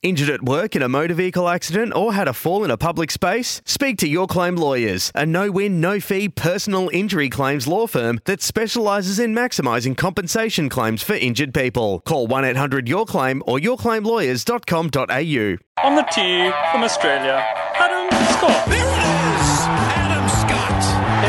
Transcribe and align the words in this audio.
Injured 0.00 0.30
at 0.30 0.44
work 0.44 0.76
in 0.76 0.82
a 0.82 0.88
motor 0.88 1.14
vehicle 1.14 1.48
accident 1.48 1.92
or 1.92 2.14
had 2.14 2.28
a 2.28 2.32
fall 2.32 2.62
in 2.62 2.70
a 2.70 2.76
public 2.76 3.10
space? 3.10 3.60
Speak 3.64 3.98
to 3.98 4.06
Your 4.06 4.28
Claim 4.28 4.54
Lawyers, 4.54 5.10
a 5.12 5.26
no 5.26 5.50
win, 5.50 5.80
no 5.80 5.98
fee 5.98 6.28
personal 6.28 6.88
injury 6.92 7.28
claims 7.28 7.66
law 7.66 7.88
firm 7.88 8.20
that 8.24 8.40
specialises 8.40 9.18
in 9.18 9.34
maximising 9.34 9.96
compensation 9.96 10.68
claims 10.68 11.02
for 11.02 11.14
injured 11.14 11.52
people. 11.52 11.98
Call 12.06 12.28
1 12.28 12.44
800 12.44 12.88
Your 12.88 13.06
Claim 13.06 13.42
or 13.44 13.58
yourclaimlawyers.com.au. 13.58 15.84
On 15.84 15.96
the 15.96 16.02
tee 16.12 16.48
from 16.70 16.84
Australia, 16.84 17.44
Adam 17.74 18.08
Scott. 18.34 18.68
There 18.68 18.78
it 18.78 19.02
is! 19.02 19.66
Adam 19.98 20.28
Scott. 20.28 20.78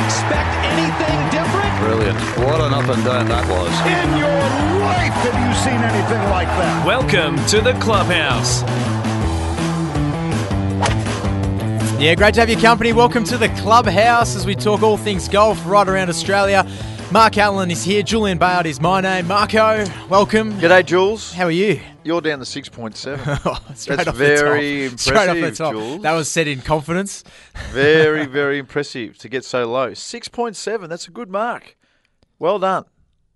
Expect 0.06 0.54
anything 0.78 1.18
different? 1.32 1.74
Brilliant. 1.80 2.20
What 2.38 2.62
an 2.62 2.76
up 2.76 2.88
and 2.88 3.04
down 3.04 3.28
that 3.30 3.48
was. 3.50 3.74
In 3.88 4.16
your 4.20 4.30
life 4.30 4.79
have 5.20 5.48
you 5.48 5.64
seen 5.64 5.82
anything 5.82 6.30
like 6.30 6.48
that? 6.48 6.86
Welcome 6.86 7.36
to 7.48 7.62
the 7.62 7.74
clubhouse. 7.80 8.62
Yeah, 12.00 12.16
great 12.16 12.34
to 12.36 12.40
have 12.40 12.50
your 12.50 12.60
company. 12.62 12.94
Welcome 12.94 13.26
to 13.26 13.38
the 13.38 13.50
clubhouse 13.50 14.36
as 14.36 14.46
we 14.46 14.56
talk 14.56 14.82
all 14.82 14.96
things 14.96 15.28
golf 15.28 15.62
right 15.66 15.88
around 15.88 16.08
Australia. 16.10 16.66
Mark 17.12 17.38
Allen 17.38 17.72
is 17.72 17.84
here. 17.84 18.04
Julian 18.04 18.38
Bayard 18.38 18.66
is 18.68 18.80
my 18.80 19.02
name. 19.02 19.28
Marco, 19.28 19.84
welcome. 20.08 20.54
G'day, 20.54 20.86
Jules. 20.86 21.34
How 21.34 21.46
are 21.46 21.52
you? 21.52 21.82
You're 22.06 22.22
down 22.22 22.40
to 22.40 22.46
6.7. 22.46 23.42
Oh, 23.46 23.60
That's 23.68 24.08
off 24.08 24.16
very 24.16 24.88
the 24.88 24.90
top. 24.92 25.00
Straight 25.00 25.30
off 25.30 25.36
the 25.36 25.52
top. 25.52 25.74
Jules. 25.74 26.02
That 26.04 26.14
was 26.14 26.30
said 26.32 26.48
in 26.48 26.62
confidence. 26.62 27.26
very, 27.72 28.26
very 28.28 28.60
impressive 28.60 29.18
to 29.18 29.28
get 29.28 29.44
so 29.44 29.66
low. 29.70 29.92
6.7. 29.92 30.88
That's 30.88 31.08
a 31.08 31.12
good 31.12 31.30
mark. 31.30 31.76
Well 32.38 32.60
done. 32.60 32.86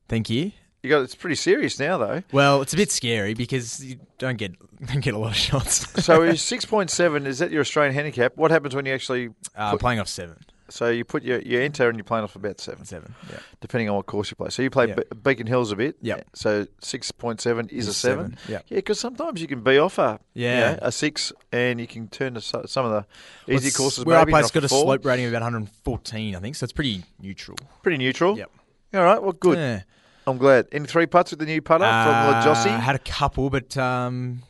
Thank 0.08 0.30
you. 0.30 0.54
You 0.84 0.90
got 0.90 1.02
it's 1.02 1.16
pretty 1.16 1.36
serious 1.36 1.80
now 1.80 1.98
though. 1.98 2.24
Well, 2.34 2.62
it's 2.62 2.74
a 2.74 2.78
bit 2.78 2.92
scary 2.92 3.34
because 3.34 3.84
you 3.84 3.96
don't 4.18 4.38
get 4.38 4.52
don't 4.86 5.00
get 5.00 5.14
a 5.14 5.18
lot 5.18 5.32
of 5.32 5.38
shots. 5.38 6.04
So 6.04 6.22
is 6.24 6.42
6.7 6.42 7.26
is 7.26 7.40
that 7.40 7.52
your 7.52 7.62
Australian 7.62 7.94
handicap? 7.96 8.36
What 8.36 8.52
happens 8.52 8.76
when 8.76 8.86
you 8.86 8.94
actually 8.94 9.30
uh, 9.56 9.72
put- 9.72 9.80
playing 9.80 10.00
off 10.02 10.10
seven. 10.10 10.36
so 10.70 10.90
you 10.90 11.06
put 11.06 11.24
your 11.24 11.40
you 11.40 11.62
enter 11.62 11.88
and 11.88 11.98
you're 11.98 12.04
playing 12.04 12.26
off 12.26 12.36
about 12.36 12.60
7 12.60 12.84
Seven. 12.84 13.16
Yeah. 13.32 13.38
depending 13.62 13.90
on 13.90 13.96
what 13.96 14.08
course 14.08 14.30
you 14.30 14.36
play. 14.36 14.50
So 14.50 14.62
you 14.62 14.70
play 14.70 14.90
Yeah. 14.90 14.96
Be- 14.96 15.16
Beacon 15.24 15.48
Hills 15.48 15.72
a 15.72 15.78
bit. 15.78 15.96
Yeah. 16.02 16.20
So 16.34 16.66
6.7 16.82 17.72
is, 17.72 17.88
Is 17.88 17.88
a 17.88 17.92
a 17.92 17.94
7. 17.94 17.94
seven, 17.94 18.38
yep. 18.50 18.66
Yeah, 18.68 18.76
because 18.78 19.00
sometimes 19.00 19.40
you 19.42 19.48
can 19.48 19.62
be 19.62 19.78
off 19.78 19.98
a 20.00 20.20
you 20.34 20.48
Yeah. 20.48 20.72
know, 20.74 20.80
a 20.82 20.92
6 20.92 21.32
and 21.54 21.80
you 21.80 21.88
can 21.88 22.10
turn 22.10 22.34
to 22.34 22.42
some 22.42 22.86
of 22.86 22.92
the 22.92 23.06
easy 23.54 23.68
What's- 23.68 23.78
courses 23.78 24.06
Where 24.06 24.18
I 24.18 24.22
maybe 24.22 24.32
play, 24.34 24.42
not 24.42 24.46
it's 24.48 24.52
got 24.52 24.64
a 24.66 24.68
four. 24.68 24.82
slope 24.84 25.06
rating 25.06 25.26
of 25.28 25.32
about 25.32 25.44
114, 25.44 26.36
I 26.36 26.40
think, 26.40 26.56
so 26.58 26.66
it's 26.66 26.74
pretty 26.74 27.06
neutral. 27.22 27.58
Pretty 27.84 27.98
neutral. 28.00 28.38
Yep. 28.38 28.52
All 28.96 29.04
right. 29.04 29.22
Well, 29.24 29.32
good. 29.32 29.58
Yeah. 29.58 29.82
I'm 30.26 30.38
glad. 30.38 30.68
Any 30.72 30.86
three 30.86 31.06
putts 31.06 31.32
with 31.32 31.40
the 31.40 31.46
new 31.46 31.62
putter 31.62 31.84
from 31.84 31.92
Uh, 31.92 32.54
I 32.66 32.80
had 32.80 32.96
a 32.96 33.00
couple, 33.00 33.50
but 33.50 33.76
um, 33.78 34.42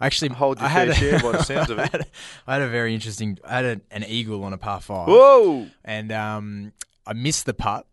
I 0.00 0.06
actually 0.06 0.28
Hold 0.30 0.58
your 0.58 0.66
I 0.66 0.68
had 0.68 0.88
fair 0.94 1.14
a- 1.14 1.18
share 1.18 1.20
by 1.20 1.38
the 1.38 1.42
sounds 1.44 1.70
of 1.70 1.78
I 1.78 1.84
it. 1.84 1.92
had 1.92 2.00
a- 2.00 2.06
I 2.46 2.52
had 2.54 2.62
a 2.62 2.68
very 2.68 2.94
interesting. 2.94 3.38
I 3.44 3.54
had 3.56 3.64
a, 3.64 3.80
an 3.90 4.04
eagle 4.04 4.42
on 4.44 4.52
a 4.52 4.58
par 4.58 4.80
five. 4.80 5.08
Whoa! 5.08 5.66
And 5.84 6.10
um, 6.12 6.72
I 7.06 7.12
missed 7.12 7.46
the 7.46 7.54
putt 7.54 7.86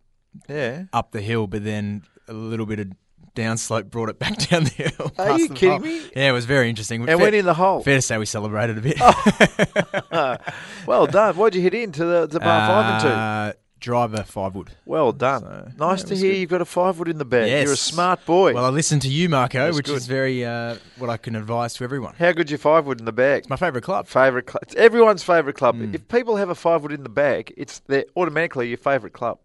Yeah. 0.50 0.84
up 0.94 1.12
the 1.12 1.22
hill, 1.22 1.48
but 1.48 1.64
then 1.64 2.04
a 2.28 2.34
little 2.34 2.66
bit 2.66 2.80
of 2.80 2.88
downslope 3.36 3.90
brought 3.90 4.10
it 4.10 4.20
back 4.20 4.38
down 4.50 4.64
the 4.66 4.70
hill. 4.72 5.12
Are 5.18 5.38
you 5.40 5.48
kidding 5.50 5.78
pub. 5.78 5.84
me? 5.84 6.02
Yeah, 6.16 6.30
it 6.30 6.34
was 6.34 6.46
very 6.46 6.70
interesting. 6.70 7.02
And 7.02 7.08
fair, 7.08 7.18
went 7.18 7.36
in 7.36 7.46
the 7.46 7.54
hole. 7.54 7.82
Fair 7.84 7.96
to 7.96 8.02
say, 8.02 8.18
we 8.18 8.26
celebrated 8.26 8.78
a 8.78 8.82
bit. 8.82 9.00
well 10.88 11.08
done. 11.08 11.36
Why'd 11.36 11.56
you 11.56 11.62
hit 11.62 11.74
into 11.74 12.04
the, 12.06 12.28
the 12.28 12.40
par 12.40 12.68
five 12.68 12.86
and 12.94 13.54
two? 13.54 13.60
Driver 13.82 14.24
five 14.24 14.56
wood. 14.56 14.70
Well 14.86 15.12
done. 15.12 15.42
so, 15.42 15.68
nice 15.78 16.02
yeah, 16.04 16.08
to 16.10 16.16
hear 16.16 16.32
good. 16.32 16.38
you've 16.40 16.50
got 16.50 16.62
a 16.62 16.66
five 16.66 16.98
wood 17.00 17.08
in 17.10 17.18
the 17.18 17.26
bag. 17.26 17.50
You're 17.64 17.74
a 17.74 17.76
smart 17.76 18.26
boy. 18.26 18.54
Well, 18.54 18.64
I 18.64 18.70
listened 18.70 19.02
to 19.02 19.10
you, 19.10 19.28
Marco, 19.28 19.74
which 19.74 19.88
good. 19.88 19.98
is 19.98 20.08
very 20.08 20.46
uh, 20.46 20.78
what 20.98 21.10
I 21.10 21.18
can 21.18 21.36
advise 21.36 21.74
to 21.76 21.84
everyone. 21.84 22.14
How 22.18 22.32
good's 22.32 22.52
your 22.52 22.58
five 22.60 22.86
wood 22.86 23.00
in 23.00 23.06
the 23.06 23.12
bag? 23.12 23.40
It's 23.40 23.50
my 23.50 23.56
favourite 23.58 23.84
club. 23.84 24.08
Favourite 24.08 24.46
club. 24.46 24.62
It's 24.64 24.76
everyone's 24.76 25.24
favourite 25.24 25.56
club. 25.58 25.76
Mm. 25.78 25.94
If 25.96 26.08
people 26.08 26.38
have 26.38 26.50
a 26.50 26.56
five 26.56 26.84
wood 26.84 26.92
in 26.94 27.04
the 27.04 27.10
bag, 27.10 27.54
it's 27.58 27.80
they're 27.88 28.06
automatically 28.16 28.70
your 28.70 28.78
favourite 28.78 29.14
club, 29.14 29.40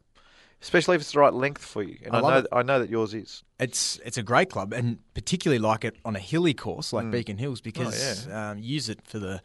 especially 0.62 0.97
if 0.97 1.00
it's 1.00 1.12
the 1.12 1.18
right 1.20 1.32
length 1.34 1.64
for 1.64 1.82
you. 1.82 1.97
And 2.04 2.14
I 2.14 2.18
I, 2.18 2.22
know 2.22 2.38
it. 2.38 2.47
I 2.53 2.62
know 2.62 2.78
that 2.78 2.91
yours 2.91 3.14
is. 3.14 3.42
It's 3.58 3.98
it's 4.04 4.18
a 4.18 4.22
great 4.22 4.50
club, 4.50 4.72
and 4.74 4.98
particularly 5.14 5.58
like 5.58 5.82
it 5.84 5.97
on 6.04 6.14
a 6.14 6.20
hilly 6.20 6.53
course 6.54 6.91
Mm. 6.91 6.92
like 6.92 7.10
Beacon 7.10 7.38
Hills 7.38 7.60
Oh, 7.60 7.64
because 7.64 8.28
um, 8.28 8.58
use 8.58 8.91
it 8.91 9.00
for 9.04 9.18
the 9.18 9.41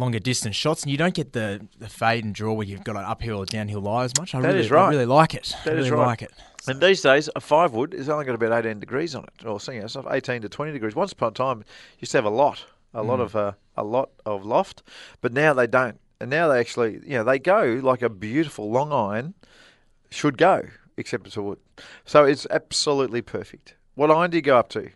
longer 0.00 0.18
distance 0.18 0.56
shots, 0.56 0.82
and 0.82 0.90
you 0.90 0.96
don't 0.98 1.14
get 1.14 1.32
the, 1.32 1.66
the 1.78 1.88
fade 1.88 2.24
and 2.24 2.34
draw 2.34 2.52
where 2.54 2.66
you've 2.66 2.84
got 2.84 2.96
an 2.96 3.04
uphill 3.04 3.38
or 3.38 3.46
downhill 3.46 3.80
lie 3.80 4.04
as 4.04 4.12
much. 4.18 4.34
I 4.34 4.40
That 4.40 4.48
really, 4.48 4.60
is 4.60 4.70
right. 4.70 4.86
I 4.86 4.90
really 4.90 5.06
like 5.06 5.34
it. 5.34 5.54
That 5.64 5.74
I 5.76 5.78
is 5.78 5.90
really 5.90 6.00
right. 6.00 6.06
like 6.08 6.22
it. 6.22 6.32
And 6.66 6.80
these 6.80 7.00
days, 7.00 7.28
a 7.36 7.40
five 7.40 7.72
wood 7.72 7.92
has 7.92 8.08
only 8.08 8.24
got 8.24 8.34
about 8.34 8.66
18 8.66 8.80
degrees 8.80 9.14
on 9.14 9.24
it, 9.24 9.46
or 9.46 9.58
you 9.72 9.80
know, 9.80 9.86
stuff 9.86 10.06
18 10.10 10.42
to 10.42 10.48
20 10.48 10.72
degrees. 10.72 10.94
Once 10.96 11.12
upon 11.12 11.28
a 11.28 11.32
time, 11.32 11.58
you 11.58 11.64
used 12.00 12.12
to 12.12 12.18
have 12.18 12.24
a 12.24 12.30
lot, 12.30 12.64
a 12.94 13.02
Mm. 13.02 13.06
lot 13.06 13.20
of 13.20 13.36
uh, 13.36 13.52
a 13.76 13.84
lot 13.84 14.10
of 14.26 14.44
loft, 14.44 14.82
but 15.20 15.32
now 15.32 15.54
they 15.54 15.66
don't. 15.66 16.00
And 16.20 16.28
now 16.28 16.48
they 16.48 16.58
actually, 16.60 16.94
you 17.04 17.16
know, 17.16 17.24
they 17.24 17.38
go 17.38 17.80
like 17.82 18.02
a 18.02 18.10
beautiful 18.10 18.70
long 18.70 18.92
iron 18.92 19.32
should 20.10 20.36
go, 20.36 20.62
except 20.98 21.26
it's 21.26 21.36
a 21.36 21.42
wood. 21.42 21.58
So 22.04 22.24
it's 22.24 22.46
absolutely 22.50 23.22
perfect. 23.22 23.74
What 23.94 24.10
iron 24.10 24.30
do 24.30 24.36
you 24.36 24.42
go 24.42 24.58
up 24.58 24.68
to? 24.70 24.90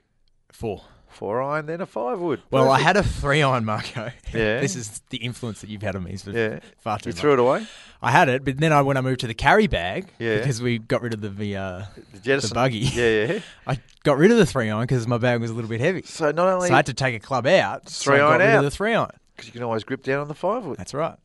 Four. 0.53 0.82
Four 1.14 1.41
iron, 1.42 1.66
then 1.66 1.80
a 1.80 1.86
five 1.86 2.19
wood. 2.19 2.42
Well, 2.50 2.70
I 2.70 2.80
had 2.80 2.97
a 2.97 3.02
three 3.02 3.41
iron, 3.42 3.64
Marco. 3.64 4.10
Yeah. 4.32 4.60
this 4.60 4.75
is 4.76 5.00
the 5.10 5.19
influence 5.19 5.60
that 5.60 5.70
you've 5.70 5.82
had 5.82 5.94
on 5.97 6.02
me 6.04 6.16
for 6.16 6.30
Yeah. 6.30 6.58
far 6.78 6.98
too 6.98 7.10
You 7.10 7.14
much. 7.14 7.20
threw 7.20 7.32
it 7.34 7.38
away. 7.38 7.66
I 8.02 8.10
had 8.10 8.28
it, 8.28 8.44
but 8.44 8.58
then 8.58 8.72
I 8.72 8.82
when 8.82 8.97
I 8.97 9.00
moved 9.00 9.20
to 9.20 9.26
the 9.28 9.34
carry 9.34 9.66
bag 9.69 10.08
Yeah. 10.19 10.38
because 10.38 10.60
we 10.60 10.78
got 10.78 11.02
rid 11.02 11.14
of 11.14 11.20
the 11.20 11.28
the, 11.30 11.56
uh, 11.56 11.82
The 12.12 12.36
the 12.36 12.50
buggy. 12.52 12.78
Yeah, 12.78 13.26
yeah. 13.34 13.38
I 13.66 13.78
got 14.02 14.19
rid 14.19 14.30
of 14.32 14.36
the 14.38 14.44
three 14.47 14.69
iron 14.70 14.82
because 14.82 15.06
my 15.06 15.19
bag 15.19 15.41
was 15.41 15.50
a 15.50 15.54
little 15.54 15.70
bit 15.70 15.80
heavy. 15.80 16.02
So 16.02 16.30
not 16.32 16.48
only 16.48 16.69
So 16.69 16.75
I 16.75 16.78
had 16.78 16.86
to 16.86 16.94
take 16.94 17.14
a 17.14 17.20
club 17.20 17.46
out. 17.46 17.88
so 17.88 18.10
Three 18.10 18.16
I 18.16 18.19
got 18.19 18.31
iron 18.32 18.41
rid 18.41 18.50
out. 18.50 18.58
of 18.58 18.64
the 18.64 18.70
three 18.76 18.94
iron. 18.94 19.10
because 19.36 19.46
you 19.46 19.52
can 19.52 19.62
always 19.62 19.84
grip 19.84 20.02
down 20.02 20.20
on 20.20 20.28
the 20.28 20.34
five 20.34 20.64
wood. 20.64 20.78
That's 20.78 20.94
right. 20.94 21.16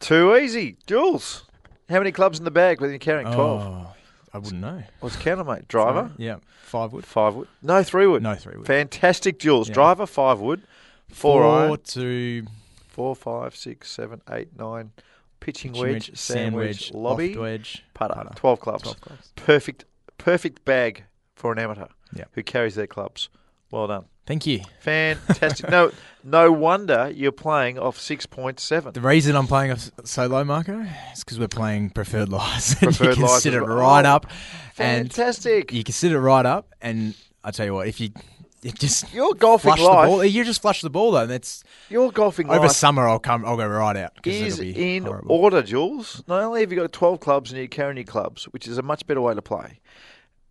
Too 0.00 0.36
easy, 0.36 0.76
Jules. 0.86 1.44
How 1.90 1.98
many 1.98 2.12
clubs 2.12 2.38
in 2.38 2.44
the 2.44 2.50
bag 2.52 2.80
when 2.80 2.90
you're 2.90 2.98
carrying 3.00 3.26
twelve? 3.32 3.62
Oh, 3.62 3.94
I 4.32 4.38
wouldn't 4.38 4.60
know. 4.60 4.82
What's 5.00 5.16
counter, 5.16 5.44
mate? 5.44 5.68
Driver, 5.68 6.10
Yeah, 6.18 6.36
five 6.62 6.92
wood. 6.92 7.04
five 7.06 7.34
wood. 7.34 7.48
No, 7.62 7.82
three 7.82 8.06
wood. 8.06 8.22
No 8.22 8.34
three 8.34 8.56
wood. 8.56 8.66
Fantastic, 8.66 9.38
Jules. 9.38 9.68
Yeah. 9.68 9.74
Driver, 9.74 10.06
five 10.06 10.40
wood. 10.40 10.62
Four, 11.08 11.42
Four 11.42 11.58
iron. 11.60 11.78
to 11.84 12.46
Four, 12.88 13.14
five, 13.16 13.54
six, 13.56 13.90
seven, 13.90 14.20
eight, 14.30 14.58
nine. 14.58 14.90
Pitching, 15.40 15.72
pitching 15.72 15.92
wedge, 15.94 16.16
sand 16.18 16.54
wedge, 16.56 16.88
sandwich, 16.88 16.88
sandwich, 16.88 16.94
lobby, 16.94 17.28
loft 17.28 17.40
wedge, 17.40 17.84
putter. 17.94 18.14
putter. 18.14 18.30
Twelve 18.34 18.60
clubs. 18.60 18.82
12 18.82 19.00
clubs. 19.00 19.32
Perfect, 19.36 19.84
perfect 20.18 20.64
bag 20.64 21.04
for 21.36 21.52
an 21.52 21.58
amateur 21.60 21.86
who 22.32 22.42
carries 22.42 22.74
their 22.74 22.88
clubs. 22.88 23.28
Well 23.70 23.86
done. 23.86 24.04
Thank 24.26 24.46
you. 24.46 24.60
Fantastic. 24.80 25.70
no, 25.70 25.90
no 26.22 26.52
wonder 26.52 27.10
you're 27.14 27.32
playing 27.32 27.78
off 27.78 27.98
six 27.98 28.26
point 28.26 28.60
seven. 28.60 28.92
The 28.92 29.00
reason 29.00 29.34
I'm 29.36 29.46
playing 29.46 29.72
off 29.72 29.90
so 30.04 30.26
low, 30.26 30.44
Marco, 30.44 30.80
is 31.12 31.24
because 31.24 31.38
we're 31.38 31.48
playing 31.48 31.90
preferred 31.90 32.28
lies. 32.28 32.74
Preferred 32.80 33.08
you 33.08 33.14
can 33.14 33.22
lies 33.22 33.42
sit 33.42 33.54
it 33.54 33.60
right 33.62 34.04
Oh, 34.04 34.10
up, 34.10 34.26
Fantastic. 34.74 35.72
you 35.72 35.84
can 35.84 35.92
sit 35.92 36.12
it 36.12 36.18
right 36.18 36.46
up. 36.46 36.74
And 36.80 37.14
I 37.44 37.50
tell 37.50 37.66
you 37.66 37.74
what, 37.74 37.88
if 37.88 38.00
you, 38.00 38.10
you 38.62 38.72
just 38.72 39.12
You're 39.14 39.34
golfing 39.34 39.68
flush 39.70 39.78
the 39.80 39.84
life. 39.86 40.08
ball, 40.08 40.24
you 40.24 40.44
just 40.44 40.62
flush 40.62 40.82
the 40.82 40.90
ball 40.90 41.12
though. 41.12 41.26
That's 41.26 41.62
Your 41.88 42.10
golfing 42.12 42.50
over 42.50 42.60
life 42.66 42.72
summer. 42.72 43.06
I'll 43.08 43.18
come. 43.18 43.44
I'll 43.44 43.56
go 43.56 43.66
right 43.66 43.96
out 43.96 44.14
because 44.16 44.34
is 44.40 44.60
be 44.60 44.96
in 44.96 45.04
horrible. 45.04 45.32
order, 45.36 45.62
Jules. 45.62 46.22
Not 46.26 46.42
only 46.42 46.60
have 46.60 46.72
you 46.72 46.78
got 46.78 46.92
12 46.92 47.20
clubs 47.20 47.50
and 47.50 47.58
you're 47.58 47.68
carrying 47.68 47.96
your 47.96 48.04
clubs, 48.04 48.44
which 48.44 48.66
is 48.66 48.78
a 48.78 48.82
much 48.82 49.06
better 49.06 49.20
way 49.20 49.34
to 49.34 49.42
play, 49.42 49.80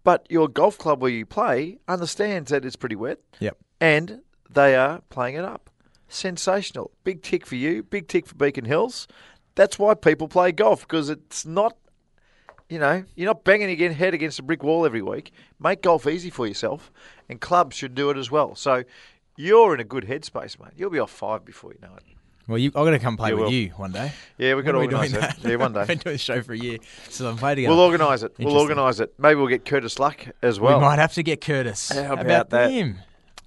but 0.07 0.25
your 0.29 0.47
golf 0.47 0.77
club 0.77 1.01
where 1.01 1.11
you 1.11 1.25
play 1.25 1.79
understands 1.85 2.49
that 2.49 2.63
it's 2.63 2.77
pretty 2.77 2.95
wet 2.95 3.19
Yep. 3.39 3.57
and 3.81 4.21
they 4.49 4.73
are 4.73 5.01
playing 5.09 5.35
it 5.35 5.43
up. 5.43 5.69
Sensational. 6.07 6.91
Big 7.03 7.21
tick 7.21 7.45
for 7.45 7.55
you, 7.55 7.83
big 7.83 8.07
tick 8.07 8.25
for 8.25 8.35
Beacon 8.35 8.63
Hills. 8.63 9.05
That's 9.55 9.77
why 9.77 9.95
people 9.95 10.29
play 10.29 10.53
golf 10.53 10.87
because 10.87 11.09
it's 11.09 11.45
not, 11.45 11.75
you 12.69 12.79
know, 12.79 13.03
you're 13.15 13.25
not 13.27 13.43
banging 13.43 13.77
your 13.77 13.91
head 13.91 14.13
against 14.13 14.39
a 14.39 14.43
brick 14.43 14.63
wall 14.63 14.85
every 14.85 15.01
week. 15.01 15.33
Make 15.59 15.81
golf 15.81 16.07
easy 16.07 16.29
for 16.29 16.47
yourself, 16.47 16.89
and 17.27 17.41
clubs 17.41 17.75
should 17.75 17.93
do 17.93 18.09
it 18.09 18.15
as 18.15 18.31
well. 18.31 18.55
So 18.55 18.85
you're 19.35 19.73
in 19.73 19.81
a 19.81 19.83
good 19.83 20.05
headspace, 20.05 20.57
mate. 20.57 20.71
You'll 20.77 20.89
be 20.89 20.99
off 20.99 21.11
five 21.11 21.43
before 21.43 21.73
you 21.73 21.79
know 21.81 21.95
it. 21.97 22.03
Well, 22.47 22.57
you, 22.57 22.67
I'm 22.75 22.83
going 22.85 22.93
to 22.93 22.99
come 22.99 23.17
play 23.17 23.29
You 23.29 23.35
with 23.35 23.45
will. 23.45 23.51
you 23.53 23.69
one 23.71 23.91
day. 23.91 24.11
Yeah, 24.37 24.55
we've 24.55 24.63
got 24.63 24.71
to 24.73 24.77
When 24.79 24.87
are 24.87 24.89
we 24.89 24.95
organise 24.95 25.11
doing 25.11 25.21
that. 25.21 25.49
Yeah, 25.49 25.55
one 25.57 25.75
I've 25.77 25.87
been 25.87 25.97
doing 25.97 26.13
the 26.13 26.17
show 26.17 26.41
for 26.41 26.53
a 26.53 26.57
year, 26.57 26.77
so 27.09 27.27
I'm 27.29 27.35
playing 27.37 27.57
together. 27.57 27.75
We'll 27.75 27.83
organise 27.83 28.23
it. 28.23 28.33
We'll 28.39 28.55
organise 28.57 28.99
it. 29.01 29.13
Maybe 29.19 29.35
we'll 29.35 29.47
get 29.47 29.65
Curtis 29.65 29.99
Luck 29.99 30.25
as 30.41 30.59
well. 30.59 30.77
we 30.79 30.85
might 30.85 30.99
have 30.99 31.13
to 31.15 31.23
get 31.23 31.41
Curtis. 31.41 31.89
How 31.89 32.13
about 32.13 32.49
that? 32.51 32.71
him? 32.71 32.99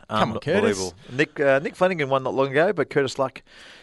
Come 0.08 0.32
on, 0.32 0.38
Curtis. 0.40 0.92
Nick 1.12 1.38
uh, 1.40 1.60
Nick 1.60 1.76
Flanagan 1.76 2.08
won 2.08 2.22
not 2.24 2.34
long 2.34 2.50
ago, 2.50 2.72
but 2.72 2.90
Curtis 2.90 3.18
Luck 3.18 3.42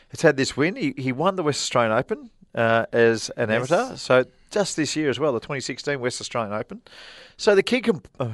has 0.10 0.22
had 0.22 0.38
this 0.38 0.56
win. 0.58 0.76
He, 0.76 0.94
he 0.98 1.12
won 1.14 1.36
the 1.36 1.44
West 1.44 1.62
Australian 1.62 1.98
Open 1.98 2.30
uh, 2.54 2.86
as 2.92 3.30
an 3.38 3.50
Yes. 3.50 3.72
amateur, 3.72 3.96
so 3.96 4.26
just 4.52 4.76
this 4.76 4.96
year 4.96 5.10
as 5.10 5.20
well, 5.20 5.32
the 5.34 5.40
2016 5.40 6.00
West 6.00 6.20
Australian 6.22 6.54
Open. 6.54 6.82
So 7.38 7.56
the 7.56 7.64
kid 7.64 7.86
can, 7.86 8.02
uh, 8.20 8.30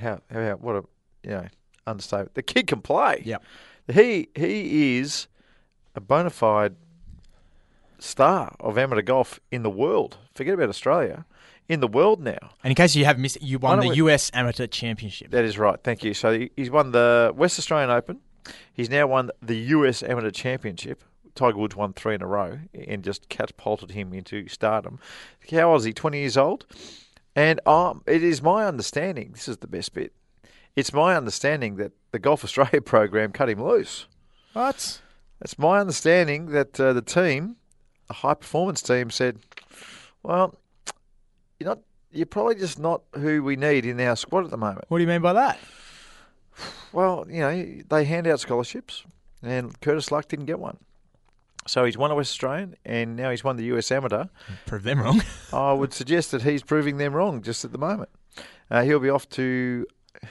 how, 0.00 0.20
how 0.32 0.52
what 0.60 0.76
a 0.76 0.84
you 1.24 1.30
know 1.30 1.48
understatement. 1.86 2.34
The 2.34 2.42
kid 2.42 2.66
can 2.68 2.80
play. 2.80 3.22
Yep. 3.24 3.42
He 3.92 4.28
he 4.34 4.98
is 4.98 5.26
a 5.94 6.00
bona 6.00 6.30
fide 6.30 6.76
star 7.98 8.54
of 8.60 8.76
amateur 8.78 9.02
golf 9.02 9.40
in 9.50 9.62
the 9.62 9.70
world. 9.70 10.18
Forget 10.34 10.54
about 10.54 10.68
Australia. 10.68 11.24
In 11.66 11.80
the 11.80 11.88
world 11.88 12.20
now. 12.20 12.50
And 12.62 12.70
in 12.70 12.74
case 12.74 12.94
you 12.94 13.06
have 13.06 13.18
missed, 13.18 13.36
it, 13.36 13.42
you 13.42 13.58
won 13.58 13.80
the 13.80 13.88
we- 13.88 13.96
US 13.96 14.30
Amateur 14.34 14.66
Championship. 14.66 15.30
That 15.30 15.44
is 15.44 15.56
right. 15.58 15.78
Thank 15.82 16.04
you. 16.04 16.12
So 16.12 16.46
he's 16.56 16.70
won 16.70 16.92
the 16.92 17.32
West 17.34 17.58
Australian 17.58 17.88
Open. 17.88 18.20
He's 18.74 18.90
now 18.90 19.06
won 19.06 19.30
the 19.40 19.56
US 19.56 20.02
Amateur 20.02 20.30
Championship. 20.30 21.02
Tiger 21.34 21.56
Woods 21.56 21.74
won 21.74 21.94
three 21.94 22.14
in 22.14 22.22
a 22.22 22.26
row 22.26 22.58
and 22.86 23.02
just 23.02 23.30
catapulted 23.30 23.92
him 23.92 24.12
into 24.12 24.46
stardom. 24.46 24.98
How 25.50 25.70
old 25.70 25.80
is 25.80 25.84
he? 25.84 25.92
20 25.94 26.18
years 26.18 26.36
old? 26.36 26.66
And 27.34 27.66
um, 27.66 28.02
it 28.06 28.22
is 28.22 28.42
my 28.42 28.66
understanding, 28.66 29.32
this 29.32 29.48
is 29.48 29.56
the 29.56 29.66
best 29.66 29.94
bit, 29.94 30.12
it's 30.76 30.92
my 30.92 31.16
understanding 31.16 31.76
that 31.76 31.92
the 32.12 32.18
Golf 32.18 32.44
Australia 32.44 32.80
program 32.82 33.32
cut 33.32 33.48
him 33.48 33.62
loose. 33.64 34.06
What? 34.52 35.00
It's 35.44 35.58
my 35.58 35.78
understanding 35.78 36.46
that 36.46 36.80
uh, 36.80 36.94
the 36.94 37.02
team, 37.02 37.56
a 38.08 38.14
high 38.14 38.32
performance 38.32 38.80
team, 38.80 39.10
said, 39.10 39.38
well, 40.22 40.54
you're, 41.60 41.68
not, 41.68 41.80
you're 42.10 42.24
probably 42.24 42.54
just 42.54 42.78
not 42.78 43.02
who 43.14 43.42
we 43.42 43.54
need 43.56 43.84
in 43.84 44.00
our 44.00 44.16
squad 44.16 44.44
at 44.44 44.50
the 44.50 44.56
moment. 44.56 44.86
What 44.88 44.98
do 44.98 45.02
you 45.02 45.08
mean 45.08 45.20
by 45.20 45.34
that? 45.34 45.58
Well, 46.92 47.26
you 47.28 47.40
know, 47.40 47.82
they 47.90 48.04
hand 48.04 48.26
out 48.26 48.40
scholarships, 48.40 49.04
and 49.42 49.78
Curtis 49.82 50.10
Luck 50.10 50.28
didn't 50.28 50.46
get 50.46 50.58
one. 50.58 50.78
So 51.66 51.84
he's 51.84 51.98
won 51.98 52.10
a 52.10 52.14
West 52.14 52.30
Australian, 52.30 52.76
and 52.84 53.16
now 53.16 53.30
he's 53.30 53.44
won 53.44 53.56
the 53.56 53.64
US 53.76 53.90
Amateur. 53.92 54.24
Prove 54.64 54.82
them 54.82 55.00
wrong. 55.00 55.22
I 55.52 55.72
would 55.72 55.92
suggest 55.92 56.30
that 56.30 56.42
he's 56.42 56.62
proving 56.62 56.96
them 56.96 57.12
wrong 57.12 57.42
just 57.42 57.64
at 57.64 57.72
the 57.72 57.78
moment. 57.78 58.10
Uh, 58.70 58.82
he'll 58.82 59.00
be 59.00 59.10
off 59.10 59.28
to. 59.30 59.86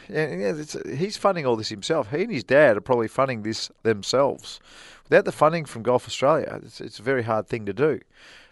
Yeah, 0.09 0.53
he's 0.95 1.17
funding 1.17 1.45
all 1.45 1.55
this 1.55 1.69
himself. 1.69 2.09
He 2.09 2.23
and 2.23 2.31
his 2.31 2.43
dad 2.43 2.77
are 2.77 2.81
probably 2.81 3.07
funding 3.07 3.43
this 3.43 3.69
themselves. 3.83 4.59
Without 5.09 5.25
the 5.25 5.31
funding 5.31 5.65
from 5.65 5.83
Golf 5.83 6.07
Australia, 6.07 6.59
it's, 6.63 6.79
it's 6.79 6.99
a 6.99 7.03
very 7.03 7.23
hard 7.23 7.47
thing 7.47 7.65
to 7.65 7.73
do. 7.73 7.99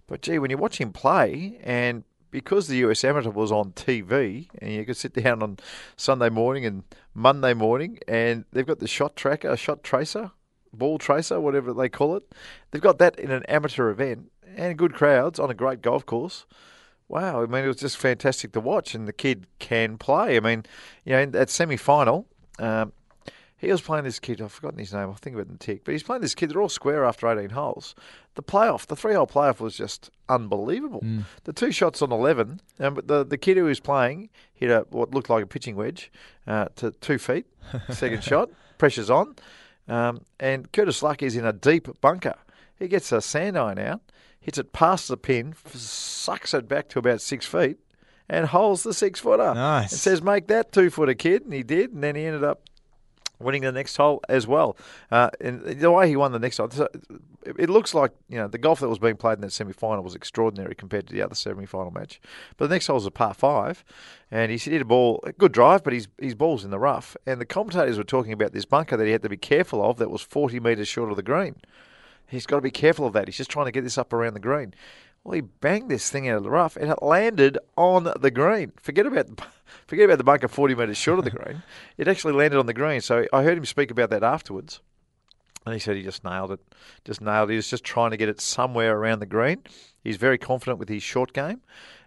But 0.07 0.21
gee, 0.21 0.39
when 0.39 0.51
you 0.51 0.57
watch 0.57 0.79
him 0.79 0.91
play, 0.91 1.59
and 1.63 2.03
because 2.31 2.67
the 2.67 2.77
US 2.77 3.03
Amateur 3.03 3.29
was 3.29 3.51
on 3.51 3.71
TV, 3.71 4.47
and 4.59 4.71
you 4.71 4.85
could 4.85 4.97
sit 4.97 5.13
down 5.23 5.41
on 5.43 5.57
Sunday 5.95 6.29
morning 6.29 6.65
and 6.65 6.83
Monday 7.13 7.53
morning, 7.53 7.99
and 8.07 8.45
they've 8.51 8.65
got 8.65 8.79
the 8.79 8.87
shot 8.87 9.15
tracker, 9.15 9.55
shot 9.55 9.83
tracer, 9.83 10.31
ball 10.73 10.97
tracer, 10.97 11.39
whatever 11.39 11.73
they 11.73 11.89
call 11.89 12.15
it. 12.15 12.23
They've 12.71 12.81
got 12.81 12.97
that 12.99 13.19
in 13.19 13.31
an 13.31 13.43
amateur 13.43 13.89
event, 13.89 14.31
and 14.55 14.77
good 14.77 14.93
crowds 14.93 15.39
on 15.39 15.49
a 15.49 15.53
great 15.53 15.81
golf 15.81 16.05
course. 16.05 16.45
Wow, 17.07 17.43
I 17.43 17.45
mean, 17.45 17.65
it 17.65 17.67
was 17.67 17.77
just 17.77 17.97
fantastic 17.97 18.53
to 18.53 18.61
watch, 18.61 18.95
and 18.95 19.07
the 19.07 19.13
kid 19.13 19.45
can 19.59 19.97
play. 19.97 20.37
I 20.37 20.39
mean, 20.39 20.65
you 21.03 21.13
know, 21.13 21.19
in 21.19 21.31
that 21.31 21.49
semi 21.49 21.75
final, 21.75 22.25
um, 22.57 22.93
he 23.61 23.71
was 23.71 23.79
playing 23.79 24.03
this 24.05 24.19
kid, 24.19 24.41
I've 24.41 24.51
forgotten 24.51 24.79
his 24.79 24.91
name, 24.91 25.03
I'll 25.03 25.13
think 25.13 25.35
of 25.35 25.41
it 25.41 25.49
in 25.49 25.57
tick, 25.57 25.83
but 25.85 25.91
he's 25.91 26.01
playing 26.03 26.23
this 26.23 26.33
kid, 26.35 26.49
they're 26.49 26.61
all 26.61 26.67
square 26.67 27.05
after 27.05 27.27
18 27.27 27.51
holes. 27.51 27.93
The 28.33 28.41
playoff, 28.41 28.87
the 28.87 28.95
three 28.95 29.13
hole 29.13 29.27
playoff 29.27 29.59
was 29.59 29.77
just 29.77 30.09
unbelievable. 30.27 31.03
The 31.43 31.53
two 31.53 31.71
shots 31.71 32.01
on 32.01 32.11
11, 32.11 32.59
um, 32.79 32.95
but 32.95 33.07
the, 33.07 33.23
the 33.23 33.37
kid 33.37 33.57
who 33.57 33.65
was 33.65 33.79
playing 33.79 34.29
hit 34.53 34.71
a 34.71 34.85
what 34.89 35.13
looked 35.13 35.29
like 35.29 35.43
a 35.43 35.47
pitching 35.47 35.75
wedge 35.75 36.11
uh, 36.47 36.65
to 36.77 36.91
two 36.91 37.17
feet, 37.19 37.45
second 37.89 38.23
shot, 38.23 38.49
pressure's 38.79 39.09
on, 39.11 39.35
um, 39.87 40.25
and 40.39 40.71
Curtis 40.71 41.03
Luck 41.03 41.21
is 41.21 41.35
in 41.35 41.45
a 41.45 41.53
deep 41.53 41.87
bunker. 42.01 42.35
He 42.79 42.87
gets 42.87 43.11
a 43.11 43.21
sand 43.21 43.57
iron 43.59 43.77
out, 43.77 44.01
hits 44.39 44.57
it 44.57 44.73
past 44.73 45.07
the 45.07 45.17
pin, 45.17 45.53
f- 45.65 45.75
sucks 45.75 46.53
it 46.55 46.67
back 46.67 46.89
to 46.89 46.99
about 46.99 47.21
six 47.21 47.45
feet, 47.45 47.77
and 48.27 48.47
holds 48.47 48.81
the 48.83 48.93
six 48.93 49.19
footer. 49.19 49.53
Nice. 49.53 49.91
And 49.91 49.99
says, 49.99 50.21
make 50.23 50.47
that 50.47 50.71
two 50.71 50.89
footer, 50.89 51.13
kid. 51.13 51.43
And 51.43 51.53
he 51.53 51.63
did. 51.63 51.91
And 51.93 52.01
then 52.01 52.15
he 52.15 52.23
ended 52.25 52.43
up 52.43 52.61
winning 53.41 53.61
the 53.61 53.71
next 53.71 53.95
hole 53.95 54.21
as 54.29 54.47
well. 54.47 54.77
Uh, 55.11 55.29
and 55.39 55.61
the 55.61 55.91
way 55.91 56.07
he 56.07 56.15
won 56.15 56.31
the 56.31 56.39
next 56.39 56.57
hole, 56.57 56.69
it 57.45 57.69
looks 57.69 57.93
like 57.93 58.11
you 58.29 58.37
know 58.37 58.47
the 58.47 58.57
golf 58.57 58.79
that 58.79 58.89
was 58.89 58.99
being 58.99 59.17
played 59.17 59.35
in 59.35 59.41
that 59.41 59.51
semi 59.51 59.73
final 59.73 60.03
was 60.03 60.15
extraordinary 60.15 60.75
compared 60.75 61.07
to 61.07 61.13
the 61.13 61.21
other 61.21 61.35
semi 61.35 61.65
final 61.65 61.91
match. 61.91 62.21
But 62.57 62.69
the 62.69 62.75
next 62.75 62.87
hole 62.87 62.95
was 62.95 63.05
a 63.05 63.11
par 63.11 63.33
five, 63.33 63.83
and 64.29 64.51
he 64.51 64.57
hit 64.57 64.81
a 64.81 64.85
ball, 64.85 65.21
a 65.25 65.31
good 65.31 65.51
drive, 65.51 65.83
but 65.83 65.93
his 65.93 66.07
his 66.17 66.35
ball's 66.35 66.63
in 66.63 66.71
the 66.71 66.79
rough. 66.79 67.15
And 67.25 67.41
the 67.41 67.45
commentators 67.45 67.97
were 67.97 68.03
talking 68.03 68.33
about 68.33 68.53
this 68.53 68.65
bunker 68.65 68.97
that 68.97 69.05
he 69.05 69.11
had 69.11 69.23
to 69.23 69.29
be 69.29 69.37
careful 69.37 69.83
of 69.83 69.97
that 69.97 70.11
was 70.11 70.21
forty 70.21 70.59
metres 70.59 70.87
short 70.87 71.09
of 71.09 71.15
the 71.15 71.23
green. 71.23 71.55
He's 72.27 72.45
got 72.45 72.57
to 72.57 72.61
be 72.61 72.71
careful 72.71 73.05
of 73.05 73.13
that. 73.13 73.27
He's 73.27 73.37
just 73.37 73.49
trying 73.49 73.65
to 73.65 73.73
get 73.73 73.83
this 73.83 73.97
up 73.97 74.13
around 74.13 74.35
the 74.35 74.39
green. 74.39 74.73
Well, 75.23 75.33
he 75.33 75.41
banged 75.41 75.91
this 75.91 76.09
thing 76.09 76.27
out 76.29 76.37
of 76.37 76.43
the 76.43 76.49
rough, 76.49 76.75
and 76.77 76.89
it 76.89 77.03
landed 77.03 77.57
on 77.77 78.11
the 78.19 78.31
green. 78.31 78.71
Forget 78.81 79.05
about 79.05 79.27
the, 79.27 79.43
forget 79.87 80.05
about 80.05 80.17
the 80.17 80.23
bunker 80.23 80.47
forty 80.47 80.75
metres 80.75 80.97
short 80.97 81.19
of 81.19 81.25
the 81.25 81.31
green. 81.31 81.63
It 81.97 82.07
actually 82.07 82.33
landed 82.33 82.57
on 82.57 82.65
the 82.65 82.73
green. 82.73 83.01
So 83.01 83.25
I 83.31 83.43
heard 83.43 83.57
him 83.57 83.65
speak 83.65 83.91
about 83.91 84.09
that 84.09 84.23
afterwards, 84.23 84.81
and 85.65 85.73
he 85.73 85.79
said 85.79 85.95
he 85.95 86.03
just 86.03 86.23
nailed 86.23 86.51
it. 86.51 86.59
Just 87.05 87.21
nailed 87.21 87.49
it. 87.49 87.53
He 87.53 87.57
was 87.57 87.69
just 87.69 87.83
trying 87.83 88.11
to 88.11 88.17
get 88.17 88.29
it 88.29 88.41
somewhere 88.41 88.97
around 88.97 89.19
the 89.19 89.25
green. 89.25 89.63
He's 90.03 90.17
very 90.17 90.37
confident 90.37 90.79
with 90.79 90.89
his 90.89 91.03
short 91.03 91.33
game. 91.33 91.61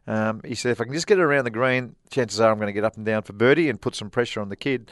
Um, 0.06 0.40
he 0.44 0.54
said, 0.54 0.72
if 0.72 0.80
I 0.80 0.84
can 0.84 0.92
just 0.92 1.06
get 1.06 1.18
it 1.18 1.22
around 1.22 1.44
the 1.44 1.50
green, 1.50 1.96
chances 2.10 2.40
are 2.40 2.50
I'm 2.50 2.58
going 2.58 2.66
to 2.66 2.72
get 2.72 2.84
up 2.84 2.96
and 2.96 3.06
down 3.06 3.22
for 3.22 3.32
birdie 3.32 3.68
and 3.68 3.80
put 3.80 3.94
some 3.94 4.10
pressure 4.10 4.40
on 4.40 4.48
the 4.48 4.56
kid 4.56 4.90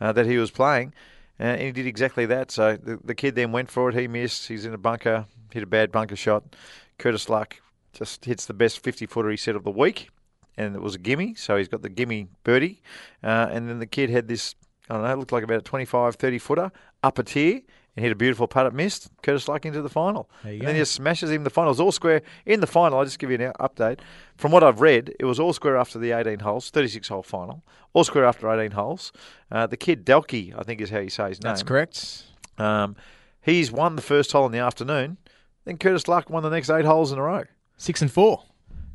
uh, 0.00 0.12
that 0.12 0.26
he 0.26 0.38
was 0.38 0.50
playing. 0.50 0.94
Uh, 1.38 1.44
and 1.44 1.62
he 1.62 1.72
did 1.72 1.86
exactly 1.86 2.26
that. 2.26 2.50
So 2.50 2.76
the, 2.76 2.98
the 3.02 3.14
kid 3.14 3.34
then 3.34 3.52
went 3.52 3.70
for 3.70 3.88
it. 3.88 3.94
He 3.94 4.08
missed. 4.08 4.48
He's 4.48 4.64
in 4.64 4.72
a 4.72 4.78
bunker, 4.78 5.26
hit 5.52 5.62
a 5.62 5.66
bad 5.66 5.92
bunker 5.92 6.16
shot. 6.16 6.56
Curtis 6.98 7.28
Luck 7.28 7.60
just 7.92 8.24
hits 8.24 8.46
the 8.46 8.54
best 8.54 8.80
50 8.80 9.06
footer 9.06 9.30
he 9.30 9.36
said 9.36 9.56
of 9.56 9.64
the 9.64 9.70
week. 9.70 10.08
And 10.56 10.74
it 10.74 10.82
was 10.82 10.94
a 10.94 10.98
gimme. 10.98 11.34
So 11.34 11.56
he's 11.56 11.68
got 11.68 11.82
the 11.82 11.88
gimme 11.88 12.28
birdie. 12.44 12.82
Uh, 13.22 13.48
and 13.50 13.68
then 13.68 13.78
the 13.78 13.86
kid 13.86 14.10
had 14.10 14.28
this, 14.28 14.54
I 14.88 14.94
don't 14.94 15.04
know, 15.04 15.12
it 15.12 15.18
looked 15.18 15.32
like 15.32 15.44
about 15.44 15.58
a 15.58 15.62
25, 15.62 16.16
30 16.16 16.38
footer 16.38 16.72
up 17.02 17.18
a 17.18 17.22
tier 17.22 17.60
and 17.96 18.02
hit 18.02 18.12
a 18.12 18.16
beautiful 18.16 18.46
putt. 18.46 18.66
It 18.66 18.74
missed. 18.74 19.10
Curtis 19.22 19.48
Luck 19.48 19.64
into 19.64 19.82
the 19.82 19.88
final. 19.88 20.28
And 20.42 20.60
go. 20.60 20.66
then 20.66 20.74
he 20.74 20.80
just 20.80 20.92
smashes 20.92 21.30
him 21.30 21.36
in 21.36 21.44
the 21.44 21.50
final. 21.50 21.70
It 21.70 21.72
was 21.72 21.80
all 21.80 21.92
square 21.92 22.22
in 22.44 22.60
the 22.60 22.66
final. 22.66 22.98
I'll 22.98 23.04
just 23.04 23.18
give 23.18 23.30
you 23.30 23.38
an 23.38 23.52
update. 23.60 24.00
From 24.36 24.52
what 24.52 24.64
I've 24.64 24.80
read, 24.80 25.14
it 25.20 25.24
was 25.24 25.38
all 25.38 25.52
square 25.52 25.76
after 25.76 25.98
the 25.98 26.12
18 26.12 26.40
holes, 26.40 26.70
36 26.70 27.08
hole 27.08 27.22
final. 27.22 27.62
All 27.92 28.04
square 28.04 28.24
after 28.24 28.50
18 28.50 28.72
holes. 28.72 29.12
Uh, 29.50 29.66
the 29.66 29.76
kid 29.76 30.04
Dalke, 30.04 30.56
I 30.58 30.62
think 30.62 30.80
is 30.80 30.90
how 30.90 30.98
you 30.98 31.10
say 31.10 31.28
his 31.28 31.42
name. 31.42 31.50
That's 31.50 31.62
correct. 31.62 32.24
Um, 32.58 32.96
he's 33.42 33.70
won 33.70 33.96
the 33.96 34.02
first 34.02 34.32
hole 34.32 34.46
in 34.46 34.52
the 34.52 34.58
afternoon. 34.58 35.18
Then 35.64 35.78
Curtis 35.78 36.08
Luck 36.08 36.28
won 36.28 36.42
the 36.42 36.50
next 36.50 36.70
eight 36.70 36.84
holes 36.84 37.12
in 37.12 37.18
a 37.18 37.22
row. 37.22 37.44
Six 37.76 38.02
and 38.02 38.10
four. 38.10 38.42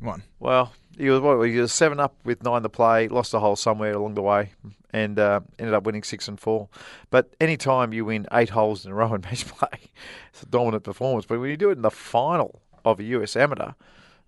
One. 0.00 0.22
Well, 0.38 0.72
he 0.96 1.08
was 1.08 1.20
what, 1.20 1.42
he 1.42 1.58
was 1.58 1.72
seven 1.72 2.00
up 2.00 2.14
with 2.24 2.42
nine 2.42 2.62
to 2.62 2.68
play, 2.68 3.08
lost 3.08 3.34
a 3.34 3.40
hole 3.40 3.56
somewhere 3.56 3.92
along 3.92 4.14
the 4.14 4.22
way, 4.22 4.52
and 4.92 5.18
uh, 5.18 5.40
ended 5.58 5.74
up 5.74 5.84
winning 5.84 6.02
six 6.02 6.28
and 6.28 6.38
four. 6.38 6.68
But 7.10 7.34
any 7.40 7.56
time 7.56 7.92
you 7.92 8.04
win 8.04 8.26
eight 8.32 8.50
holes 8.50 8.84
in 8.84 8.92
a 8.92 8.94
row 8.94 9.14
in 9.14 9.20
match 9.22 9.46
play, 9.46 9.90
it's 10.32 10.42
a 10.42 10.46
dominant 10.46 10.84
performance. 10.84 11.26
But 11.26 11.40
when 11.40 11.50
you 11.50 11.56
do 11.56 11.70
it 11.70 11.76
in 11.76 11.82
the 11.82 11.90
final 11.90 12.60
of 12.84 13.00
a 13.00 13.04
US 13.04 13.36
Amateur, 13.36 13.72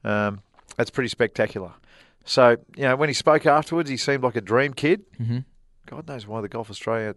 um, 0.04 0.40
that's 0.76 0.90
pretty 0.90 1.08
spectacular. 1.08 1.72
So 2.24 2.56
you 2.76 2.84
know 2.84 2.96
when 2.96 3.08
he 3.08 3.14
spoke 3.14 3.46
afterwards, 3.46 3.90
he 3.90 3.96
seemed 3.96 4.22
like 4.22 4.36
a 4.36 4.40
dream 4.40 4.74
kid. 4.74 5.04
Mm-hmm. 5.20 5.38
God 5.86 6.08
knows 6.08 6.26
why 6.26 6.40
the 6.40 6.48
Golf 6.48 6.70
Australia 6.70 7.14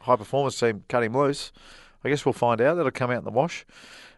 high 0.00 0.16
performance 0.16 0.58
team 0.58 0.84
cut 0.88 1.02
him 1.02 1.16
loose. 1.16 1.52
I 2.04 2.08
guess 2.08 2.24
we'll 2.24 2.32
find 2.32 2.60
out. 2.60 2.76
That'll 2.76 2.90
come 2.92 3.10
out 3.10 3.18
in 3.18 3.24
the 3.24 3.30
wash. 3.30 3.64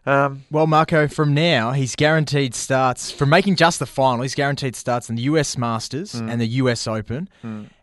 Um, 0.05 0.43
Well, 0.51 0.67
Marco, 0.67 1.07
from 1.07 1.33
now, 1.33 1.71
he's 1.71 1.95
guaranteed 1.95 2.55
starts 2.55 3.11
from 3.11 3.29
making 3.29 3.55
just 3.57 3.79
the 3.79 3.85
final. 3.85 4.21
He's 4.21 4.35
guaranteed 4.35 4.75
starts 4.75 5.09
in 5.09 5.15
the 5.15 5.23
US 5.23 5.57
Masters 5.57 6.13
Hmm. 6.13 6.29
and 6.29 6.39
the 6.41 6.47
US 6.47 6.87
Open. 6.87 7.29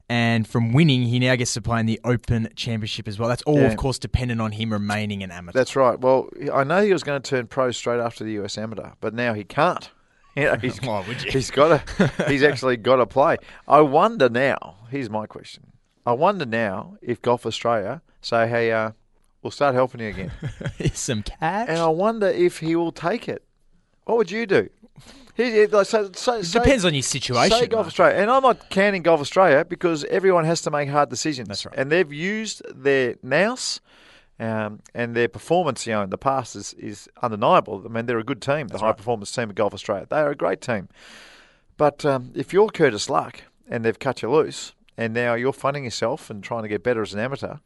And 0.09 0.47
from 0.47 0.73
winning, 0.73 1.03
he 1.03 1.19
now 1.19 1.35
gets 1.35 1.53
to 1.55 1.61
play 1.61 1.81
in 1.81 1.87
the 1.87 2.01
Open 2.05 2.49
Championship 2.55 3.09
as 3.09 3.19
well. 3.19 3.29
That's 3.29 3.43
all, 3.43 3.59
Yeah. 3.59 3.67
of 3.67 3.77
course, 3.77 3.99
dependent 3.99 4.41
on 4.41 4.53
him 4.53 4.73
remaining 4.73 5.25
an 5.25 5.33
amateur. 5.33 5.59
That's 5.59 5.75
right. 5.75 5.99
Well, 6.01 6.29
I 6.55 6.63
know 6.63 6.81
he 6.83 6.93
was 6.93 7.03
going 7.03 7.21
to 7.21 7.29
turn 7.29 7.49
pro 7.49 7.73
straight 7.73 7.99
after 7.99 8.23
the 8.23 8.31
US 8.35 8.57
Amateur, 8.57 8.91
but 9.01 9.15
now 9.15 9.35
he 9.35 9.43
can't. 9.45 9.91
You 10.37 10.45
know, 10.45 10.57
he's, 10.57 10.77
Why 10.83 11.03
would 11.09 11.23
you? 11.25 11.31
he's 11.33 11.51
got 11.51 11.87
to. 11.87 12.13
He's 12.29 12.43
actually 12.43 12.77
got 12.77 12.97
to 12.97 13.07
play. 13.07 13.39
I 13.67 13.81
wonder 13.81 14.29
now. 14.29 14.77
Here's 14.91 15.09
my 15.09 15.25
question. 15.27 15.73
I 16.05 16.13
wonder 16.13 16.45
now 16.45 16.99
if 17.01 17.23
Golf 17.23 17.47
Australia 17.47 18.03
say, 18.21 18.47
"Hey, 18.47 18.71
uh, 18.71 18.91
we'll 19.47 19.51
start 19.53 19.75
helping 19.75 20.01
you 20.01 20.09
again," 20.09 20.33
Here's 20.77 20.99
some 20.99 21.23
cash. 21.23 21.69
and 21.69 21.79
I 21.79 21.89
wonder 21.89 22.29
if 22.29 22.59
he 22.59 22.77
will 22.77 22.93
take 22.93 23.29
it. 23.29 23.43
What 24.05 24.19
would 24.19 24.31
you 24.31 24.47
do? 24.47 24.69
He, 25.35 25.67
like, 25.67 25.87
so, 25.87 26.11
so, 26.13 26.41
say- 26.43 26.59
Depends 26.61 26.85
on 26.85 26.95
your 26.95 27.03
situation. 27.03 27.59
Say 27.59 27.67
Golf. 27.67 27.87
Australia, 27.87 28.17
and 28.17 28.31
I'm 28.31 28.43
not 28.43 28.71
canning 28.71 29.03
Golf 29.03 29.21
Australia 29.21 29.65
because 29.65 30.05
everyone 30.05 30.45
has 30.45 30.63
to 30.63 30.71
make 30.71 30.89
hard 30.89 31.11
decisions. 31.11 31.49
That's 31.49 31.67
right. 31.67 31.75
And 31.77 31.93
they've 31.93 32.11
used 32.13 32.63
their 32.75 33.17
nous 33.23 33.81
um, 34.41 34.81
and 34.95 35.15
their 35.15 35.29
performance, 35.29 35.87
you 35.87 35.93
know, 35.93 36.03
in 36.03 36.11
the 36.11 36.19
past 36.19 36.57
is, 36.57 36.73
is 36.75 37.09
undeniable. 37.23 37.83
I 37.85 37.89
mean, 37.89 38.07
they're 38.07 38.19
a 38.19 38.25
good 38.25 38.41
team, 38.41 38.69
the 38.69 38.79
high 38.79 38.93
performance 38.93 39.31
team 39.31 39.51
of 39.51 39.55
Golf 39.57 39.75
Australia. 39.75 40.07
They 40.09 40.17
are 40.21 40.31
a 40.31 40.35
great 40.37 40.61
team. 40.63 40.89
But 41.77 42.07
um, 42.07 42.33
if 42.35 42.53
you're 42.55 42.69
Curtis 42.69 43.11
Luck 43.11 43.43
and 43.69 43.85
they've 43.85 43.99
cut 43.99 44.23
you 44.23 44.31
loose, 44.31 44.73
and 44.97 45.13
now 45.13 45.35
you're 45.35 45.53
funding 45.53 45.85
yourself 45.85 46.31
and 46.31 46.43
trying 46.43 46.63
to 46.63 46.69
get 46.69 46.83
better 46.83 47.03
as 47.03 47.13
an 47.13 47.21
amateur. 47.21 47.57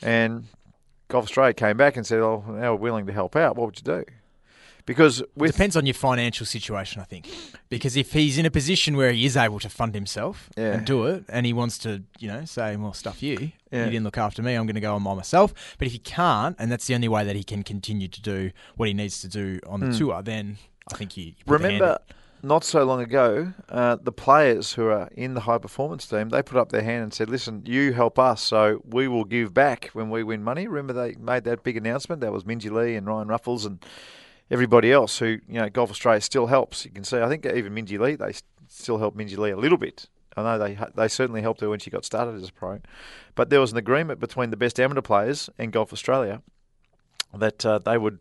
And 0.00 0.44
Golf 1.08 1.24
Australia 1.24 1.54
came 1.54 1.76
back 1.76 1.96
and 1.96 2.06
said, 2.06 2.20
"Oh, 2.20 2.44
now 2.48 2.74
we're 2.74 2.80
willing 2.80 3.06
to 3.06 3.12
help 3.12 3.36
out. 3.36 3.56
What 3.56 3.66
would 3.66 3.78
you 3.78 3.84
do?" 3.84 4.04
Because 4.86 5.22
with 5.34 5.52
Depends 5.52 5.76
on 5.76 5.86
your 5.86 5.94
financial 5.94 6.44
situation, 6.44 7.00
I 7.00 7.04
think. 7.04 7.28
Because 7.70 7.96
if 7.96 8.12
he's 8.12 8.36
in 8.36 8.44
a 8.44 8.50
position 8.50 8.96
where 8.96 9.12
he 9.12 9.24
is 9.24 9.36
able 9.36 9.58
to 9.60 9.70
fund 9.70 9.94
himself 9.94 10.50
Yeah. 10.56 10.74
and 10.74 10.86
do 10.86 11.06
it, 11.06 11.24
and 11.28 11.46
he 11.46 11.54
wants 11.54 11.78
to, 11.78 12.02
you 12.18 12.28
know, 12.28 12.44
say, 12.44 12.76
well, 12.76 12.92
stuff 12.92 13.22
you, 13.22 13.52
Yeah. 13.72 13.86
you 13.86 13.92
didn't 13.92 14.04
look 14.04 14.18
after 14.18 14.42
me, 14.42 14.54
I'm 14.54 14.66
going 14.66 14.74
to 14.74 14.82
go 14.82 14.94
on 14.94 15.02
by 15.02 15.14
myself. 15.14 15.54
But 15.78 15.86
if 15.86 15.92
he 15.92 15.98
can't, 15.98 16.54
and 16.58 16.70
that's 16.70 16.86
the 16.86 16.94
only 16.94 17.08
way 17.08 17.24
that 17.24 17.34
he 17.34 17.44
can 17.44 17.62
continue 17.62 18.08
to 18.08 18.20
do 18.20 18.50
what 18.76 18.88
he 18.88 18.94
needs 18.94 19.20
to 19.22 19.28
do 19.28 19.58
on 19.66 19.80
the 19.80 19.86
hmm. 19.86 19.98
tour, 19.98 20.22
then 20.22 20.58
I 20.92 20.96
think 20.96 21.16
you, 21.16 21.24
you 21.24 21.34
put 21.46 21.62
the 21.62 21.70
hand 21.70 21.80
remember 21.80 21.98
not 22.44 22.62
so 22.62 22.84
long 22.84 23.00
ago, 23.00 23.52
uh, 23.68 23.96
the 24.00 24.12
players 24.12 24.74
who 24.74 24.86
are 24.86 25.08
in 25.16 25.34
the 25.34 25.40
high 25.40 25.58
performance 25.58 26.06
team, 26.06 26.28
they 26.28 26.42
put 26.42 26.58
up 26.58 26.70
their 26.70 26.82
hand 26.82 27.02
and 27.02 27.14
said, 27.14 27.28
"Listen, 27.30 27.62
you 27.64 27.92
help 27.92 28.18
us, 28.18 28.42
so 28.42 28.82
we 28.84 29.08
will 29.08 29.24
give 29.24 29.54
back 29.54 29.90
when 29.94 30.10
we 30.10 30.22
win 30.22 30.44
money." 30.44 30.68
Remember 30.68 30.92
they 30.92 31.14
made 31.14 31.44
that 31.44 31.62
big 31.62 31.76
announcement. 31.76 32.20
That 32.20 32.32
was 32.32 32.44
Minjee 32.44 32.70
Lee 32.70 32.94
and 32.94 33.06
Ryan 33.06 33.28
Ruffles 33.28 33.64
and 33.64 33.84
everybody 34.50 34.92
else 34.92 35.18
who 35.18 35.38
you 35.48 35.60
know 35.60 35.68
Golf 35.68 35.90
Australia 35.90 36.20
still 36.20 36.46
helps. 36.46 36.84
You 36.84 36.90
can 36.90 37.04
see, 37.04 37.18
I 37.18 37.28
think 37.28 37.46
even 37.46 37.74
Minjee 37.74 37.98
Lee, 37.98 38.16
they 38.16 38.32
still 38.68 38.98
help 38.98 39.16
Minjee 39.16 39.38
Lee 39.38 39.50
a 39.50 39.56
little 39.56 39.78
bit. 39.78 40.08
I 40.36 40.42
know 40.42 40.58
they 40.58 40.78
they 40.94 41.08
certainly 41.08 41.42
helped 41.42 41.60
her 41.62 41.70
when 41.70 41.78
she 41.78 41.90
got 41.90 42.04
started 42.04 42.34
as 42.34 42.48
a 42.48 42.52
pro, 42.52 42.80
but 43.34 43.50
there 43.50 43.60
was 43.60 43.72
an 43.72 43.78
agreement 43.78 44.20
between 44.20 44.50
the 44.50 44.56
best 44.56 44.78
amateur 44.78 45.00
players 45.00 45.48
and 45.58 45.72
Golf 45.72 45.92
Australia 45.92 46.42
that 47.32 47.64
uh, 47.64 47.78
they 47.78 47.98
would 47.98 48.18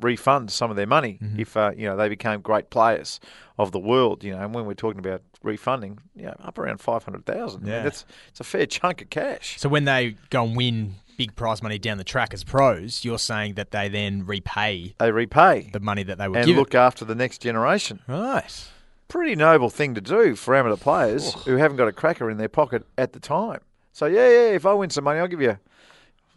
refund 0.00 0.50
some 0.50 0.70
of 0.70 0.76
their 0.76 0.86
money 0.86 1.18
if 1.38 1.56
uh, 1.56 1.70
you 1.76 1.86
know 1.86 1.96
they 1.96 2.08
became 2.08 2.40
great 2.40 2.70
players 2.70 3.20
of 3.58 3.72
the 3.72 3.78
world. 3.78 4.24
You 4.24 4.32
know, 4.32 4.40
and 4.42 4.54
when 4.54 4.66
we're 4.66 4.74
talking 4.74 4.98
about 4.98 5.22
refunding, 5.42 5.98
you 6.16 6.24
know, 6.26 6.34
up 6.42 6.58
around 6.58 6.78
five 6.80 7.04
hundred 7.04 7.24
thousand. 7.26 7.66
Yeah. 7.66 7.82
that's 7.82 8.04
it's 8.28 8.40
a 8.40 8.44
fair 8.44 8.66
chunk 8.66 9.02
of 9.02 9.10
cash. 9.10 9.58
So 9.60 9.68
when 9.68 9.84
they 9.84 10.16
go 10.30 10.44
and 10.44 10.56
win 10.56 10.94
big 11.16 11.36
prize 11.36 11.62
money 11.62 11.78
down 11.78 11.96
the 11.98 12.02
track 12.04 12.34
as 12.34 12.42
pros, 12.42 13.04
you're 13.04 13.18
saying 13.20 13.54
that 13.54 13.70
they 13.70 13.88
then 13.88 14.26
repay 14.26 14.94
They 14.98 15.12
repay 15.12 15.70
the 15.72 15.78
money 15.80 16.02
that 16.02 16.18
they 16.18 16.26
were 16.28 16.38
and 16.38 16.46
given. 16.46 16.58
look 16.58 16.74
after 16.74 17.04
the 17.04 17.14
next 17.14 17.38
generation. 17.42 18.00
right. 18.08 18.68
Pretty 19.06 19.36
noble 19.36 19.70
thing 19.70 19.94
to 19.94 20.00
do 20.00 20.34
for 20.34 20.56
amateur 20.56 20.76
players 20.76 21.34
who 21.44 21.54
haven't 21.56 21.76
got 21.76 21.86
a 21.86 21.92
cracker 21.92 22.30
in 22.30 22.38
their 22.38 22.48
pocket 22.48 22.84
at 22.98 23.12
the 23.12 23.20
time. 23.20 23.60
So 23.92 24.06
yeah, 24.06 24.26
yeah, 24.28 24.48
if 24.56 24.66
I 24.66 24.72
win 24.72 24.90
some 24.90 25.04
money, 25.04 25.20
I'll 25.20 25.28
give 25.28 25.40
you. 25.42 25.56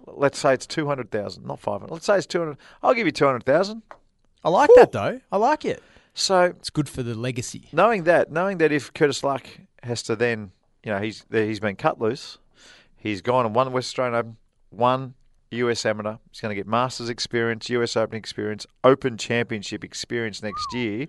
Let's 0.07 0.39
say 0.39 0.53
it's 0.53 0.65
two 0.67 0.87
hundred 0.87 1.11
thousand, 1.11 1.45
not 1.45 1.59
five 1.59 1.81
hundred. 1.81 1.93
Let's 1.93 2.05
say 2.05 2.17
it's 2.17 2.25
two 2.27 2.39
hundred. 2.39 2.57
I'll 2.81 2.93
give 2.93 3.05
you 3.05 3.11
two 3.11 3.25
hundred 3.25 3.43
thousand. 3.45 3.81
I 4.43 4.49
like 4.49 4.69
that 4.75 4.91
though. 4.91 5.19
I 5.31 5.37
like 5.37 5.65
it. 5.65 5.81
So 6.13 6.41
It's 6.45 6.69
good 6.69 6.89
for 6.89 7.03
the 7.03 7.13
legacy. 7.13 7.69
knowing 7.71 8.03
that, 8.05 8.31
knowing 8.31 8.57
that 8.57 8.71
if 8.71 8.93
Curtis 8.93 9.23
Luck 9.23 9.45
has 9.83 10.01
to 10.03 10.15
then, 10.15 10.51
you 10.83 10.91
know, 10.91 10.99
he's 10.99 11.25
he's 11.31 11.59
been 11.59 11.75
cut 11.75 11.99
loose, 12.01 12.37
he's 12.95 13.21
gone 13.21 13.45
and 13.45 13.53
won 13.53 13.67
the 13.67 13.71
West 13.71 13.87
Australian 13.89 14.15
Open, 14.15 14.37
won 14.71 15.13
US 15.51 15.85
Amateur, 15.85 16.17
he's 16.31 16.41
going 16.41 16.49
to 16.49 16.55
get 16.55 16.67
Masters 16.67 17.09
experience, 17.09 17.69
US 17.69 17.95
Open 17.95 18.17
experience, 18.17 18.65
Open 18.83 19.17
Championship 19.17 19.83
experience 19.83 20.41
next 20.41 20.73
year, 20.73 21.07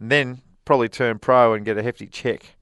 and 0.00 0.10
then 0.10 0.40
probably 0.64 0.88
turn 0.88 1.18
pro 1.18 1.52
and 1.54 1.64
get 1.64 1.76
a 1.76 1.82
hefty 1.82 2.06
check. 2.06 2.56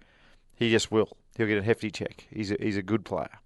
He 0.56 0.70
just 0.70 0.90
will. 0.90 1.16
He'll 1.36 1.46
get 1.46 1.58
a 1.58 1.62
hefty 1.62 1.90
check. 1.90 2.26
He's 2.30 2.50
a, 2.50 2.56
he's 2.60 2.76
a 2.76 2.82
good 2.82 3.04
player. 3.04 3.38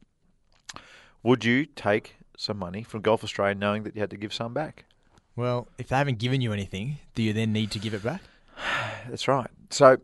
Would 1.23 1.45
you 1.45 1.66
take 1.66 2.16
some 2.38 2.57
money 2.57 2.83
from 2.83 3.02
Golf 3.02 3.23
Australia 3.25 3.54
knowing 3.54 3.83
that 3.83 3.95
you 3.95 4.00
had 4.00 4.11
to 4.11 4.16
give 4.16 4.33
some 4.33 4.54
back? 4.54 4.85
Well, 5.37 5.68
if 5.76 5.88
they 5.88 5.97
haven't 5.97 6.18
given 6.18 6.40
you 6.40 6.52
anything, 6.52 6.99
do 7.14 7.23
you 7.23 7.33
then 7.33 7.52
need 7.52 7.71
to 7.73 7.78
give 7.78 7.92
it 7.92 8.02
back? 8.02 8.23
That's 9.09 9.28
right. 9.28 9.50
So 9.71 9.99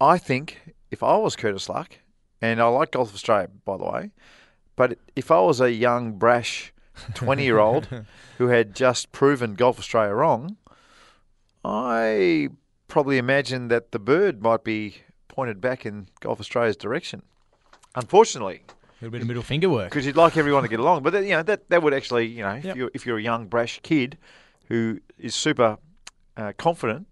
I 0.00 0.18
think 0.18 0.74
if 0.90 1.02
I 1.02 1.16
was 1.16 1.34
Curtis 1.34 1.68
Luck, 1.68 1.98
and 2.40 2.60
I 2.60 2.66
like 2.68 2.92
Golf 2.92 3.12
Australia, 3.12 3.48
by 3.64 3.76
the 3.76 3.84
way, 3.84 4.10
but 4.76 4.98
if 5.16 5.30
I 5.30 5.40
was 5.40 5.60
a 5.60 5.72
young, 5.72 6.12
brash 6.12 6.72
20 7.14 7.42
year 7.42 7.58
old 7.58 7.88
who 8.36 8.48
had 8.48 8.74
just 8.74 9.10
proven 9.10 9.54
Golf 9.54 9.78
Australia 9.78 10.14
wrong, 10.14 10.56
I 11.64 12.50
probably 12.86 13.18
imagine 13.18 13.68
that 13.68 13.92
the 13.92 13.98
bird 13.98 14.42
might 14.42 14.62
be 14.62 14.98
pointed 15.26 15.60
back 15.60 15.84
in 15.84 16.08
Golf 16.20 16.38
Australia's 16.38 16.76
direction. 16.76 17.22
Unfortunately, 17.94 18.62
A 19.00 19.04
little 19.04 19.12
bit 19.12 19.22
of 19.22 19.28
middle 19.28 19.42
finger 19.42 19.68
work. 19.68 19.90
because 19.90 20.04
you'd 20.06 20.16
like 20.16 20.36
everyone 20.36 20.62
to 20.64 20.68
get 20.68 20.80
along. 20.80 21.02
But 21.04 21.12
that, 21.12 21.24
you 21.24 21.30
know 21.30 21.42
that 21.44 21.68
that 21.70 21.82
would 21.82 21.94
actually, 21.94 22.26
you 22.26 22.42
know, 22.42 22.54
if 22.54 22.64
Yep. 22.64 22.76
you're 22.76 22.90
if 22.94 23.06
you're 23.06 23.18
a 23.18 23.22
young 23.22 23.46
brash 23.46 23.78
kid 23.82 24.18
who 24.68 24.98
is 25.18 25.34
super 25.34 25.78
uh, 26.36 26.52
confident, 26.58 27.06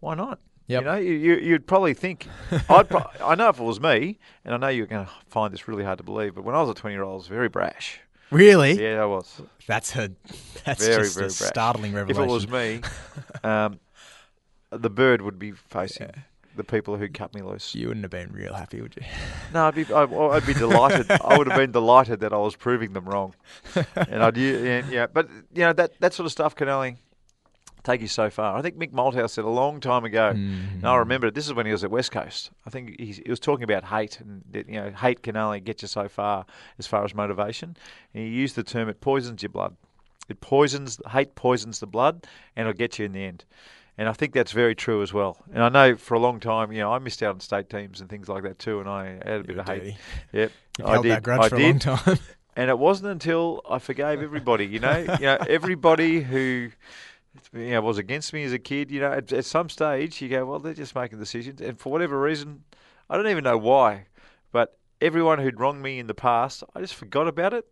why 0.00 0.14
not? 0.14 0.40
Yep. 0.68 0.80
You 0.80 0.84
know, 0.86 0.96
you, 0.96 1.36
you'd 1.36 1.66
probably 1.66 1.94
think. 1.94 2.26
I'd 2.70 2.88
pro- 2.88 3.04
I 3.22 3.34
know 3.36 3.50
if 3.50 3.60
it 3.60 3.62
was 3.62 3.80
me, 3.80 4.18
and 4.44 4.52
I 4.54 4.56
know 4.56 4.68
you're 4.68 4.86
going 4.86 5.06
to 5.06 5.12
find 5.28 5.52
this 5.52 5.68
really 5.68 5.84
hard 5.84 5.98
to 5.98 6.04
believe, 6.04 6.34
but 6.34 6.42
when 6.44 6.54
I 6.56 6.60
was 6.60 6.70
a 6.70 6.74
20 6.74 6.92
year 6.94 7.04
old, 7.04 7.12
I 7.12 7.16
was 7.16 7.26
very 7.28 7.48
brash. 7.48 8.00
Really? 8.32 8.72
Yeah, 8.82 9.02
I 9.02 9.04
was 9.06 9.40
That's 9.68 9.94
a 9.94 10.10
that's 10.64 10.84
very 10.84 11.04
just 11.04 11.14
very 11.16 11.26
a 11.26 11.28
brash. 11.30 11.48
startling 11.48 11.92
revelation. 11.92 12.22
If 12.24 12.28
it 12.28 12.32
was 12.32 12.48
me, 12.48 12.80
um, 13.44 13.78
the 14.70 14.90
bird 14.90 15.22
would 15.22 15.38
be 15.38 15.52
facing 15.52 16.10
the 16.56 16.64
people 16.64 16.96
who 16.96 17.08
cut 17.08 17.34
me 17.34 17.42
loose. 17.42 17.74
you 17.74 17.88
wouldn't 17.88 18.04
have 18.04 18.10
been 18.10 18.32
real 18.32 18.54
happy, 18.54 18.80
would 18.80 18.96
you? 18.96 19.02
No, 19.52 19.66
I'd 19.66 19.74
be, 19.74 19.84
I, 19.92 20.02
I'd 20.02 20.46
be 20.46 20.54
delighted. 20.54 21.10
I 21.10 21.38
would 21.38 21.46
have 21.48 21.56
been 21.56 21.72
delighted 21.72 22.20
that 22.20 22.32
I 22.32 22.38
was 22.38 22.56
proving 22.56 22.92
them 22.92 23.04
wrong. 23.04 23.34
And 23.96 24.22
I'd, 24.22 24.36
yeah, 24.36 24.82
yeah, 24.90 25.06
but 25.06 25.28
you 25.54 25.62
know 25.62 25.72
that 25.72 25.98
that 26.00 26.14
sort 26.14 26.26
of 26.26 26.32
stuff 26.32 26.54
can 26.54 26.68
only 26.68 26.96
take 27.86 28.00
you 28.00 28.08
so 28.08 28.28
far. 28.28 28.56
I 28.56 28.62
think 28.62 28.76
Mick 28.76 28.92
Malthouse 28.92 29.30
said 29.30 29.44
a 29.44 29.48
long 29.48 29.80
time 29.80 30.04
ago, 30.04 30.28
and 30.28 30.84
I 30.84 30.88
mm-hmm. 30.88 30.98
remember 30.98 31.28
it. 31.28 31.34
This 31.34 31.46
is 31.46 31.54
when 31.54 31.66
he 31.66 31.72
was 31.72 31.84
at 31.84 31.90
West 31.90 32.10
Coast. 32.10 32.50
I 32.66 32.70
think 32.70 32.98
he, 32.98 33.12
he 33.12 33.30
was 33.30 33.40
talking 33.40 33.64
about 33.64 33.84
hate, 33.84 34.20
and 34.20 34.42
that, 34.50 34.68
you 34.68 34.74
know, 34.74 34.90
hate 34.90 35.22
can 35.22 35.36
only 35.36 35.60
get 35.60 35.82
you 35.82 35.88
so 35.88 36.08
far 36.08 36.44
as 36.78 36.86
far 36.86 37.04
as 37.04 37.14
motivation. 37.14 37.76
And 38.12 38.24
he 38.24 38.28
used 38.28 38.56
the 38.56 38.64
term 38.64 38.88
"it 38.88 39.00
poisons 39.00 39.42
your 39.42 39.50
blood." 39.50 39.76
It 40.28 40.40
poisons 40.40 41.00
hate 41.10 41.36
poisons 41.36 41.78
the 41.78 41.86
blood, 41.86 42.26
and 42.56 42.68
it'll 42.68 42.76
get 42.76 42.98
you 42.98 43.04
in 43.04 43.12
the 43.12 43.24
end. 43.24 43.44
And 43.98 44.08
I 44.08 44.12
think 44.12 44.34
that's 44.34 44.52
very 44.52 44.74
true 44.74 45.02
as 45.02 45.12
well. 45.14 45.38
And 45.54 45.62
I 45.62 45.68
know 45.70 45.96
for 45.96 46.14
a 46.14 46.18
long 46.18 46.38
time, 46.38 46.70
you 46.70 46.80
know, 46.80 46.92
I 46.92 46.98
missed 46.98 47.22
out 47.22 47.34
on 47.34 47.40
state 47.40 47.70
teams 47.70 48.00
and 48.00 48.10
things 48.10 48.28
like 48.28 48.42
that 48.42 48.58
too, 48.58 48.78
and 48.80 48.88
I 48.88 49.04
had 49.24 49.40
a 49.40 49.44
bit 49.44 49.50
You're 49.56 49.60
of 49.60 49.68
hate. 49.68 49.78
dirty. 49.78 49.96
Yep, 50.32 50.52
You've 50.78 50.86
I 50.86 50.90
held 50.92 51.02
did. 51.04 51.12
that 51.12 51.22
grudge 51.22 51.40
I 51.40 51.48
for 51.48 51.56
did. 51.56 51.64
a 51.64 51.68
long 51.90 51.98
time. 51.98 52.18
And 52.58 52.70
it 52.70 52.78
wasn't 52.78 53.10
until 53.10 53.60
I 53.68 53.78
forgave 53.78 54.22
everybody, 54.22 54.64
you 54.64 54.78
know, 54.80 54.96
you 55.20 55.26
know, 55.26 55.36
everybody 55.46 56.22
who 56.22 56.70
you 57.52 57.70
know 57.70 57.82
was 57.82 57.98
against 57.98 58.32
me 58.32 58.44
as 58.44 58.54
a 58.54 58.58
kid. 58.58 58.90
You 58.90 59.00
know, 59.00 59.12
at, 59.12 59.30
at 59.30 59.44
some 59.44 59.68
stage 59.68 60.22
you 60.22 60.30
go, 60.30 60.46
well, 60.46 60.58
they're 60.58 60.72
just 60.72 60.94
making 60.94 61.18
decisions, 61.18 61.60
and 61.60 61.78
for 61.78 61.92
whatever 61.92 62.18
reason, 62.18 62.64
I 63.10 63.18
don't 63.18 63.28
even 63.28 63.44
know 63.44 63.58
why, 63.58 64.06
but 64.52 64.78
everyone 65.02 65.38
who'd 65.38 65.60
wronged 65.60 65.82
me 65.82 65.98
in 65.98 66.06
the 66.06 66.14
past, 66.14 66.64
I 66.74 66.80
just 66.80 66.94
forgot 66.94 67.28
about 67.28 67.52
it, 67.52 67.66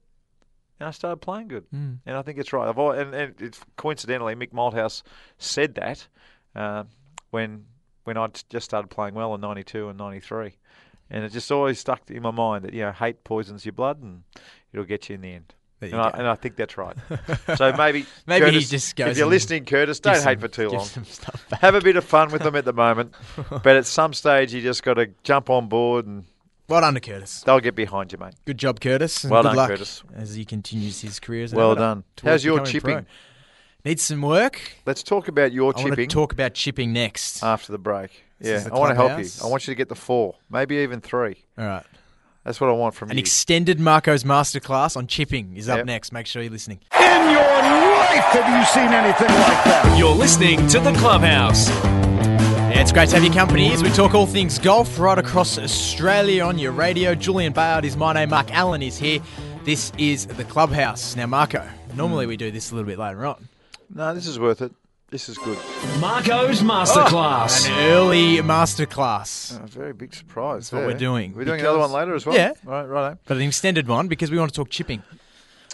and 0.80 0.88
I 0.88 0.90
started 0.90 1.16
playing 1.18 1.48
good. 1.48 1.64
Mm. 1.74 1.98
And 2.06 2.16
I 2.16 2.22
think 2.22 2.38
it's 2.38 2.52
right. 2.52 2.68
I've 2.68 2.78
al 2.78 2.92
and, 2.92 3.14
and 3.14 3.34
it's 3.40 3.60
coincidentally, 3.76 4.34
Mick 4.34 4.52
Malthouse 4.52 5.02
said 5.38 5.74
that 5.76 6.06
uh, 6.54 6.84
when 7.30 7.66
when 8.04 8.16
I 8.16 8.28
just 8.48 8.64
started 8.64 8.88
playing 8.88 9.14
well 9.14 9.34
in 9.34 9.40
'92 9.40 9.88
and 9.88 9.98
'93, 9.98 10.56
and 11.10 11.24
it 11.24 11.32
just 11.32 11.50
always 11.50 11.78
stuck 11.78 12.10
in 12.10 12.22
my 12.22 12.30
mind 12.30 12.64
that 12.64 12.74
you 12.74 12.82
know 12.82 12.92
hate 12.92 13.24
poisons 13.24 13.64
your 13.64 13.72
blood 13.72 14.02
and 14.02 14.22
it'll 14.72 14.86
get 14.86 15.08
you 15.08 15.16
in 15.16 15.20
the 15.20 15.32
end. 15.32 15.54
And 15.80 16.00
I, 16.00 16.10
and 16.14 16.26
I 16.26 16.34
think 16.34 16.56
that's 16.56 16.78
right. 16.78 16.96
so 17.56 17.72
maybe 17.76 18.06
Maybe 18.26 18.50
he 18.52 18.60
just 18.60 18.96
goes 18.96 19.10
if 19.10 19.18
you're 19.18 19.26
listening, 19.26 19.66
Curtis, 19.66 20.00
don't 20.00 20.22
hate 20.22 20.40
for 20.40 20.48
too 20.48 20.70
long. 20.70 20.86
some. 20.86 21.04
Have 21.60 21.74
a 21.74 21.80
bit 21.80 21.96
of 21.96 22.04
fun 22.04 22.30
with 22.30 22.42
them 22.42 22.56
at 22.56 22.64
the 22.64 22.72
moment, 22.72 23.14
but 23.50 23.76
at 23.76 23.84
some 23.84 24.14
stage 24.14 24.54
you 24.54 24.62
just 24.62 24.82
got 24.82 24.94
to 24.94 25.10
jump 25.24 25.50
on 25.50 25.68
board 25.68 26.06
and 26.06 26.24
Well 26.68 26.80
done 26.80 26.94
to 26.94 27.00
Curtis. 27.00 27.42
they'll 27.42 27.60
get 27.60 27.74
behind 27.74 28.10
you, 28.12 28.18
mate. 28.18 28.34
Good 28.46 28.58
job, 28.58 28.80
Curtis. 28.80 29.24
and 29.24 29.30
Well 29.30 29.42
good 29.42 29.48
done, 29.48 29.56
luck 29.56 29.68
Curtis. 29.70 30.02
As 30.14 30.34
he 30.34 30.44
continues 30.44 31.00
his 31.02 31.20
career 31.20 31.44
as 31.44 31.52
an 31.52 31.58
Well 31.58 31.74
done. 31.74 32.04
towards 32.16 32.30
How's 32.32 32.44
your 32.44 32.60
chipping? 32.64 32.94
pro. 32.94 33.04
Needs 33.84 34.02
some 34.02 34.22
work. 34.22 34.60
Let's 34.86 35.02
talk 35.02 35.28
about 35.28 35.52
your 35.52 35.72
I 35.76 35.80
want 35.80 35.90
chipping 35.90 36.08
to 36.08 36.14
talk 36.14 36.32
about 36.32 36.54
chipping 36.54 36.92
next. 36.94 37.42
after 37.42 37.70
the 37.70 37.76
break. 37.78 38.24
This 38.40 38.62
yeah, 38.64 38.68
the 38.70 38.74
I 38.74 38.78
want 38.78 38.90
to 38.90 38.94
help 38.94 39.20
you. 39.22 39.28
I 39.42 39.46
want 39.46 39.66
you 39.66 39.72
to 39.72 39.76
get 39.76 39.88
the 39.90 39.94
four, 39.94 40.36
maybe 40.50 40.76
even 40.76 41.00
three. 41.02 41.44
All 41.58 41.66
right. 41.66 41.84
That's 42.44 42.60
what 42.60 42.68
I 42.70 42.72
want 42.74 42.94
from 42.94 43.10
An 43.10 43.16
you. 43.16 43.20
An 43.20 43.24
extended 43.24 43.78
Marco's 43.80 44.24
masterclass 44.24 44.96
on 44.96 45.06
chipping 45.06 45.56
is 45.56 45.68
up 45.68 45.78
Yep. 45.78 45.86
next. 45.86 46.12
Make 46.12 46.26
sure 46.26 46.42
you're 46.42 46.50
listening. 46.50 46.80
In 46.98 47.30
your 47.30 47.40
life, 47.40 48.24
have 48.32 48.58
you 48.58 48.64
seen 48.66 48.92
anything 48.92 49.28
like 49.28 49.64
that? 49.64 49.96
You're 49.98 50.14
listening 50.14 50.66
to 50.68 50.80
The 50.80 50.92
Clubhouse. 50.94 51.68
Yeah, 52.74 52.80
it's 52.80 52.90
great 52.90 53.08
to 53.10 53.14
have 53.14 53.24
your 53.24 53.32
company 53.32 53.72
as 53.72 53.84
we 53.84 53.88
talk 53.90 54.14
all 54.14 54.26
things 54.26 54.58
golf 54.58 54.98
right 54.98 55.16
across 55.16 55.58
Australia 55.58 56.42
on 56.42 56.58
your 56.58 56.72
radio. 56.72 57.14
Julian 57.14 57.52
Bayard 57.52 57.84
is 57.84 57.96
my 57.96 58.12
name. 58.12 58.30
Mark 58.30 58.52
Allen 58.52 58.82
is 58.82 58.98
here. 58.98 59.20
This 59.62 59.92
is 59.96 60.26
the 60.26 60.42
clubhouse. 60.42 61.14
Now, 61.14 61.26
Marco, 61.26 61.64
normally 61.94 62.26
we 62.26 62.36
do 62.36 62.50
this 62.50 62.72
a 62.72 62.74
little 62.74 62.88
bit 62.88 62.98
later 62.98 63.26
on. 63.26 63.48
no, 63.94 64.12
this 64.12 64.26
is 64.26 64.40
worth 64.40 64.60
it. 64.60 64.72
This 65.10 65.28
is 65.28 65.38
good. 65.38 65.56
Marco's 66.00 66.62
Masterclass. 66.62 67.68
An 67.68 67.90
early 67.92 68.38
masterclass, 68.38 69.62
A 69.62 69.66
very 69.68 69.92
big 69.92 70.12
surprise. 70.12 70.70
That's 70.70 70.72
what 70.82 70.92
we're 70.92 70.98
doing, 70.98 71.32
We're 71.32 71.44
doing 71.44 71.60
another 71.60 71.78
because- 71.78 71.92
one 71.92 72.00
later 72.00 72.16
as 72.16 72.26
well. 72.26 72.34
Yeah. 72.34 72.54
Right, 72.64 72.82
right. 72.82 73.12
Eh? 73.12 73.14
but 73.24 73.36
an 73.36 73.44
extended 73.44 73.86
one 73.86 74.08
because 74.08 74.32
we 74.32 74.38
want 74.38 74.50
to 74.52 74.56
talk 74.56 74.70
chipping. 74.70 75.04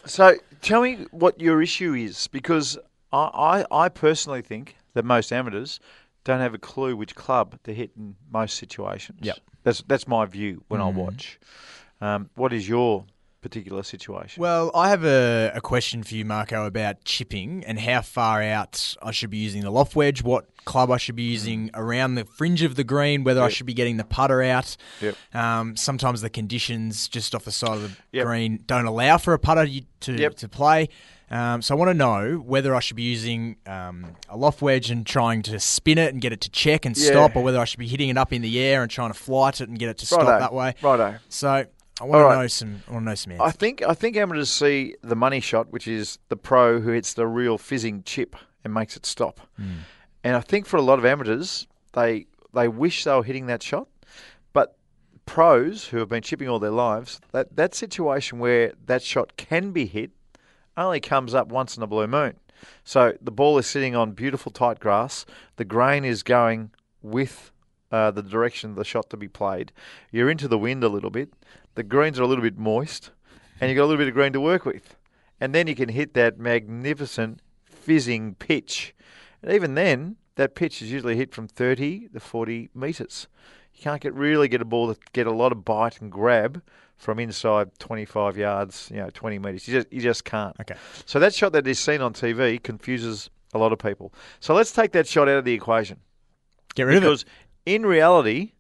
So 0.04 0.35
tell 0.61 0.83
me 0.83 1.07
what 1.12 1.40
your 1.40 1.62
issue 1.62 1.95
is, 1.95 2.26
because 2.26 2.76
I, 3.11 3.64
I, 3.73 3.85
I 3.85 3.88
personally 3.88 4.42
think 4.42 4.76
that 4.92 5.07
most 5.07 5.33
amateurs 5.33 5.80
don't 6.24 6.40
have 6.40 6.54
a 6.54 6.58
clue 6.58 6.96
which 6.96 7.14
club 7.14 7.58
to 7.64 7.74
hit 7.74 7.90
in 7.96 8.14
most 8.30 8.56
situations. 8.56 9.18
Yep. 9.22 9.38
That's 9.62 9.82
that's 9.86 10.06
my 10.08 10.24
view 10.26 10.62
when 10.68 10.80
I 10.80 10.88
watch. 10.88 11.38
Um, 12.00 12.30
what 12.34 12.52
is 12.52 12.68
your 12.68 13.04
particular 13.42 13.82
situation? 13.82 14.40
Well, 14.40 14.70
I 14.74 14.90
have 14.90 15.04
a, 15.04 15.50
a 15.54 15.60
question 15.62 16.02
for 16.02 16.14
you, 16.14 16.24
Marco, 16.26 16.66
about 16.66 17.04
chipping 17.04 17.64
and 17.66 17.78
how 17.80 18.02
far 18.02 18.42
out 18.42 18.94
I 19.02 19.12
should 19.12 19.30
be 19.30 19.38
using 19.38 19.62
the 19.62 19.70
loft 19.70 19.96
wedge, 19.96 20.22
what 20.22 20.46
club 20.66 20.90
I 20.90 20.98
should 20.98 21.16
be 21.16 21.22
using 21.22 21.70
around 21.74 22.14
the 22.16 22.24
fringe 22.26 22.62
of 22.62 22.74
the 22.76 22.84
green, 22.84 23.24
whether 23.24 23.42
I 23.42 23.48
should 23.48 23.64
be 23.66 23.72
getting 23.74 23.96
the 23.96 24.04
putter 24.04 24.42
out. 24.42 24.76
Yep. 25.00 25.16
Um, 25.34 25.76
sometimes 25.76 26.20
the 26.20 26.28
conditions 26.30 27.08
just 27.08 27.34
off 27.34 27.44
the 27.44 27.52
side 27.52 27.78
of 27.78 27.82
the 27.82 27.96
Yep. 28.18 28.26
green 28.26 28.62
don't 28.66 28.84
allow 28.86 29.16
for 29.16 29.32
a 29.32 29.38
putter 29.38 29.66
to, 30.00 30.12
Yep. 30.12 30.34
to 30.36 30.48
play. 30.48 30.88
Um, 31.30 31.62
so 31.62 31.75
I 31.75 31.78
want 31.78 31.90
to 31.90 31.94
know 31.94 32.42
whether 32.44 32.75
I 32.75 32.80
should 32.80 32.96
be 32.96 33.04
using 33.04 33.56
um, 33.66 34.16
a 34.28 34.37
loft 34.37 34.62
wedge 34.62 34.90
and 34.90 35.06
trying 35.06 35.42
to 35.42 35.60
spin 35.60 35.96
it 35.96 36.12
and 36.12 36.20
get 36.20 36.32
it 36.32 36.40
to 36.42 36.50
check 36.50 36.84
and 36.84 36.96
Yeah. 36.96 37.10
stop, 37.10 37.37
or 37.37 37.44
whether 37.44 37.58
I 37.60 37.64
should 37.64 37.78
be 37.78 37.87
hitting 37.87 38.08
it 38.08 38.16
up 38.18 38.32
in 38.32 38.42
the 38.42 38.58
air 38.60 38.82
and 38.82 38.90
trying 38.90 39.12
to 39.12 39.18
flight 39.18 39.60
it 39.60 39.68
and 39.68 39.78
get 39.78 39.88
it 39.88 39.99
to 39.99 40.06
stop 40.06 40.22
Righto. 40.22 40.38
that 40.40 40.52
way. 40.52 40.75
Righto. 40.82 41.16
So 41.28 41.49
I 41.49 42.04
want 42.04 42.22
All 42.25 42.30
to 42.30 42.37
know 42.37 42.46
some. 42.49 42.82
I 42.88 42.92
want 42.92 43.04
to 43.04 43.10
know 43.10 43.14
some 43.14 43.32
answers. 43.32 43.46
I 43.46 43.50
think 43.52 43.82
I 43.82 43.94
think 43.94 44.16
amateurs 44.16 44.50
see 44.50 44.96
the 45.02 45.14
money 45.14 45.38
shot, 45.40 45.70
which 45.70 45.87
is 45.87 46.18
the 46.30 46.37
pro 46.37 46.80
who 46.80 46.90
hits 46.90 47.14
the 47.14 47.26
real 47.28 47.58
fizzing 47.58 48.02
chip 48.02 48.34
and 48.64 48.75
makes 48.75 48.96
it 48.96 49.06
stop. 49.06 49.40
And 50.22 50.37
I 50.37 50.40
think 50.40 50.66
for 50.66 50.76
a 50.78 50.82
lot 50.82 50.99
of 50.99 51.04
amateurs, 51.04 51.66
they 51.92 52.26
they 52.52 52.66
wish 52.68 53.04
they 53.04 53.14
were 53.14 53.22
hitting 53.22 53.46
that 53.46 53.62
shot, 53.62 53.87
but 54.52 54.76
pros 55.26 55.87
who 55.87 55.99
have 55.99 56.08
been 56.08 56.22
chipping 56.22 56.49
all 56.49 56.58
their 56.58 56.70
lives, 56.70 57.20
that 57.30 57.54
that 57.54 57.75
situation 57.75 58.40
where 58.40 58.72
that 58.87 59.02
shot 59.02 59.37
can 59.37 59.70
be 59.70 59.87
hit 59.87 60.10
only 60.80 61.00
comes 61.00 61.34
up 61.34 61.49
once 61.49 61.76
in 61.76 61.82
a 61.82 61.87
blue 61.87 62.06
moon. 62.06 62.34
So 62.84 63.16
the 63.20 63.30
ball 63.30 63.58
is 63.58 63.66
sitting 63.66 63.96
on 63.96 64.12
beautiful 64.12 64.52
tight 64.52 64.80
grass. 64.80 65.25
The 65.56 65.64
grain 65.64 66.04
is 66.04 66.22
going 66.22 66.70
with 67.02 67.52
uh, 67.90 68.10
the 68.10 68.22
direction 68.22 68.70
of 68.70 68.76
the 68.76 68.84
shot 68.84 69.10
to 69.10 69.16
be 69.16 69.28
played. 69.28 69.72
You're 70.10 70.30
into 70.30 70.49
the 70.49 70.58
wind 70.58 70.84
a 70.84 70.88
little 70.88 71.10
bit. 71.10 71.32
The 71.75 71.82
greens 71.82 72.18
are 72.18 72.22
a 72.22 72.26
little 72.26 72.42
bit 72.42 72.58
moist, 72.58 73.10
and 73.60 73.68
you've 73.70 73.76
got 73.76 73.84
a 73.84 73.87
little 73.87 73.99
bit 73.99 74.08
of 74.08 74.14
green 74.14 74.32
to 74.32 74.40
work 74.40 74.64
with. 74.64 74.96
And 75.40 75.54
then 75.54 75.66
you 75.66 75.75
can 75.75 75.88
hit 75.88 76.14
that 76.14 76.38
magnificent 76.38 77.40
fizzing 77.64 78.34
pitch. 78.34 78.94
And 79.42 79.52
even 79.52 79.75
then, 79.75 80.16
that 80.37 80.54
pitch 80.54 80.82
is 80.82 80.92
usually 80.92 81.16
hit 81.16 81.34
from 81.34 81.49
30 81.49 82.08
to 82.08 82.20
40 82.20 82.70
metres. 82.75 83.26
You 83.75 83.82
can't 83.82 84.00
get 84.00 84.14
really 84.14 84.49
get 84.49 84.60
a 84.60 84.66
ball 84.66 84.88
that 84.88 85.12
get 85.12 85.26
a 85.26 85.32
lot 85.32 85.52
of 85.52 85.64
bite 85.64 86.00
and 86.00 86.12
grab 86.12 86.62
from 87.00 87.19
inside 87.19 87.71
25 87.78 88.37
yards, 88.37 88.90
you 88.92 88.99
know, 88.99 89.09
20 89.09 89.38
metres. 89.38 89.66
You 89.66 89.73
just, 89.80 89.90
you 89.90 90.02
just 90.02 90.23
can't. 90.25 90.54
Okay. 90.61 90.75
So 91.07 91.19
that 91.19 91.35
shot 91.35 91.54
that 91.54 91.66
is 91.66 91.78
seen 91.80 92.02
on 92.02 92.12
TV 92.12 92.62
confuses 92.62 93.30
a 93.54 93.59
lot 93.59 93.73
of 93.73 93.78
people. 93.78 94.12
So 94.38 94.54
let's 94.54 94.71
take 94.71 94.92
that 94.92 95.09
shot 95.09 95.26
out 95.26 95.38
of 95.38 95.47
the 95.47 95.54
equation 95.54 95.99
Get 96.75 96.83
rid 96.83 96.99
of 96.99 97.02
it. 97.02 97.07
because 97.07 97.25
in 97.64 97.87
reality, 97.87 98.52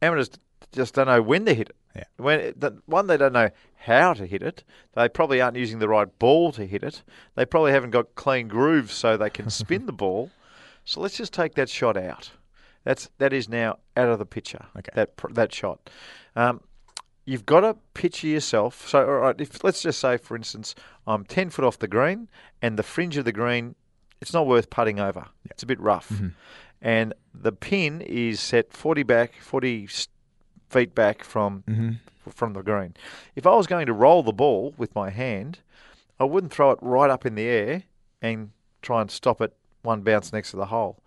amateurs 0.00 0.30
just 0.72 0.94
don't 0.94 1.08
know 1.08 1.20
when 1.20 1.44
to 1.46 1.52
hit 1.52 1.70
it. 1.70 1.76
Yeah. 1.96 2.04
When 2.18 2.38
the, 2.56 2.80
one, 2.86 3.08
they 3.08 3.16
don't 3.16 3.32
know 3.32 3.50
how 3.74 4.14
to 4.14 4.26
hit 4.26 4.44
it. 4.44 4.62
They 4.94 5.08
probably 5.08 5.40
aren't 5.40 5.56
using 5.56 5.80
the 5.80 5.88
right 5.88 6.06
ball 6.20 6.52
to 6.52 6.64
hit 6.64 6.84
it. 6.84 7.02
They 7.34 7.44
probably 7.44 7.72
haven't 7.72 7.90
got 7.90 8.14
clean 8.14 8.46
grooves 8.46 8.94
so 8.94 9.16
they 9.16 9.28
can 9.28 9.50
spin 9.60 9.86
the 9.86 9.92
ball. 9.92 10.30
So 10.84 11.00
let's 11.00 11.16
just 11.16 11.32
take 11.32 11.56
that 11.56 11.68
shot 11.68 11.96
out. 11.96 12.30
That's 12.84 13.10
that 13.18 13.32
is 13.32 13.48
now 13.48 13.78
out 13.96 14.08
of 14.08 14.20
the 14.20 14.24
picture. 14.24 14.66
Okay. 14.78 14.90
That 14.94 15.10
that 15.32 15.52
shot. 15.52 15.90
Um, 16.36 16.60
you've 17.30 17.46
got 17.46 17.60
to 17.60 17.76
picture 17.94 18.26
yourself. 18.26 18.88
So, 18.88 19.06
all 19.06 19.18
right, 19.18 19.40
if 19.40 19.62
let's 19.62 19.82
just 19.82 20.00
say, 20.00 20.16
for 20.16 20.36
instance, 20.36 20.74
I'm 21.06 21.24
ten 21.24 21.48
foot 21.50 21.64
off 21.64 21.78
the 21.78 21.86
green, 21.86 22.28
and 22.60 22.76
the 22.76 22.82
fringe 22.82 23.16
of 23.16 23.24
the 23.24 23.32
green, 23.32 23.76
it's 24.20 24.32
not 24.32 24.48
worth 24.48 24.68
putting 24.68 24.98
over. 24.98 25.26
It's 25.44 25.62
a 25.62 25.66
bit 25.66 25.78
rough, 25.78 26.08
mm-hmm. 26.08 26.28
and 26.82 27.14
the 27.32 27.52
pin 27.52 28.00
is 28.00 28.40
set 28.40 28.72
forty 28.72 29.04
back, 29.04 29.34
forty 29.40 29.88
feet 30.68 30.94
back 30.94 31.22
from 31.22 31.62
mm-hmm. 31.68 32.30
from 32.30 32.52
the 32.54 32.62
green. 32.62 32.94
If 33.36 33.46
I 33.46 33.54
was 33.54 33.68
going 33.68 33.86
to 33.86 33.92
roll 33.92 34.24
the 34.24 34.32
ball 34.32 34.74
with 34.76 34.92
my 34.96 35.10
hand, 35.10 35.60
I 36.18 36.24
wouldn't 36.24 36.52
throw 36.52 36.72
it 36.72 36.78
right 36.82 37.10
up 37.10 37.24
in 37.24 37.36
the 37.36 37.46
air 37.46 37.84
and 38.20 38.50
try 38.82 39.00
and 39.00 39.10
stop 39.10 39.40
it 39.40 39.54
one 39.82 40.02
bounce 40.02 40.32
next 40.32 40.50
to 40.50 40.56
the 40.56 40.66
hole. 40.66 40.98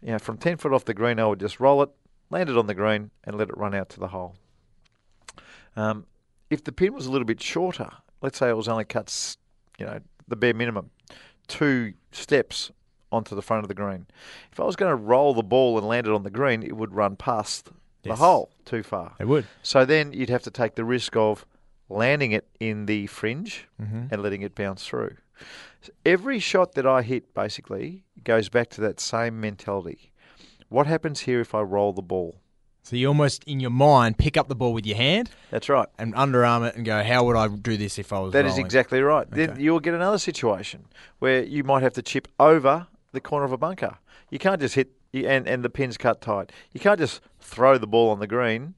You 0.00 0.12
know, 0.12 0.18
from 0.18 0.38
ten 0.38 0.56
foot 0.56 0.72
off 0.72 0.86
the 0.86 0.94
green, 0.94 1.20
I 1.20 1.26
would 1.26 1.40
just 1.40 1.60
roll 1.60 1.82
it, 1.82 1.90
land 2.30 2.48
it 2.48 2.56
on 2.56 2.66
the 2.66 2.74
green, 2.74 3.10
and 3.24 3.36
let 3.36 3.50
it 3.50 3.58
run 3.58 3.74
out 3.74 3.90
to 3.90 4.00
the 4.00 4.08
hole. 4.08 4.36
Um, 5.76 6.06
if 6.50 6.64
the 6.64 6.72
pin 6.72 6.94
was 6.94 7.06
a 7.06 7.10
little 7.10 7.24
bit 7.26 7.42
shorter, 7.42 7.90
let's 8.22 8.38
say 8.38 8.48
it 8.48 8.56
was 8.56 8.68
only 8.68 8.84
cut, 8.84 9.36
you 9.78 9.86
know, 9.86 9.98
the 10.28 10.36
bare 10.36 10.54
minimum, 10.54 10.90
two 11.48 11.94
steps 12.12 12.70
onto 13.12 13.34
the 13.34 13.42
front 13.42 13.64
of 13.64 13.68
the 13.68 13.74
green. 13.74 14.06
If 14.52 14.58
I 14.60 14.64
was 14.64 14.76
going 14.76 14.90
to 14.90 14.96
roll 14.96 15.34
the 15.34 15.42
ball 15.42 15.78
and 15.78 15.86
land 15.86 16.06
it 16.06 16.12
on 16.12 16.22
the 16.22 16.30
green, 16.30 16.62
it 16.62 16.76
would 16.76 16.92
run 16.94 17.16
past 17.16 17.70
the 18.02 18.10
Yes. 18.10 18.18
hole 18.18 18.50
too 18.64 18.82
far. 18.82 19.14
It 19.18 19.26
would. 19.28 19.46
So 19.62 19.84
then 19.84 20.12
you'd 20.12 20.30
have 20.30 20.42
to 20.44 20.50
take 20.50 20.74
the 20.76 20.84
risk 20.84 21.16
of 21.16 21.44
landing 21.88 22.32
it 22.32 22.46
in 22.60 22.86
the 22.86 23.06
fringe 23.06 23.66
Mm-hmm. 23.80 24.06
and 24.10 24.22
letting 24.22 24.42
it 24.42 24.54
bounce 24.54 24.86
through. 24.86 25.16
Every 26.04 26.38
shot 26.38 26.72
that 26.74 26.86
I 26.86 27.02
hit 27.02 27.32
basically 27.34 28.04
goes 28.24 28.48
back 28.48 28.70
to 28.70 28.80
that 28.80 28.98
same 29.00 29.40
mentality. 29.40 30.10
What 30.68 30.86
happens 30.86 31.20
here 31.20 31.40
if 31.40 31.54
I 31.54 31.60
roll 31.60 31.92
the 31.92 32.02
ball? 32.02 32.36
So 32.86 32.94
you 32.94 33.08
almost 33.08 33.42
in 33.48 33.58
your 33.58 33.72
mind 33.72 34.16
pick 34.16 34.36
up 34.36 34.46
the 34.46 34.54
ball 34.54 34.72
with 34.72 34.86
your 34.86 34.96
hand 34.96 35.28
That's 35.50 35.68
right. 35.68 35.88
and 35.98 36.14
underarm 36.14 36.68
it 36.68 36.76
and 36.76 36.84
go, 36.84 37.02
how 37.02 37.24
would 37.24 37.34
I 37.34 37.48
do 37.48 37.76
this 37.76 37.98
if 37.98 38.12
I 38.12 38.20
was 38.20 38.32
That 38.32 38.46
is 38.46 38.50
rolling? 38.50 38.64
exactly 38.64 39.00
right. 39.00 39.28
Then 39.28 39.58
you'll 39.58 39.80
get 39.80 39.92
another 39.92 40.18
situation 40.18 40.84
where 41.18 41.42
you 41.42 41.64
might 41.64 41.82
have 41.82 41.94
to 41.94 42.02
chip 42.02 42.28
over 42.38 42.86
the 43.10 43.20
corner 43.20 43.44
of 43.44 43.50
a 43.50 43.58
bunker. 43.58 43.98
You 44.30 44.38
can't 44.38 44.60
just 44.60 44.76
hit 44.76 44.92
and 45.12 45.48
and 45.48 45.64
the 45.64 45.68
pin's 45.68 45.96
cut 45.96 46.20
tight. 46.20 46.52
You 46.72 46.78
can't 46.78 47.00
just 47.00 47.20
throw 47.40 47.76
the 47.76 47.88
ball 47.88 48.10
on 48.10 48.20
the 48.20 48.28
green 48.28 48.74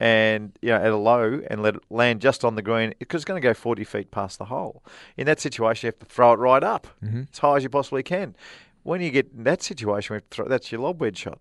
and 0.00 0.58
you 0.60 0.70
know 0.70 0.78
at 0.78 0.90
a 0.90 0.96
low 0.96 1.40
and 1.48 1.62
let 1.62 1.76
it 1.76 1.82
land 1.88 2.20
just 2.20 2.44
on 2.44 2.56
the 2.56 2.62
green 2.62 2.94
because 2.98 3.20
it's 3.20 3.24
going 3.24 3.40
to 3.40 3.46
go 3.46 3.54
40 3.54 3.84
feet 3.84 4.10
past 4.10 4.38
the 4.38 4.46
hole. 4.46 4.82
In 5.16 5.26
that 5.26 5.38
situation, 5.38 5.86
you 5.86 5.92
have 5.92 6.00
to 6.00 6.12
throw 6.12 6.32
it 6.32 6.40
right 6.40 6.64
up 6.64 6.88
mm-hmm. 7.00 7.22
as 7.32 7.38
high 7.38 7.58
as 7.58 7.62
you 7.62 7.68
possibly 7.68 8.02
can. 8.02 8.34
When 8.82 9.00
you 9.00 9.10
get 9.10 9.30
in 9.36 9.44
that 9.44 9.62
situation, 9.62 10.14
we 10.14 10.16
have 10.16 10.30
to 10.30 10.34
throw, 10.34 10.48
that's 10.48 10.72
your 10.72 10.80
lob 10.80 11.00
wedge 11.00 11.18
shot. 11.18 11.38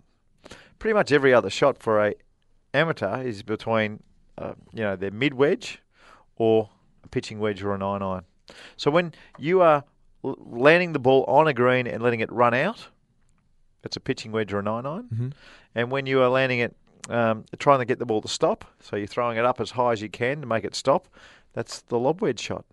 Pretty 0.81 0.95
much 0.95 1.11
every 1.11 1.31
other 1.31 1.51
shot 1.51 1.77
for 1.77 2.03
a 2.03 2.15
amateur 2.73 3.21
is 3.21 3.43
between 3.43 4.01
uh, 4.39 4.53
you 4.73 4.81
know 4.81 4.95
their 4.95 5.11
mid 5.11 5.35
wedge 5.35 5.79
or 6.37 6.69
a 7.03 7.07
pitching 7.07 7.37
wedge 7.37 7.61
or 7.61 7.75
a 7.75 7.77
nine 7.77 8.01
iron. 8.01 8.23
So 8.77 8.89
when 8.89 9.13
you 9.37 9.61
are 9.61 9.83
landing 10.23 10.93
the 10.93 10.99
ball 10.99 11.23
on 11.27 11.47
a 11.47 11.53
green 11.53 11.85
and 11.85 12.01
letting 12.01 12.19
it 12.19 12.31
run 12.31 12.55
out, 12.55 12.87
it's 13.83 13.95
a 13.95 13.99
pitching 13.99 14.31
wedge 14.31 14.51
or 14.53 14.57
a 14.57 14.63
nine 14.63 14.87
iron. 14.87 15.35
And 15.75 15.91
when 15.91 16.07
you 16.07 16.19
are 16.23 16.29
landing 16.29 16.61
it, 16.61 16.75
um, 17.09 17.45
trying 17.59 17.77
to 17.77 17.85
get 17.85 17.99
the 17.99 18.07
ball 18.07 18.21
to 18.21 18.27
stop, 18.27 18.65
so 18.79 18.95
you're 18.95 19.05
throwing 19.05 19.37
it 19.37 19.45
up 19.45 19.61
as 19.61 19.69
high 19.69 19.91
as 19.91 20.01
you 20.01 20.09
can 20.09 20.41
to 20.41 20.47
make 20.47 20.63
it 20.63 20.73
stop, 20.73 21.07
that's 21.53 21.81
the 21.81 21.99
lob 21.99 22.23
wedge 22.23 22.39
shot. 22.39 22.65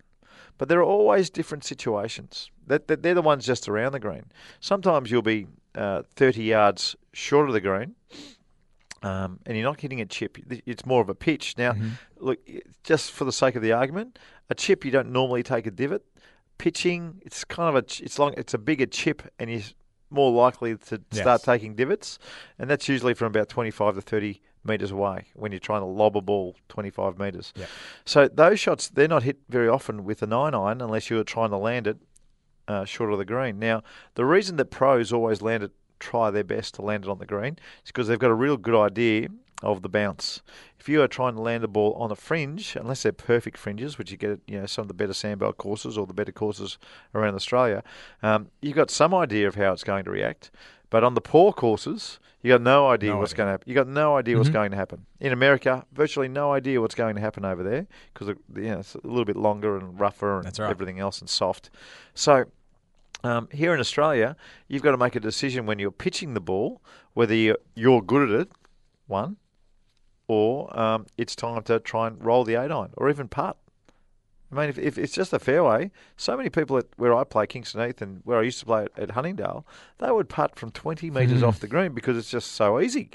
But 0.57 0.67
there 0.67 0.79
are 0.79 0.83
always 0.83 1.29
different 1.29 1.63
situations. 1.63 2.49
That, 2.65 2.87
that 2.87 3.03
they're 3.03 3.13
the 3.13 3.21
ones 3.21 3.45
just 3.45 3.69
around 3.69 3.91
the 3.91 3.99
green. 3.99 4.25
Sometimes 4.59 5.11
you'll 5.11 5.21
be 5.21 5.45
uh, 5.75 6.01
30 6.15 6.43
yards 6.43 6.95
short 7.13 7.47
of 7.47 7.53
the 7.53 7.61
green, 7.61 7.95
um, 9.01 9.39
and 9.45 9.55
you're 9.57 9.65
not 9.65 9.79
hitting 9.79 10.01
a 10.01 10.05
chip. 10.05 10.37
It's 10.65 10.85
more 10.85 11.01
of 11.01 11.09
a 11.09 11.15
pitch. 11.15 11.55
Now, 11.57 11.75
look, 12.17 12.39
just 12.83 13.11
for 13.11 13.23
the 13.25 13.31
sake 13.31 13.55
of 13.55 13.61
the 13.61 13.71
argument, 13.71 14.19
a 14.49 14.55
chip 14.55 14.83
you 14.83 14.91
don't 14.91 15.11
normally 15.11 15.43
take 15.43 15.65
a 15.67 15.71
divot. 15.71 16.03
Pitching, 16.57 17.21
it's 17.25 17.45
kind 17.45 17.69
of 17.69 17.75
a, 17.75 18.03
it's 18.03 18.19
long, 18.19 18.33
it's 18.35 18.53
a 18.53 18.57
bigger 18.57 18.85
chip, 18.85 19.21
and 19.39 19.49
you're 19.49 19.61
more 20.09 20.31
likely 20.31 20.75
to 20.75 21.01
Yes. 21.11 21.21
start 21.21 21.43
taking 21.43 21.75
divots, 21.75 22.19
and 22.57 22.69
that's 22.69 22.89
usually 22.89 23.13
from 23.13 23.27
about 23.27 23.47
25 23.47 23.95
to 23.95 24.01
30 24.01 24.41
meters 24.65 24.91
away 24.91 25.27
when 25.35 25.53
you're 25.53 25.59
trying 25.59 25.79
to 25.79 25.85
lob 25.85 26.17
a 26.17 26.21
ball 26.21 26.57
25 26.67 27.17
meters. 27.17 27.53
Yeah. 27.55 27.67
So 28.03 28.27
those 28.27 28.59
shots, 28.59 28.89
they're 28.89 29.07
not 29.07 29.23
hit 29.23 29.37
very 29.47 29.69
often 29.69 30.03
with 30.03 30.21
a 30.21 30.27
nine 30.27 30.53
iron 30.53 30.81
unless 30.81 31.09
you're 31.09 31.23
trying 31.23 31.51
to 31.51 31.57
land 31.57 31.87
it 31.87 31.97
uh, 32.67 32.83
short 32.83 33.13
of 33.13 33.19
the 33.19 33.25
green. 33.25 33.57
Now, 33.57 33.81
the 34.15 34.25
reason 34.25 34.57
that 34.57 34.65
pros 34.65 35.13
always 35.13 35.41
land 35.41 35.63
it, 35.63 35.71
try 35.99 36.31
their 36.31 36.43
best 36.43 36.75
to 36.75 36.81
land 36.81 37.05
it 37.05 37.09
on 37.09 37.19
the 37.19 37.25
green, 37.25 37.57
is 37.83 37.91
because 37.91 38.07
they've 38.07 38.19
got 38.19 38.31
a 38.31 38.35
real 38.35 38.57
good 38.57 38.75
idea 38.75 39.29
of 39.61 39.81
the 39.81 39.89
bounce. 39.89 40.41
If 40.79 40.87
you 40.87 41.01
are 41.01 41.07
trying 41.07 41.35
to 41.35 41.41
land 41.41 41.63
a 41.63 41.67
ball 41.67 41.93
on 41.93 42.11
a 42.11 42.15
fringe, 42.15 42.75
unless 42.75 43.03
they're 43.03 43.11
perfect 43.11 43.57
fringes, 43.57 43.97
which 43.97 44.11
you 44.11 44.17
get 44.17 44.31
at 44.31 44.39
you 44.47 44.59
know 44.59 44.65
some 44.65 44.83
of 44.83 44.87
the 44.87 44.93
better 44.93 45.13
sandbelt 45.13 45.57
courses 45.57 45.97
or 45.97 46.07
the 46.07 46.13
better 46.13 46.31
courses 46.31 46.77
around 47.13 47.35
Australia, 47.35 47.83
um, 48.23 48.47
you've 48.61 48.75
got 48.75 48.89
some 48.89 49.13
idea 49.13 49.47
of 49.47 49.55
how 49.55 49.73
it's 49.73 49.83
going 49.83 50.05
to 50.05 50.11
react. 50.11 50.51
But 50.89 51.03
on 51.03 51.13
the 51.13 51.21
poor 51.21 51.53
courses, 51.53 52.19
you 52.41 52.51
got 52.51 52.61
no 52.61 52.87
idea 52.87 53.11
No 53.11 53.17
what's 53.17 53.33
idea. 53.33 53.37
going 53.37 53.47
to 53.47 53.51
happen. 53.51 53.69
You 53.69 53.75
got 53.75 53.87
no 53.87 54.17
idea 54.17 54.37
what's 54.37 54.49
going 54.49 54.71
to 54.71 54.77
happen. 54.77 55.05
In 55.19 55.33
America, 55.33 55.85
virtually 55.91 56.27
no 56.27 56.53
idea 56.53 56.81
what's 56.81 56.95
going 56.95 57.15
to 57.15 57.21
happen 57.21 57.45
over 57.45 57.61
there 57.61 57.85
because 58.13 58.29
you 58.29 58.61
know, 58.61 58.79
it's 58.79 58.95
a 58.95 59.05
little 59.05 59.25
bit 59.25 59.35
longer 59.35 59.77
and 59.77 59.99
rougher 59.99 60.39
and 60.39 60.57
right. 60.57 60.69
everything 60.69 60.99
else 60.99 61.19
and 61.19 61.29
soft. 61.29 61.69
So 62.15 62.45
um, 63.23 63.47
here 63.51 63.73
in 63.73 63.79
Australia, 63.79 64.35
you've 64.67 64.81
got 64.81 64.91
to 64.91 64.97
make 64.97 65.15
a 65.15 65.19
decision 65.19 65.65
when 65.65 65.79
you're 65.79 65.91
pitching 65.91 66.33
the 66.33 66.39
ball 66.41 66.81
whether 67.13 67.33
you're, 67.35 68.01
good 68.01 68.29
at 68.29 68.41
it, 68.41 68.51
one, 69.07 69.35
or 70.27 70.77
um, 70.79 71.05
it's 71.17 71.35
time 71.35 71.63
to 71.63 71.79
try 71.79 72.07
and 72.07 72.23
roll 72.23 72.43
the 72.45 72.53
eight 72.53 72.71
iron 72.71 72.91
or 72.95 73.09
even 73.09 73.27
putt. 73.27 73.57
I 74.51 74.55
mean, 74.55 74.69
if, 74.69 74.79
if 74.79 74.97
it's 74.97 75.13
just 75.13 75.33
a 75.33 75.39
fairway, 75.39 75.91
so 76.17 76.37
many 76.37 76.49
people 76.49 76.77
at 76.77 76.85
where 76.97 77.13
I 77.13 77.23
play 77.23 77.45
Kingston 77.45 77.85
Heath 77.85 78.01
and 78.01 78.21
where 78.23 78.39
I 78.39 78.43
used 78.43 78.59
to 78.61 78.65
play 78.65 78.83
at, 78.83 78.97
at 78.97 79.11
Huntingdale, 79.11 79.65
they 79.99 80.11
would 80.11 80.29
putt 80.29 80.55
from 80.55 80.71
20 80.71 81.11
metres 81.11 81.43
off 81.43 81.59
the 81.59 81.67
green 81.67 81.93
because 81.93 82.17
it's 82.17 82.29
just 82.31 82.53
so 82.53 82.79
easy. 82.79 83.09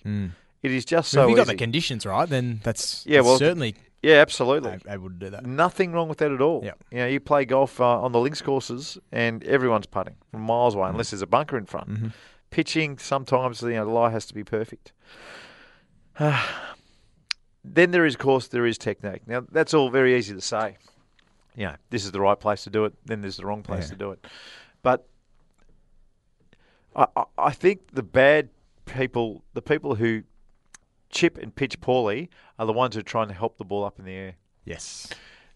It 0.62 0.70
is 0.70 0.84
just 0.84 1.10
So 1.10 1.16
so 1.18 1.22
if 1.24 1.28
you've 1.30 1.36
got 1.36 1.46
easy. 1.46 1.54
the 1.54 1.58
conditions 1.58 2.06
right, 2.06 2.28
then 2.28 2.60
that's, 2.62 3.04
Yeah, 3.06 3.18
that's 3.18 3.26
well, 3.26 3.38
certainly 3.38 3.74
Yeah, 4.04 4.16
absolutely. 4.16 4.78
able 4.88 5.08
to 5.08 5.14
do 5.14 5.30
that. 5.30 5.46
Nothing 5.46 5.92
wrong 5.92 6.08
with 6.08 6.18
that 6.18 6.30
at 6.30 6.40
all. 6.42 6.62
Yeah. 6.64 6.72
You 6.90 6.98
know, 6.98 7.06
you 7.06 7.20
play 7.20 7.44
golf 7.44 7.80
uh, 7.80 8.00
on 8.02 8.12
the 8.12 8.20
links 8.20 8.42
courses, 8.42 8.98
and 9.10 9.42
everyone's 9.44 9.86
putting 9.86 10.16
from 10.30 10.42
miles 10.42 10.74
away, 10.74 10.90
unless 10.90 11.10
there's 11.10 11.22
a 11.22 11.26
bunker 11.26 11.56
in 11.56 11.64
front. 11.66 11.88
Mm-hmm. 11.88 12.08
Pitching, 12.50 12.98
sometimes 12.98 13.62
you 13.62 13.70
know, 13.70 13.84
the 13.84 13.90
lie 13.90 14.10
has 14.10 14.26
to 14.26 14.34
be 14.34 14.44
perfect. 14.44 14.92
then 17.64 17.90
there 17.90 18.04
is, 18.04 18.14
of 18.14 18.20
course, 18.20 18.48
there 18.48 18.66
is 18.66 18.78
technique. 18.78 19.22
Now 19.26 19.44
that's 19.50 19.72
all 19.74 19.90
very 19.90 20.16
easy 20.16 20.34
to 20.34 20.40
say. 20.40 20.76
You 21.56 21.66
know, 21.66 21.74
this 21.90 22.04
is 22.04 22.12
the 22.12 22.20
right 22.20 22.38
place 22.38 22.64
to 22.64 22.70
do 22.70 22.84
it. 22.84 22.92
Then 23.04 23.20
there's 23.22 23.36
the 23.38 23.46
wrong 23.46 23.62
place 23.62 23.84
Yeah. 23.86 23.92
to 23.92 23.96
do 23.96 24.10
it. 24.10 24.26
But 24.82 25.06
I, 26.94 27.06
I, 27.16 27.24
I 27.38 27.50
think 27.52 27.92
the 27.94 28.02
bad 28.02 28.50
people, 28.86 29.44
the 29.54 29.62
people 29.62 29.94
who 29.94 30.22
chip 31.14 31.38
and 31.38 31.54
pitch 31.54 31.80
poorly, 31.80 32.28
are 32.58 32.66
the 32.66 32.72
ones 32.72 32.94
who 32.94 33.00
are 33.00 33.04
trying 33.04 33.28
to 33.28 33.34
help 33.34 33.56
the 33.56 33.64
ball 33.64 33.84
up 33.84 33.98
in 33.98 34.04
the 34.04 34.12
air. 34.12 34.34
Yes. 34.64 35.08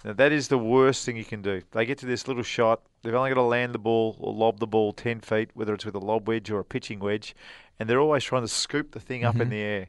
Now, 0.05 0.12
that 0.12 0.33
is 0.33 0.49
the 0.49 0.59
worst 0.59 1.05
thing 1.05 1.16
you 1.16 1.25
can 1.25 1.42
do. 1.42 1.61
They 1.73 1.85
get 1.85 1.99
to 1.99 2.07
this 2.07 2.29
little 2.29 2.44
shot, 2.44 2.83
they've 3.03 3.14
only 3.14 3.31
got 3.31 3.35
to 3.35 3.42
land 3.42 3.75
the 3.75 3.79
ball 3.79 4.16
or 4.21 4.33
lob 4.33 4.61
the 4.61 4.66
ball 4.66 4.92
10 4.92 5.21
feet, 5.21 5.51
whether 5.55 5.75
it's 5.75 5.85
with 5.85 5.97
a 5.97 6.01
lob 6.01 6.29
wedge 6.29 6.51
or 6.51 6.61
a 6.61 6.64
pitching 6.64 7.01
wedge, 7.01 7.35
and 7.79 7.88
they're 7.88 8.01
always 8.01 8.25
trying 8.25 8.42
to 8.42 8.49
scoop 8.49 8.92
the 8.92 9.01
thing 9.01 9.25
up 9.25 9.35
in 9.35 9.42
mm-hmm. 9.42 9.51
the 9.51 9.61
air. 9.61 9.88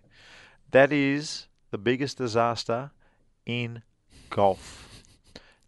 That 0.72 0.92
is 0.92 1.48
the 1.72 1.78
biggest 1.78 2.18
disaster 2.18 2.92
in 3.46 3.84
golf. 4.30 4.89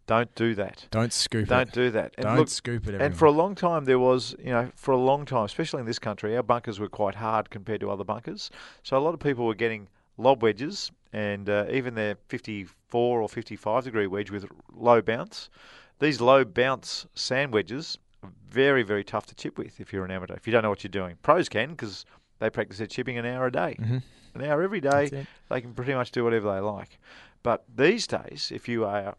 Don't 0.06 0.34
do 0.34 0.54
that. 0.56 0.86
Don't 0.90 1.12
scoop 1.12 1.48
Don't 1.48 1.68
it. 1.68 1.72
do 1.72 1.90
that. 1.92 2.14
And 2.18 2.24
Don't 2.24 2.36
look, 2.36 2.48
scoop 2.48 2.88
it. 2.88 3.00
and 3.00 3.16
for 3.16 3.26
a 3.26 3.30
long 3.30 3.54
time, 3.54 3.84
there 3.84 3.98
was, 3.98 4.34
you 4.38 4.50
know, 4.50 4.70
for 4.74 4.90
a 4.92 4.96
long 4.96 5.24
time, 5.24 5.44
especially 5.44 5.80
in 5.80 5.86
this 5.86 5.98
country, 6.00 6.36
our 6.36 6.42
bunkers 6.42 6.80
were 6.80 6.88
quite 6.88 7.14
hard 7.14 7.50
compared 7.50 7.80
to 7.80 7.90
other 7.90 8.04
bunkers. 8.04 8.50
So 8.82 8.96
a 8.96 9.00
lot 9.00 9.14
of 9.14 9.20
people 9.20 9.46
were 9.46 9.54
getting 9.54 9.88
lob 10.18 10.42
wedges 10.42 10.90
and 11.12 11.48
uh, 11.48 11.66
even 11.70 11.94
their 11.94 12.16
54 12.28 13.20
or 13.22 13.28
55 13.28 13.84
degree 13.84 14.06
wedge 14.06 14.30
with 14.30 14.46
low 14.74 15.00
bounce. 15.00 15.50
These 16.00 16.20
low 16.20 16.44
bounce 16.44 17.06
sand 17.14 17.52
wedges 17.52 17.96
are 18.24 18.30
very, 18.50 18.82
very 18.82 19.04
tough 19.04 19.26
to 19.26 19.34
chip 19.36 19.56
with 19.56 19.80
if 19.80 19.92
you're 19.92 20.04
an 20.04 20.10
amateur, 20.10 20.34
if 20.34 20.46
you 20.46 20.52
don't 20.52 20.62
know 20.62 20.70
what 20.70 20.82
you're 20.82 20.90
doing. 20.90 21.16
Pros 21.22 21.48
can 21.48 21.70
because 21.70 22.04
they 22.40 22.50
practice 22.50 22.78
their 22.78 22.86
chipping 22.88 23.18
an 23.18 23.24
hour 23.26 23.46
a 23.46 23.52
day. 23.52 23.76
An 24.34 24.42
hour 24.44 24.62
every 24.62 24.80
day, 24.80 25.26
they 25.48 25.60
can 25.60 25.74
pretty 25.74 25.94
much 25.94 26.10
do 26.10 26.24
whatever 26.24 26.52
they 26.52 26.60
like. 26.60 26.98
But 27.42 27.64
these 27.72 28.06
days, 28.06 28.50
if 28.52 28.68
you 28.68 28.84
are 28.84 29.14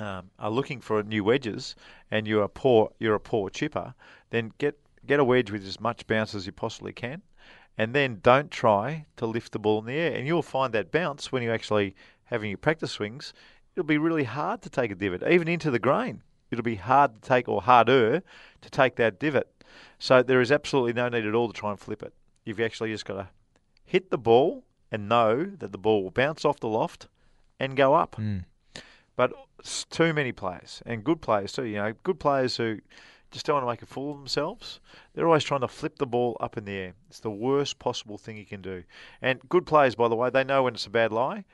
um, 0.00 0.30
are 0.38 0.50
looking 0.50 0.80
for 0.80 1.02
new 1.02 1.22
wedges 1.24 1.74
and 2.10 2.26
you're 2.26 2.42
a 2.42 2.48
poor 2.48 2.92
you're 2.98 3.14
a 3.14 3.20
poor 3.20 3.50
chipper, 3.50 3.94
then 4.30 4.52
get 4.58 4.78
get 5.06 5.20
a 5.20 5.24
wedge 5.24 5.50
with 5.50 5.66
as 5.66 5.80
much 5.80 6.06
bounce 6.06 6.34
as 6.34 6.46
you 6.46 6.52
possibly 6.52 6.92
can, 6.92 7.22
and 7.78 7.94
then 7.94 8.20
don't 8.22 8.50
try 8.50 9.06
to 9.16 9.26
lift 9.26 9.52
the 9.52 9.58
ball 9.58 9.78
in 9.80 9.86
the 9.86 9.94
air. 9.94 10.14
And 10.14 10.26
you'll 10.26 10.42
find 10.42 10.72
that 10.74 10.90
bounce 10.90 11.32
when 11.32 11.42
you're 11.42 11.54
actually 11.54 11.94
having 12.24 12.50
your 12.50 12.58
practice 12.58 12.92
swings. 12.92 13.32
It'll 13.74 13.86
be 13.86 13.98
really 13.98 14.24
hard 14.24 14.62
to 14.62 14.70
take 14.70 14.90
a 14.90 14.94
divot, 14.94 15.22
even 15.30 15.48
into 15.48 15.70
the 15.70 15.78
grain. 15.78 16.22
It'll 16.50 16.64
be 16.64 16.74
hard 16.76 17.14
to 17.22 17.28
take 17.28 17.48
or 17.48 17.62
harder 17.62 18.22
to 18.60 18.70
take 18.70 18.96
that 18.96 19.20
divot. 19.20 19.48
So 19.98 20.22
there 20.22 20.40
is 20.40 20.50
absolutely 20.50 20.92
no 20.92 21.08
need 21.08 21.24
at 21.24 21.34
all 21.34 21.46
to 21.46 21.54
try 21.58 21.70
and 21.70 21.78
flip 21.78 22.02
it. 22.02 22.12
You've 22.44 22.60
actually 22.60 22.90
just 22.90 23.04
got 23.04 23.14
to 23.14 23.28
hit 23.84 24.10
the 24.10 24.18
ball 24.18 24.64
and 24.90 25.08
know 25.08 25.44
that 25.44 25.70
the 25.70 25.78
ball 25.78 26.02
will 26.02 26.10
bounce 26.10 26.44
off 26.44 26.58
the 26.58 26.68
loft 26.68 27.06
and 27.60 27.76
go 27.76 27.94
up. 27.94 28.16
But 29.14 29.32
s- 29.32 29.36
too 29.90 30.12
many 30.12 30.32
players 30.32 30.82
and 30.86 31.04
good 31.04 31.20
players 31.20 31.52
too. 31.52 31.64
You 31.64 31.76
know, 31.76 31.94
good 32.02 32.20
players 32.20 32.56
who 32.56 32.78
just 33.30 33.46
don't 33.46 33.56
want 33.56 33.64
to 33.64 33.70
make 33.70 33.82
a 33.82 33.86
fool 33.86 34.12
of 34.12 34.18
themselves. 34.18 34.80
They're 35.14 35.26
always 35.26 35.44
trying 35.44 35.60
to 35.60 35.68
flip 35.68 35.98
the 35.98 36.06
ball 36.06 36.36
up 36.40 36.56
in 36.56 36.64
the 36.64 36.72
air. 36.72 36.94
It's 37.08 37.20
the 37.20 37.30
worst 37.30 37.78
possible 37.78 38.18
thing 38.18 38.36
you 38.36 38.46
can 38.46 38.62
do. 38.62 38.82
And 39.22 39.40
good 39.48 39.66
players, 39.66 39.94
by 39.94 40.08
the 40.08 40.16
way, 40.16 40.30
they 40.30 40.44
know 40.44 40.64
when 40.64 40.74
it's 40.74 40.86
a 40.86 40.90
bad 40.90 41.12
lie. 41.12 41.44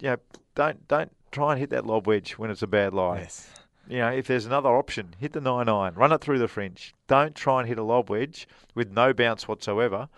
You 0.00 0.10
know, 0.10 0.16
don't 0.54 0.86
don't 0.88 1.12
try 1.30 1.52
and 1.52 1.60
hit 1.60 1.70
that 1.70 1.86
lob 1.86 2.06
wedge 2.06 2.32
when 2.32 2.50
it's 2.50 2.62
a 2.62 2.66
bad 2.66 2.94
lie. 2.94 3.18
Yes. 3.18 3.50
You 3.88 3.98
know, 3.98 4.08
if 4.08 4.26
there's 4.26 4.44
another 4.44 4.68
option, 4.68 5.14
hit 5.18 5.32
the 5.32 5.40
nine 5.40 5.68
iron, 5.68 5.94
run 5.94 6.12
it 6.12 6.20
through 6.20 6.38
the 6.38 6.48
fringe. 6.48 6.94
Don't 7.06 7.34
try 7.34 7.60
and 7.60 7.68
hit 7.68 7.78
a 7.78 7.82
lob 7.82 8.10
wedge 8.10 8.46
with 8.74 8.90
no 8.90 9.14
bounce 9.14 9.48
whatsoever 9.48 10.08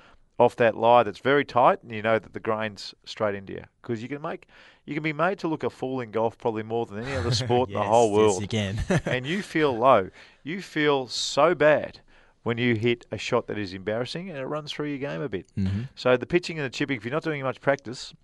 off 0.41 0.57
that 0.57 0.75
lie 0.75 1.03
that's 1.03 1.19
very 1.19 1.45
tight, 1.45 1.83
and 1.83 1.93
you 1.93 2.03
know 2.03 2.19
that 2.19 2.33
the 2.33 2.41
grain's 2.41 2.95
straight 3.05 3.35
into 3.35 3.53
you. 3.53 3.65
Because 3.83 4.03
you 4.03 4.09
can 4.09 4.23
make, 4.23 4.47
you 4.87 4.95
can 4.95 5.03
be 5.03 5.13
made 5.13 5.39
to 5.41 5.49
look 5.49 5.63
a 5.63 5.71
fool 5.71 6.01
in 6.01 6.11
golf 6.11 6.37
probably 6.39 6.63
more 6.63 6.87
than 6.87 7.05
any 7.05 7.15
other 7.17 7.31
sport 7.43 7.69
in 7.69 7.75
the 7.75 7.81
Yes, 7.81 7.89
whole 7.89 8.11
yes, 8.11 8.17
world. 8.17 8.43
you 8.43 8.49
can. 8.49 8.79
and 9.07 9.27
you 9.27 9.43
feel 9.43 9.77
low. 9.77 10.11
You 10.43 10.63
feel 10.63 11.07
so 11.09 11.55
bad 11.55 12.01
when 12.43 12.57
you 12.59 12.75
hit 12.75 13.05
a 13.13 13.19
shot 13.19 13.47
that 13.49 13.59
is 13.59 13.75
embarrassing, 13.75 14.31
and 14.31 14.39
it 14.39 14.47
runs 14.47 14.73
through 14.73 14.89
your 14.89 14.99
game 14.99 15.21
a 15.21 15.29
bit. 15.29 15.47
Mm-hmm. 15.59 15.83
So 15.95 16.17
the 16.17 16.27
pitching 16.27 16.59
and 16.59 16.65
the 16.65 16.71
chipping, 16.71 16.97
if 16.97 17.05
you're 17.05 17.13
not 17.13 17.23
doing 17.23 17.43
much 17.43 17.61
practice, 17.61 18.15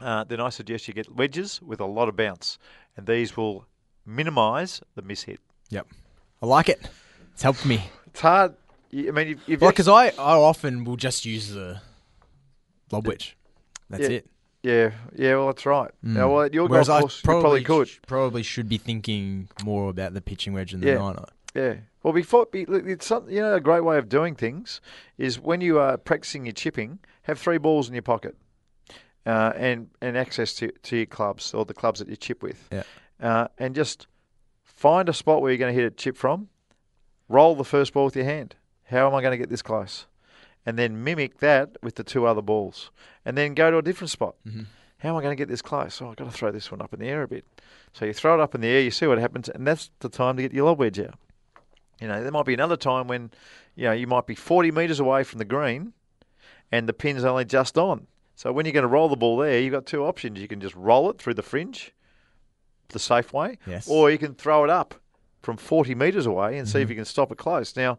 uh, 0.00 0.24
then 0.24 0.40
I 0.40 0.48
suggest 0.48 0.88
you 0.88 0.94
get 0.94 1.14
wedges 1.14 1.62
with 1.62 1.80
a 1.80 1.86
lot 1.86 2.08
of 2.08 2.16
bounce, 2.16 2.58
and 2.96 3.06
these 3.06 3.36
will 3.36 3.64
minimise 4.04 4.82
the 4.96 5.02
mishit. 5.02 5.38
Yep. 5.70 5.86
I 6.42 6.46
like 6.46 6.68
it. 6.68 6.80
It's 7.32 7.42
helped 7.42 7.64
me. 7.64 7.84
It's 8.08 8.20
hard. 8.20 8.54
I 8.92 9.10
mean, 9.10 9.28
if, 9.28 9.48
if 9.48 9.60
Well, 9.60 9.70
because 9.70 9.88
I, 9.88 10.08
I 10.08 10.34
often 10.36 10.84
will 10.84 10.96
just 10.96 11.24
use 11.24 11.50
the 11.50 11.80
lob 12.92 13.06
wedge. 13.06 13.36
That's 13.88 14.02
Yeah. 14.04 14.08
it. 14.18 14.26
Yeah, 14.64 14.90
yeah, 15.14 15.36
well, 15.36 15.46
that's 15.46 15.64
right. 15.66 15.90
Now, 16.02 16.32
well, 16.32 16.42
at 16.44 16.54
your 16.54 16.66
Mm. 16.66 16.70
Whereas 16.70 16.88
golf 16.88 16.96
I 16.98 17.00
course, 17.02 17.18
you 17.18 17.22
probably 17.24 17.62
could. 17.64 17.88
sh- 17.88 17.98
probably 18.06 18.42
should 18.42 18.68
be 18.68 18.78
thinking 18.78 19.48
more 19.64 19.90
about 19.90 20.14
the 20.14 20.20
pitching 20.20 20.52
wedge 20.54 20.72
and 20.72 20.82
the 20.82 20.88
Yeah. 20.88 20.94
niner. 20.98 21.26
Yeah. 21.54 21.74
Well, 22.02 22.12
before 22.12 22.46
be, 22.46 22.62
it's 22.68 23.06
some, 23.06 23.28
you 23.28 23.40
know 23.40 23.54
a 23.54 23.60
great 23.60 23.84
way 23.84 23.96
of 23.98 24.08
doing 24.08 24.34
things 24.34 24.80
is 25.18 25.38
when 25.38 25.60
you 25.60 25.78
are 25.78 25.96
practicing 25.96 26.46
your 26.46 26.52
chipping, 26.52 26.98
have 27.22 27.38
three 27.38 27.58
balls 27.58 27.86
in 27.88 27.94
your 27.94 28.02
pocket, 28.02 28.36
uh, 29.26 29.52
and 29.56 29.88
and 30.00 30.16
access 30.18 30.54
to 30.54 30.72
to 30.82 30.96
your 30.96 31.06
clubs 31.06 31.54
or 31.54 31.64
the 31.64 31.74
clubs 31.74 32.00
that 32.00 32.08
you 32.08 32.16
chip 32.16 32.42
with, 32.42 32.68
Yeah. 32.72 32.82
uh, 33.20 33.48
and 33.58 33.74
just 33.76 34.06
find 34.64 35.08
a 35.08 35.12
spot 35.14 35.40
where 35.42 35.50
you're 35.52 35.58
going 35.58 35.74
to 35.74 35.80
hit 35.80 35.86
a 35.92 35.94
chip 35.94 36.16
from. 36.16 36.48
Roll 37.28 37.54
the 37.54 37.64
first 37.64 37.92
ball 37.94 38.06
with 38.06 38.16
your 38.16 38.24
hand. 38.26 38.56
How 38.84 39.06
am 39.06 39.14
I 39.14 39.22
going 39.22 39.32
to 39.32 39.38
get 39.38 39.48
this 39.48 39.62
close? 39.62 40.06
And 40.66 40.78
then 40.78 41.04
mimic 41.04 41.38
that 41.38 41.76
with 41.82 41.96
the 41.96 42.04
two 42.04 42.26
other 42.26 42.40
balls, 42.40 42.90
and 43.24 43.36
then 43.36 43.54
go 43.54 43.70
to 43.70 43.78
a 43.78 43.82
different 43.82 44.10
spot. 44.10 44.36
Mm-hmm. 44.46 44.62
How 44.98 45.10
am 45.10 45.16
I 45.16 45.22
going 45.22 45.36
to 45.36 45.40
get 45.40 45.48
this 45.48 45.60
close? 45.60 46.00
Oh, 46.00 46.08
I've 46.08 46.16
got 46.16 46.24
to 46.24 46.30
throw 46.30 46.50
this 46.50 46.70
one 46.70 46.80
up 46.80 46.94
in 46.94 47.00
the 47.00 47.08
air 47.08 47.22
a 47.22 47.28
bit. 47.28 47.44
So 47.92 48.06
you 48.06 48.14
throw 48.14 48.34
it 48.34 48.40
up 48.40 48.54
in 48.54 48.62
the 48.62 48.68
air, 48.68 48.80
you 48.80 48.90
see 48.90 49.06
what 49.06 49.18
happens, 49.18 49.50
and 49.50 49.66
that's 49.66 49.90
the 49.98 50.08
time 50.08 50.36
to 50.36 50.42
get 50.42 50.54
your 50.54 50.64
lob 50.64 50.78
wedge 50.78 50.98
out. 50.98 51.18
You 52.00 52.08
know, 52.08 52.22
there 52.22 52.32
might 52.32 52.46
be 52.46 52.54
another 52.54 52.76
time 52.76 53.06
when, 53.06 53.30
you 53.76 53.84
know, 53.84 53.92
you 53.92 54.06
might 54.06 54.26
be 54.26 54.34
40 54.34 54.70
metres 54.70 55.00
away 55.00 55.22
from 55.22 55.38
the 55.38 55.44
green 55.44 55.92
and 56.72 56.88
the 56.88 56.92
pin's 56.92 57.24
only 57.24 57.44
just 57.44 57.78
on. 57.78 58.06
So 58.34 58.52
when 58.52 58.66
you're 58.66 58.72
going 58.72 58.82
to 58.82 58.88
roll 58.88 59.08
the 59.08 59.16
ball 59.16 59.36
there, 59.36 59.60
you've 59.60 59.72
got 59.72 59.86
two 59.86 60.04
options. 60.04 60.40
You 60.40 60.48
can 60.48 60.60
just 60.60 60.74
roll 60.74 61.08
it 61.10 61.18
through 61.18 61.34
the 61.34 61.42
fringe, 61.42 61.92
the 62.88 62.98
safe 62.98 63.32
way, 63.32 63.58
Yes. 63.66 63.88
or 63.88 64.10
you 64.10 64.18
can 64.18 64.34
throw 64.34 64.64
it 64.64 64.70
up 64.70 64.94
from 65.42 65.56
40 65.56 65.94
metres 65.94 66.26
away 66.26 66.58
and 66.58 66.68
see 66.68 66.78
if 66.78 66.84
mm-hmm. 66.84 66.90
you 66.90 66.96
can 66.96 67.04
stop 67.04 67.30
it 67.30 67.38
close. 67.38 67.76
Now, 67.76 67.98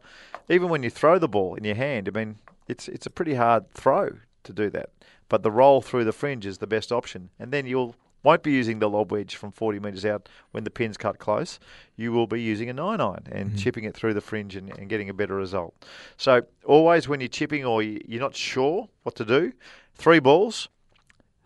even 0.49 0.69
when 0.69 0.84
you 0.84 0.89
throw 0.89 1.19
the 1.19 1.28
ball 1.28 1.56
in 1.56 1.63
your 1.63 1.75
hand, 1.75 2.10
I 2.10 2.12
mean, 2.12 2.36
it's 2.67 2.88
it's 2.88 3.06
a 3.06 3.10
pretty 3.10 3.36
hard 3.36 3.71
throw 3.71 4.17
to 4.43 4.54
do 4.54 4.69
that. 4.71 4.89
But 5.28 5.43
the 5.43 5.51
roll 5.51 5.82
through 5.82 6.06
the 6.06 6.12
fringe 6.12 6.45
is 6.45 6.60
the 6.60 6.67
best 6.67 6.91
option, 6.91 7.30
and 7.39 7.51
then 7.51 7.65
you'll 7.65 7.95
won't 8.23 8.41
be 8.41 8.51
using 8.51 8.80
the 8.80 8.89
lob 8.89 9.12
wedge 9.12 9.36
from 9.36 9.51
40 9.51 9.80
metres 9.80 10.04
out 10.04 10.28
when 10.49 10.63
the 10.63 10.71
pin's 10.71 10.97
cut 10.97 11.19
close. 11.19 11.60
You 11.95 12.12
will 12.12 12.25
be 12.25 12.41
using 12.41 12.71
a 12.71 12.73
nine 12.73 12.99
iron 12.99 13.28
and 13.32 13.49
mm-hmm. 13.49 13.58
chipping 13.58 13.84
it 13.84 13.93
through 13.93 14.15
the 14.15 14.21
fringe 14.21 14.56
and, 14.56 14.75
and 14.80 14.89
getting 14.89 15.10
a 15.10 15.13
better 15.13 15.36
result. 15.36 15.75
So 16.17 16.41
always 16.65 17.08
when 17.08 17.19
you're 17.21 17.28
chipping 17.28 17.63
or 17.63 17.84
you're 17.84 18.19
not 18.19 18.36
sure 18.36 18.89
what 19.04 19.13
to 19.17 19.25
do, 19.25 19.54
three 19.93 20.17
balls, 20.17 20.69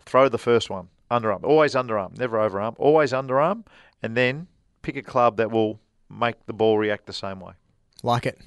throw 0.06 0.30
the 0.30 0.38
first 0.38 0.70
one 0.70 0.88
underarm. 1.10 1.44
Always 1.44 1.74
underarm, 1.74 2.16
never 2.18 2.38
overarm. 2.38 2.74
Always 2.78 3.12
underarm, 3.12 3.66
and 4.02 4.16
then 4.16 4.46
pick 4.82 4.96
a 4.96 5.02
club 5.02 5.36
that 5.36 5.50
will 5.50 5.80
make 6.08 6.46
the 6.46 6.52
ball 6.52 6.78
react 6.78 7.06
the 7.06 7.12
same 7.12 7.40
way. 7.40 7.52
Like 8.02 8.26
it. 8.26 8.38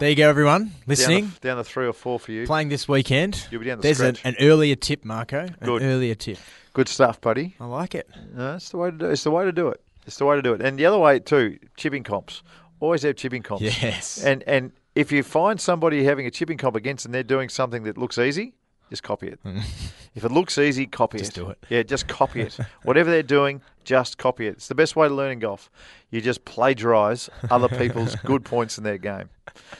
There 0.00 0.08
you 0.08 0.16
go, 0.16 0.30
everyone. 0.30 0.64
Down 0.64 0.74
Listening. 0.86 1.32
the, 1.42 1.48
down 1.48 1.58
the 1.58 1.64
three 1.64 1.86
or 1.86 1.92
four 1.92 2.18
for 2.18 2.32
you. 2.32 2.46
Playing 2.46 2.70
this 2.70 2.88
weekend. 2.88 3.46
You'll 3.50 3.60
be 3.60 3.66
down 3.66 3.76
the 3.76 3.82
There's 3.82 4.00
an, 4.00 4.14
stretch. 4.14 4.34
an 4.34 4.42
earlier 4.42 4.74
tip, 4.74 5.04
Marco. 5.04 5.40
An 5.40 5.54
Good. 5.62 5.82
earlier 5.82 6.14
tip. 6.14 6.38
Good 6.72 6.88
stuff, 6.88 7.20
buddy. 7.20 7.54
I 7.60 7.66
like 7.66 7.94
it. 7.94 8.08
No, 8.34 8.52
that's 8.52 8.70
the 8.70 8.78
way 8.78 8.90
to 8.90 8.96
do. 8.96 9.06
It's 9.10 9.24
the 9.24 9.30
way 9.30 9.44
to 9.44 9.52
do 9.52 9.68
it. 9.68 9.82
It's 10.06 10.16
the 10.16 10.24
way 10.24 10.36
to 10.36 10.42
do 10.42 10.54
it. 10.54 10.62
And 10.62 10.78
the 10.78 10.86
other 10.86 10.98
way 10.98 11.18
too, 11.18 11.58
chipping 11.76 12.02
comps. 12.02 12.42
Always 12.80 13.02
have 13.02 13.16
chipping 13.16 13.42
comps. 13.42 13.62
Yes. 13.62 14.24
And 14.24 14.42
and 14.44 14.72
if 14.94 15.12
you 15.12 15.22
find 15.22 15.60
somebody 15.60 16.02
having 16.02 16.24
a 16.24 16.30
chipping 16.30 16.56
comp 16.56 16.76
against 16.76 17.04
and 17.04 17.14
they're 17.14 17.22
doing 17.22 17.50
something 17.50 17.82
that 17.82 17.98
looks 17.98 18.16
easy, 18.16 18.54
just 18.90 19.02
copy 19.02 19.28
it. 19.28 19.42
Mm. 19.44 19.62
if 20.14 20.24
it 20.24 20.30
looks 20.30 20.58
easy, 20.58 20.86
copy 20.86 21.18
Just 21.18 21.30
it. 21.30 21.34
Just 21.34 21.46
do 21.46 21.50
it. 21.50 21.58
Yeah, 21.70 21.82
just 21.82 22.08
copy 22.08 22.42
it. 22.42 22.58
Whatever 22.82 23.10
they're 23.10 23.22
doing, 23.22 23.62
just 23.84 24.18
copy 24.18 24.46
it. 24.46 24.54
It's 24.54 24.68
the 24.68 24.74
best 24.74 24.96
way 24.96 25.08
to 25.08 25.14
learn 25.14 25.32
in 25.32 25.38
golf. 25.38 25.70
You 26.10 26.20
just 26.20 26.44
plagiarize 26.44 27.30
other 27.50 27.68
people's 27.68 28.16
good 28.16 28.44
points 28.44 28.76
in 28.76 28.84
their 28.84 28.98
game, 28.98 29.30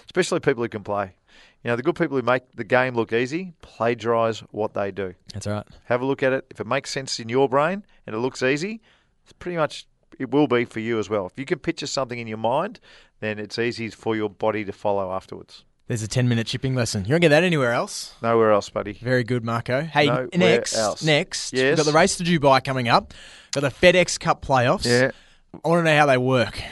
especially 0.06 0.40
people 0.40 0.62
who 0.62 0.68
can 0.68 0.84
play. 0.84 1.14
You 1.62 1.68
know, 1.68 1.76
the 1.76 1.82
good 1.82 1.96
people 1.96 2.16
who 2.16 2.22
make 2.22 2.50
the 2.54 2.64
game 2.64 2.94
look 2.94 3.12
easy, 3.12 3.52
plagiarize 3.60 4.40
what 4.50 4.72
they 4.72 4.90
do. 4.90 5.14
That's 5.34 5.46
all 5.46 5.54
right. 5.54 5.66
Have 5.84 6.00
a 6.00 6.06
look 6.06 6.22
at 6.22 6.32
it. 6.32 6.46
If 6.50 6.60
it 6.60 6.66
makes 6.66 6.90
sense 6.90 7.20
in 7.20 7.28
your 7.28 7.50
brain 7.50 7.84
and 8.06 8.16
it 8.16 8.18
looks 8.18 8.42
easy, 8.42 8.80
it's 9.24 9.34
pretty 9.34 9.58
much 9.58 9.86
it 10.18 10.30
will 10.30 10.46
be 10.46 10.64
for 10.64 10.80
you 10.80 10.98
as 10.98 11.10
well. 11.10 11.26
If 11.26 11.38
you 11.38 11.44
can 11.44 11.58
picture 11.58 11.86
something 11.86 12.18
in 12.18 12.26
your 12.26 12.38
mind, 12.38 12.80
then 13.20 13.38
it's 13.38 13.58
easy 13.58 13.90
for 13.90 14.16
your 14.16 14.30
body 14.30 14.64
to 14.64 14.72
follow 14.72 15.12
afterwards. 15.12 15.64
There's 15.90 16.05
a 16.05 16.07
10 16.07 16.29
minute 16.29 16.46
chipping 16.46 16.76
lesson. 16.76 17.05
You 17.05 17.14
won't 17.14 17.22
get 17.22 17.31
that 17.31 17.42
anywhere 17.42 17.72
else. 17.72 18.14
Nowhere 18.22 18.53
else, 18.53 18.70
buddy. 18.70 18.92
Very 18.92 19.24
good, 19.24 19.44
Marco. 19.44 19.81
Hey, 19.83 20.07
Nowhere 20.07 20.29
next, 20.35 20.76
else. 20.76 21.03
next, 21.03 21.53
we've 21.53 21.76
got 21.76 21.85
the 21.85 21.90
race 21.90 22.16
to 22.18 22.22
Dubai 22.22 22.62
coming 22.62 22.87
up. 22.87 23.12
Got 23.50 23.62
the 23.62 23.70
FedEx 23.70 24.20
Cup 24.20 24.40
playoffs. 24.40 24.87
Yeah. 24.87 25.11
I 25.64 25.68
want 25.68 25.85
to 25.85 25.90
know 25.90 25.98
how 25.98 26.07
they 26.07 26.16
work. 26.16 26.62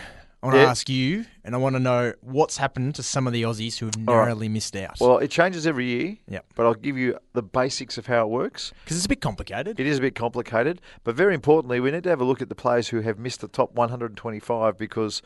I 0.40 0.46
want 0.46 0.54
to 0.54 0.60
Yeah. 0.60 0.70
ask 0.70 0.88
you, 0.88 1.24
and 1.42 1.56
I 1.56 1.58
want 1.58 1.74
to 1.74 1.80
know 1.80 2.12
what's 2.20 2.58
happened 2.58 2.94
to 2.94 3.02
some 3.02 3.26
of 3.26 3.32
the 3.32 3.42
Aussies 3.42 3.78
who 3.78 3.86
have 3.86 3.96
right. 3.96 4.06
narrowly 4.06 4.48
missed 4.48 4.76
out. 4.76 4.98
Well, 5.00 5.18
it 5.18 5.32
changes 5.32 5.66
every 5.66 5.86
year. 5.86 6.16
Yep. 6.28 6.44
But 6.54 6.66
I'll 6.66 6.74
give 6.74 6.96
you 6.96 7.18
the 7.32 7.42
basics 7.42 7.98
of 7.98 8.06
how 8.06 8.22
it 8.22 8.30
works. 8.30 8.72
Because 8.84 8.98
it's 8.98 9.06
a 9.06 9.08
bit 9.08 9.20
complicated. 9.20 9.80
It 9.80 9.86
is 9.88 9.98
a 9.98 10.00
bit 10.00 10.14
complicated, 10.14 10.80
but 11.02 11.16
very 11.16 11.34
importantly, 11.34 11.80
we 11.80 11.90
need 11.90 12.04
to 12.04 12.08
have 12.10 12.20
a 12.20 12.24
look 12.24 12.40
at 12.40 12.50
the 12.50 12.54
players 12.54 12.86
who 12.90 13.00
have 13.00 13.18
missed 13.18 13.40
the 13.40 13.48
top 13.48 13.74
125 13.74 14.78
because 14.78 15.22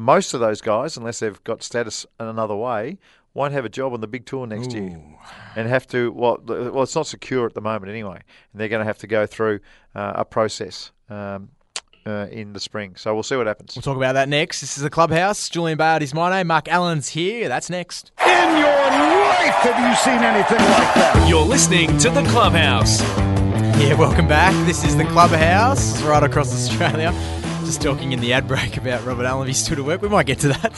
most 0.00 0.34
of 0.34 0.40
those 0.40 0.60
guys, 0.60 0.96
unless 0.96 1.20
they've 1.20 1.44
got 1.44 1.62
status 1.62 2.06
in 2.18 2.26
another 2.26 2.56
way, 2.56 2.98
won't 3.34 3.52
have 3.52 3.64
a 3.64 3.68
job 3.68 3.92
on 3.92 4.00
the 4.00 4.08
big 4.08 4.26
tour 4.26 4.46
next 4.46 4.72
year 4.72 5.00
and 5.56 5.68
have 5.68 5.86
to. 5.88 6.12
Well, 6.12 6.40
well, 6.46 6.82
it's 6.82 6.94
not 6.94 7.06
secure 7.06 7.46
at 7.46 7.54
the 7.54 7.60
moment 7.60 7.90
anyway, 7.90 8.20
and 8.52 8.60
they're 8.60 8.68
going 8.68 8.80
to 8.80 8.86
have 8.86 8.98
to 8.98 9.06
go 9.06 9.26
through 9.26 9.60
uh, 9.94 10.12
a 10.16 10.24
process. 10.24 10.92
Um, 11.08 11.50
uh, 12.06 12.26
in 12.32 12.54
the 12.54 12.60
spring, 12.60 12.96
so 12.96 13.12
we'll 13.12 13.22
see 13.22 13.36
what 13.36 13.46
happens. 13.46 13.76
We'll 13.76 13.82
talk 13.82 13.98
about 13.98 14.14
that 14.14 14.28
next. 14.28 14.62
This 14.62 14.78
is 14.78 14.82
the 14.82 14.88
clubhouse. 14.88 15.50
Julian 15.50 15.76
Bayard 15.76 16.02
is 16.02 16.14
my 16.14 16.30
name. 16.30 16.46
Mark 16.46 16.66
Allen's 16.66 17.10
here. 17.10 17.46
That's 17.46 17.68
next. 17.68 18.10
In 18.24 18.56
your 18.56 18.70
life, 18.70 19.54
have 19.60 19.88
you 19.88 19.94
seen 19.96 20.22
anything 20.22 20.58
like 20.58 20.94
that? 20.94 21.26
You're 21.28 21.44
listening 21.44 21.98
to 21.98 22.08
the 22.08 22.22
clubhouse. 22.30 23.02
Yeah, 23.78 23.94
welcome 23.94 24.26
back. 24.26 24.54
This 24.66 24.82
is 24.82 24.96
the 24.96 25.04
clubhouse 25.04 26.02
right 26.02 26.22
across 26.22 26.52
Australia. 26.52 27.12
Just 27.64 27.82
talking 27.82 28.12
in 28.12 28.20
the 28.20 28.32
ad 28.32 28.48
break 28.48 28.76
about 28.78 29.04
Robert 29.04 29.26
Allenby 29.26 29.52
still 29.52 29.76
to 29.76 29.84
work. 29.84 30.00
We 30.00 30.08
might 30.08 30.26
get 30.26 30.38
to 30.40 30.48
that. 30.48 30.72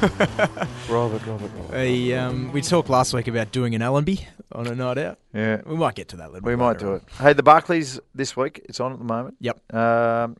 Robert, 0.00 1.26
Robert, 1.26 1.26
Robert. 1.26 1.70
We, 1.72 2.14
um, 2.14 2.52
we 2.52 2.62
talked 2.62 2.88
last 2.88 3.12
week 3.12 3.26
about 3.28 3.52
doing 3.52 3.74
an 3.74 3.82
Allenby 3.82 4.26
on 4.52 4.66
a 4.66 4.74
night 4.74 4.98
out. 4.98 5.18
Yeah, 5.34 5.60
We 5.66 5.76
might 5.76 5.94
get 5.94 6.08
to 6.08 6.16
that 6.16 6.26
a 6.26 6.30
little 6.32 6.40
bit. 6.42 6.48
we 6.50 6.56
might 6.56 6.78
do 6.78 6.90
on. 6.90 6.94
it. 6.96 7.02
Hey, 7.18 7.32
the 7.32 7.42
Barclays 7.42 7.98
this 8.14 8.36
week. 8.36 8.64
It's 8.68 8.80
on 8.80 8.92
at 8.92 8.98
the 8.98 9.04
moment. 9.04 9.36
Yep. 9.40 9.74
Um, 9.74 10.36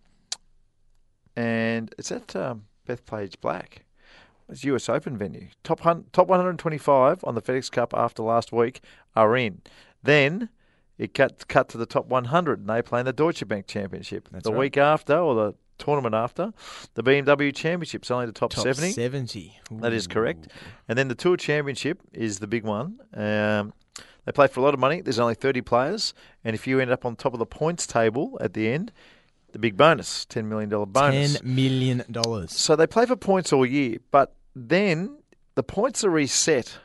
and 1.37 1.95
it's 1.99 2.11
at 2.13 2.35
um, 2.37 2.65
Bethpage 2.87 3.41
Black. 3.41 3.85
It's 4.49 4.65
US 4.65 4.89
Open 4.89 5.17
venue. 5.17 5.49
Top 5.63 5.81
hun- 5.81 6.07
top 6.13 6.29
125 6.29 7.23
on 7.25 7.35
the 7.35 7.43
FedEx 7.43 7.71
Cup 7.71 7.93
after 7.95 8.23
last 8.23 8.53
week 8.53 8.81
are 9.15 9.37
in. 9.37 9.61
Then 10.03 10.49
it 10.97 11.13
cut 11.15 11.47
cut 11.49 11.69
to 11.71 11.79
the 11.79 11.87
top 11.87 12.07
100, 12.07 12.61
and 12.61 12.69
they 12.69 12.81
play 12.83 13.01
in 13.01 13.07
the 13.07 13.13
Deutsche 13.13 13.47
Bank 13.47 13.67
Championship. 13.67 14.29
That's 14.33 14.45
the 14.45 14.53
right. 14.53 14.59
week 14.59 14.77
after, 14.79 15.17
or 15.19 15.35
the 15.35 15.55
tournament 15.79 16.15
after, 16.15 16.53
the 16.95 17.03
BMW 17.03 17.55
Championship 17.55 17.79
Championship's 17.79 18.11
only 18.11 18.27
the 18.27 18.33
top, 18.33 18.51
Top 18.51 18.65
70. 18.65 18.93
70. 18.93 19.61
That 19.81 19.93
is 19.93 20.07
correct. 20.07 20.49
And 20.89 20.99
then 20.99 21.09
the 21.09 21.15
Tour 21.15 21.37
Championship 21.37 22.01
is 22.13 22.39
the 22.39 22.47
big 22.47 22.65
one. 22.65 22.99
Um, 23.15 23.73
they 24.25 24.33
play 24.33 24.47
for 24.47 24.61
a 24.61 24.63
lot 24.63 24.75
of 24.75 24.81
money. 24.81 25.01
There's 25.01 25.19
only 25.19 25.35
30 25.35 25.63
players. 25.63 26.13
And 26.45 26.55
if 26.55 26.67
you 26.67 26.81
end 26.81 26.91
up 26.91 27.05
on 27.07 27.17
top 27.17 27.33
of 27.33 27.39
the 27.39 27.47
points 27.47 27.87
table 27.87 28.37
at 28.41 28.53
the 28.53 28.69
end, 28.69 28.93
the 29.53 29.59
big 29.59 29.77
bonus, 29.77 30.27
$10 30.27 30.45
million 30.45 30.69
bonus. 30.69 31.41
10 31.41 31.55
million. 31.55 32.05
dollars. 32.11 32.53
So 32.53 32.77
they 32.77 32.87
play 32.87 33.07
for 33.07 33.17
points 33.17 33.53
all 33.53 33.65
year. 33.65 33.99
But 34.11 34.35
then 34.55 35.19
the 35.55 35.63
points 35.63 36.05
are 36.05 36.11
reset 36.11 36.79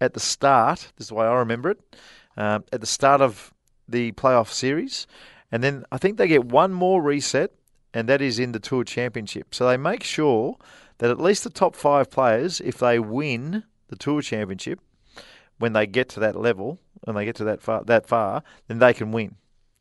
at 0.00 0.14
the 0.14 0.20
start. 0.20 0.92
This 0.96 1.06
is 1.06 1.08
the 1.08 1.14
way 1.14 1.26
I 1.26 1.34
remember 1.34 1.70
it. 1.70 1.78
Um, 2.36 2.64
at 2.72 2.80
the 2.80 2.86
start 2.86 3.20
of 3.20 3.52
the 3.88 4.12
playoff 4.12 4.48
series. 4.48 5.06
And 5.50 5.62
then 5.62 5.84
I 5.90 5.98
think 5.98 6.16
they 6.16 6.28
get 6.28 6.44
one 6.44 6.72
more 6.72 7.02
reset, 7.02 7.52
and 7.94 8.08
that 8.08 8.20
is 8.20 8.38
in 8.38 8.52
the 8.52 8.60
Tour 8.60 8.84
Championship. 8.84 9.54
So 9.54 9.66
they 9.66 9.76
make 9.76 10.02
sure 10.02 10.56
that 10.98 11.10
at 11.10 11.20
least 11.20 11.44
the 11.44 11.50
top 11.50 11.74
five 11.74 12.10
players, 12.10 12.60
if 12.60 12.78
they 12.78 12.98
win 12.98 13.64
the 13.88 13.96
Tour 13.96 14.22
Championship, 14.22 14.80
when 15.58 15.72
they 15.72 15.86
get 15.86 16.08
to 16.10 16.20
that 16.20 16.36
level 16.36 16.78
and 17.06 17.16
they 17.16 17.24
get 17.24 17.36
to 17.36 17.44
that 17.44 17.60
far, 17.60 17.84
that 17.84 18.06
far, 18.06 18.42
then 18.68 18.78
they 18.78 18.94
can 18.94 19.12
win. 19.12 19.36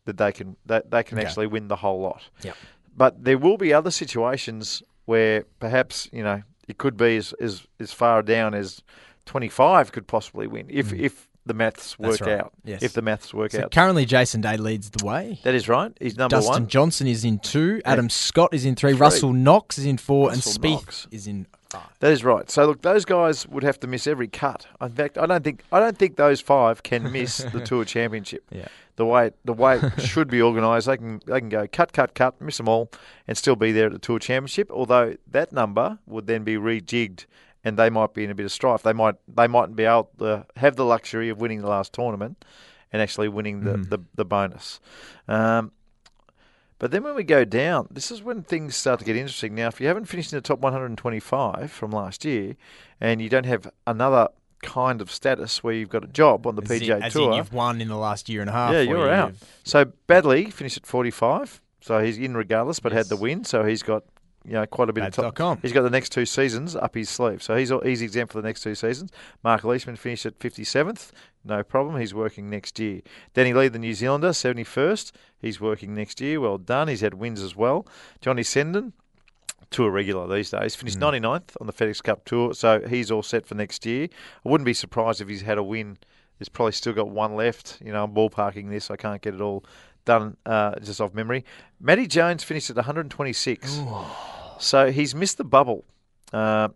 That 0.06 0.18
they 0.18 0.32
can 0.32 0.58
that 0.66 0.90
they 0.90 1.04
can 1.04 1.18
Okay. 1.20 1.28
actually 1.28 1.48
win 1.48 1.68
the 1.68 1.76
whole 1.78 2.02
lot. 2.02 2.24
Yep. 2.42 2.56
But 2.98 3.24
there 3.24 3.38
will 3.38 3.58
be 3.58 3.72
other 3.74 3.92
situations 3.92 4.82
where 5.06 5.44
perhaps 5.60 6.10
you 6.12 6.24
know 6.24 6.42
it 6.68 6.78
could 6.78 6.98
be 6.98 7.18
as 7.18 7.34
as, 7.34 7.68
as 7.80 7.94
far 7.94 8.24
down 8.24 8.54
as 8.56 8.82
twenty 9.26 9.48
five 9.50 9.92
could 9.92 10.08
possibly 10.08 10.48
win 10.48 10.66
if 10.70 10.90
mm. 10.90 11.00
if 11.00 11.28
the 11.46 11.54
maths. 11.54 11.98
Work 11.98 12.22
right. 12.22 12.40
out. 12.40 12.54
Yes. 12.64 12.84
If 12.84 12.94
the 12.94 13.02
maths 13.02 13.34
work 13.34 13.52
So 13.52 13.64
out. 13.64 13.72
currently, 13.72 14.06
Jason 14.06 14.42
Day 14.42 14.58
leads 14.58 14.90
the 14.92 15.06
way. 15.06 15.40
That 15.44 15.56
is 15.56 15.68
right. 15.68 15.92
He's 16.00 16.18
number 16.18 16.36
Dustin 16.36 16.52
one. 16.54 16.68
Johnson 16.68 17.08
is 17.08 17.26
in 17.26 17.40
two. 17.40 17.82
Adam 17.86 18.10
Scott 18.10 18.54
is 18.54 18.66
in 18.66 18.76
three. 18.76 18.92
Three. 18.92 19.00
Russell 19.00 19.34
Knox 19.34 19.78
is 19.78 19.86
in 19.86 19.98
four. 19.98 20.30
and 20.30 20.38
Russell 20.38 20.62
Spieth 20.62 20.72
Knox. 20.74 21.08
is 21.12 21.28
in 21.28 21.48
five. 21.70 21.88
That 22.00 22.12
is 22.12 22.24
right. 22.24 22.50
So 22.52 22.66
look, 22.66 22.82
those 22.82 23.06
guys 23.06 23.48
would 23.48 23.64
have 23.64 23.80
to 23.80 23.88
miss 23.88 24.06
every 24.08 24.28
cut. 24.28 24.68
In 24.82 24.90
fact, 24.90 25.18
I 25.18 25.26
don't 25.26 25.44
think 25.44 25.64
I 25.72 25.80
don't 25.80 25.98
think 25.98 26.16
those 26.18 26.42
five 26.42 26.84
can 26.84 27.12
miss 27.12 27.38
the 27.40 27.60
Tour 27.66 27.86
Championship. 27.86 28.44
Yeah. 28.52 28.68
The 28.98 29.06
way 29.06 29.32
the 29.46 29.54
way 29.54 29.78
it 29.78 30.02
should 30.02 30.28
be 30.30 30.42
organised, 30.44 30.86
they 30.86 30.98
can 30.98 31.22
they 31.26 31.40
can 31.40 31.50
go 31.50 31.66
cut, 31.66 31.92
cut, 31.94 32.14
cut, 32.14 32.40
miss 32.40 32.58
them 32.58 32.68
all, 32.68 32.92
and 33.28 33.36
still 33.38 33.56
be 33.56 33.72
there 33.72 33.88
at 33.88 33.94
the 33.94 34.00
Tour 34.00 34.20
Championship. 34.20 34.70
Although 34.70 35.16
that 35.32 35.52
number 35.54 35.98
would 36.06 36.28
then 36.28 36.44
be 36.44 36.56
rejigged, 36.56 37.26
and 37.64 37.78
they 37.78 37.90
might 37.90 38.14
be 38.14 38.24
in 38.24 38.32
a 38.32 38.36
bit 38.36 38.46
of 38.46 38.52
strife. 38.52 38.84
They 38.84 38.94
might 38.94 39.16
they 39.28 39.48
mightn't 39.48 39.76
be 39.76 39.84
able 39.86 40.10
to 40.20 40.46
have 40.58 40.76
the 40.76 40.86
luxury 40.86 41.30
of 41.30 41.40
winning 41.40 41.62
the 41.62 41.68
last 41.70 41.94
tournament, 41.94 42.44
and 42.92 43.02
actually 43.02 43.28
winning 43.30 43.62
the 43.64 43.78
the, 43.78 44.00
the 44.16 44.26
bonus. 44.26 44.80
Um, 45.28 45.72
but 46.80 46.90
then 46.90 47.04
when 47.04 47.14
we 47.14 47.24
go 47.24 47.46
down, 47.46 47.88
this 47.92 48.10
is 48.10 48.24
when 48.24 48.42
things 48.42 48.76
start 48.76 49.00
to 49.00 49.06
get 49.06 49.16
interesting. 49.16 49.54
Now, 49.54 49.68
if 49.68 49.80
you 49.80 49.86
haven't 49.88 50.06
finished 50.06 50.34
in 50.34 50.38
the 50.38 50.42
top 50.42 50.60
125 50.62 51.72
from 51.72 51.92
last 51.92 52.26
year, 52.26 52.56
and 53.00 53.22
you 53.22 53.30
don't 53.30 53.46
have 53.46 53.72
another 53.86 54.30
kind 54.64 55.00
of 55.02 55.12
status 55.12 55.64
where 55.64 55.74
you've 55.76 55.90
got 55.90 56.04
a 56.04 56.08
job 56.08 56.48
on 56.48 56.56
the 56.56 56.64
As 56.64 56.72
in- 56.72 56.80
PGA 56.82 57.02
as 57.04 57.14
Tour, 57.14 57.32
in 57.32 57.38
you've 57.38 57.54
won 57.54 57.82
in 57.82 57.88
the 57.88 57.96
last 57.98 58.30
year 58.30 58.42
and 58.42 58.50
a 58.50 58.54
half. 58.54 58.74
yeah, 58.74 58.82
you're 58.82 59.12
out. 59.12 59.34
So 59.64 59.86
Baddeley 60.08 60.52
finished 60.52 60.78
at 60.78 60.86
45, 60.88 61.62
so 61.82 62.00
he's 62.04 62.18
in 62.18 62.36
regardless, 62.36 62.80
but 62.80 62.92
Yes. 62.94 63.08
had 63.10 63.16
the 63.16 63.22
win, 63.22 63.44
so 63.44 63.64
he's 63.64 63.84
got 63.84 64.04
you 64.46 64.54
know 64.54 64.66
quite 64.66 64.90
a 64.90 64.94
bit 64.94 65.04
of 65.04 65.14
top. 65.14 65.36
Bads.com. 65.36 65.60
He's 65.62 65.74
got 65.74 65.84
the 65.84 65.90
next 65.90 66.10
two 66.10 66.26
seasons 66.26 66.76
up 66.76 66.96
his 66.96 67.10
sleeve, 67.10 67.44
so 67.44 67.56
he's 67.56 67.72
he's 67.84 68.02
exempt 68.02 68.34
for 68.34 68.42
the 68.42 68.48
next 68.48 68.62
two 68.62 68.76
seasons. 68.76 69.12
Mark 69.44 69.64
Leishman 69.64 69.96
finished 69.96 70.26
at 70.26 70.40
57th, 70.40 71.12
no 71.44 71.64
problem. 71.64 72.00
He's 72.00 72.14
working 72.14 72.50
next 72.50 72.80
year. 72.80 73.02
Danny 73.34 73.54
Lee, 73.54 73.68
the 73.68 73.80
New 73.80 73.94
Zealander, 73.94 74.30
71st. 74.30 75.12
He's 75.40 75.60
working 75.60 75.94
next 75.94 76.22
year. 76.22 76.40
Well 76.40 76.58
done. 76.58 76.88
He's 76.88 77.02
had 77.02 77.16
wins 77.16 77.42
as 77.42 77.56
well. 77.56 77.88
Johnny 78.20 78.44
Senden. 78.44 78.94
Tour 79.70 79.90
regular 79.90 80.28
these 80.28 80.52
days. 80.52 80.76
Finished 80.76 80.98
hmm. 80.98 81.04
99th 81.06 81.56
on 81.62 81.68
the 81.68 81.72
FedEx 81.72 82.04
Cup 82.04 82.26
Tour, 82.26 82.54
so 82.54 82.82
he's 82.90 83.10
all 83.10 83.24
set 83.24 83.46
for 83.46 83.56
next 83.56 83.86
year. 83.86 84.10
I 84.46 84.50
wouldn't 84.50 84.66
be 84.66 84.74
surprised 84.74 85.22
if 85.22 85.30
he's 85.30 85.44
had 85.44 85.58
a 85.58 85.64
win. 85.64 85.98
He's 86.40 86.50
probably 86.50 86.74
still 86.74 86.92
got 86.92 87.08
one 87.08 87.36
left. 87.36 87.78
You 87.86 87.94
know, 87.94 88.04
I'm 88.04 88.14
ballparking 88.14 88.70
this. 88.70 88.92
I 88.92 88.98
can't 88.98 89.22
get 89.22 89.36
it 89.36 89.40
all 89.40 89.64
done 90.06 90.38
uh, 90.46 90.80
just 90.80 91.02
off 91.02 91.14
memory. 91.14 91.46
Matty 91.80 92.08
Jones 92.08 92.44
finished 92.44 92.70
at 92.70 92.76
126. 92.76 93.80
So 94.60 94.92
he's 94.92 95.16
missed 95.16 95.38
the 95.38 95.44
bubble. 95.44 95.86
Uh, 96.32 96.70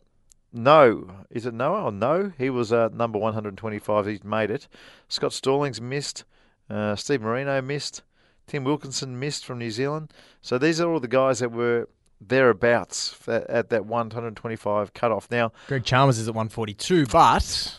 no, 0.51 1.09
is 1.29 1.45
it 1.45 1.53
Noah 1.53 1.85
or 1.85 1.91
no? 1.91 2.31
He 2.37 2.49
was 2.49 2.71
uh, 2.71 2.89
number 2.93 3.19
125. 3.19 4.05
He's 4.05 4.23
made 4.23 4.49
it. 4.49 4.67
Scott 5.07 5.33
Stallings 5.33 5.81
missed. 5.81 6.23
Uh, 6.69 6.95
Steve 6.95 7.21
Marino 7.21 7.61
missed. 7.61 8.03
Tim 8.47 8.63
Wilkinson 8.63 9.19
missed 9.19 9.45
from 9.45 9.59
New 9.59 9.71
Zealand. 9.71 10.13
So 10.41 10.57
these 10.57 10.79
are 10.79 10.89
all 10.91 10.99
the 10.99 11.07
guys 11.07 11.39
that 11.39 11.51
were 11.51 11.89
thereabouts 12.21 13.17
at, 13.27 13.49
at 13.49 13.69
that 13.69 13.85
125 13.85 14.93
cutoff. 14.93 15.29
Now, 15.29 15.51
Greg 15.67 15.83
Chalmers 15.83 16.17
is 16.19 16.27
at 16.27 16.35
142, 16.35 17.07
but 17.07 17.77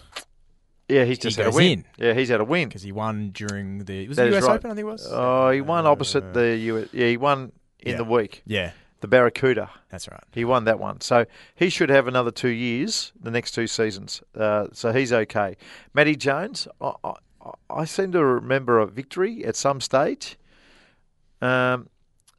yeah, 0.88 1.04
he's 1.04 1.18
just 1.18 1.36
had 1.36 1.46
a 1.46 1.50
win. 1.50 1.84
in. 1.98 2.06
Yeah, 2.06 2.14
he's 2.14 2.28
had 2.28 2.40
a 2.40 2.44
win. 2.44 2.68
because 2.68 2.82
he 2.82 2.92
won 2.92 3.30
during 3.30 3.84
the 3.84 4.06
was 4.08 4.16
That 4.16 4.26
it 4.28 4.32
is 4.34 4.36
US 4.38 4.48
right. 4.48 4.54
Open? 4.56 4.70
I 4.70 4.74
think 4.74 4.84
it 4.86 4.90
was. 4.90 5.06
Oh, 5.10 5.50
he 5.50 5.60
won 5.60 5.86
opposite 5.86 6.32
the 6.34 6.56
U. 6.56 6.88
Yeah, 6.92 7.06
he 7.08 7.16
won 7.16 7.52
in 7.80 7.92
Yeah. 7.92 7.96
the 7.98 8.04
week. 8.04 8.42
yeah, 8.46 8.72
The 9.00 9.08
Barracuda. 9.08 9.70
that's 9.90 10.08
right. 10.08 10.22
He 10.32 10.44
won 10.44 10.64
that 10.64 10.78
one. 10.78 11.00
So 11.00 11.26
he 11.54 11.68
should 11.68 11.90
have 11.90 12.06
another 12.08 12.30
two 12.30 12.48
years, 12.48 13.12
the 13.20 13.30
next 13.30 13.52
two 13.52 13.66
seasons. 13.66 14.22
Uh, 14.34 14.66
so 14.72 14.92
he's 14.92 15.12
okay. 15.12 15.56
Matty 15.94 16.16
Jones, 16.16 16.66
I, 16.80 16.92
I, 17.04 17.12
I 17.70 17.84
seem 17.84 18.12
to 18.12 18.24
remember 18.24 18.78
a 18.80 18.86
victory 18.86 19.44
at 19.44 19.54
some 19.56 19.80
stage. 19.80 20.36
Um, 21.42 21.88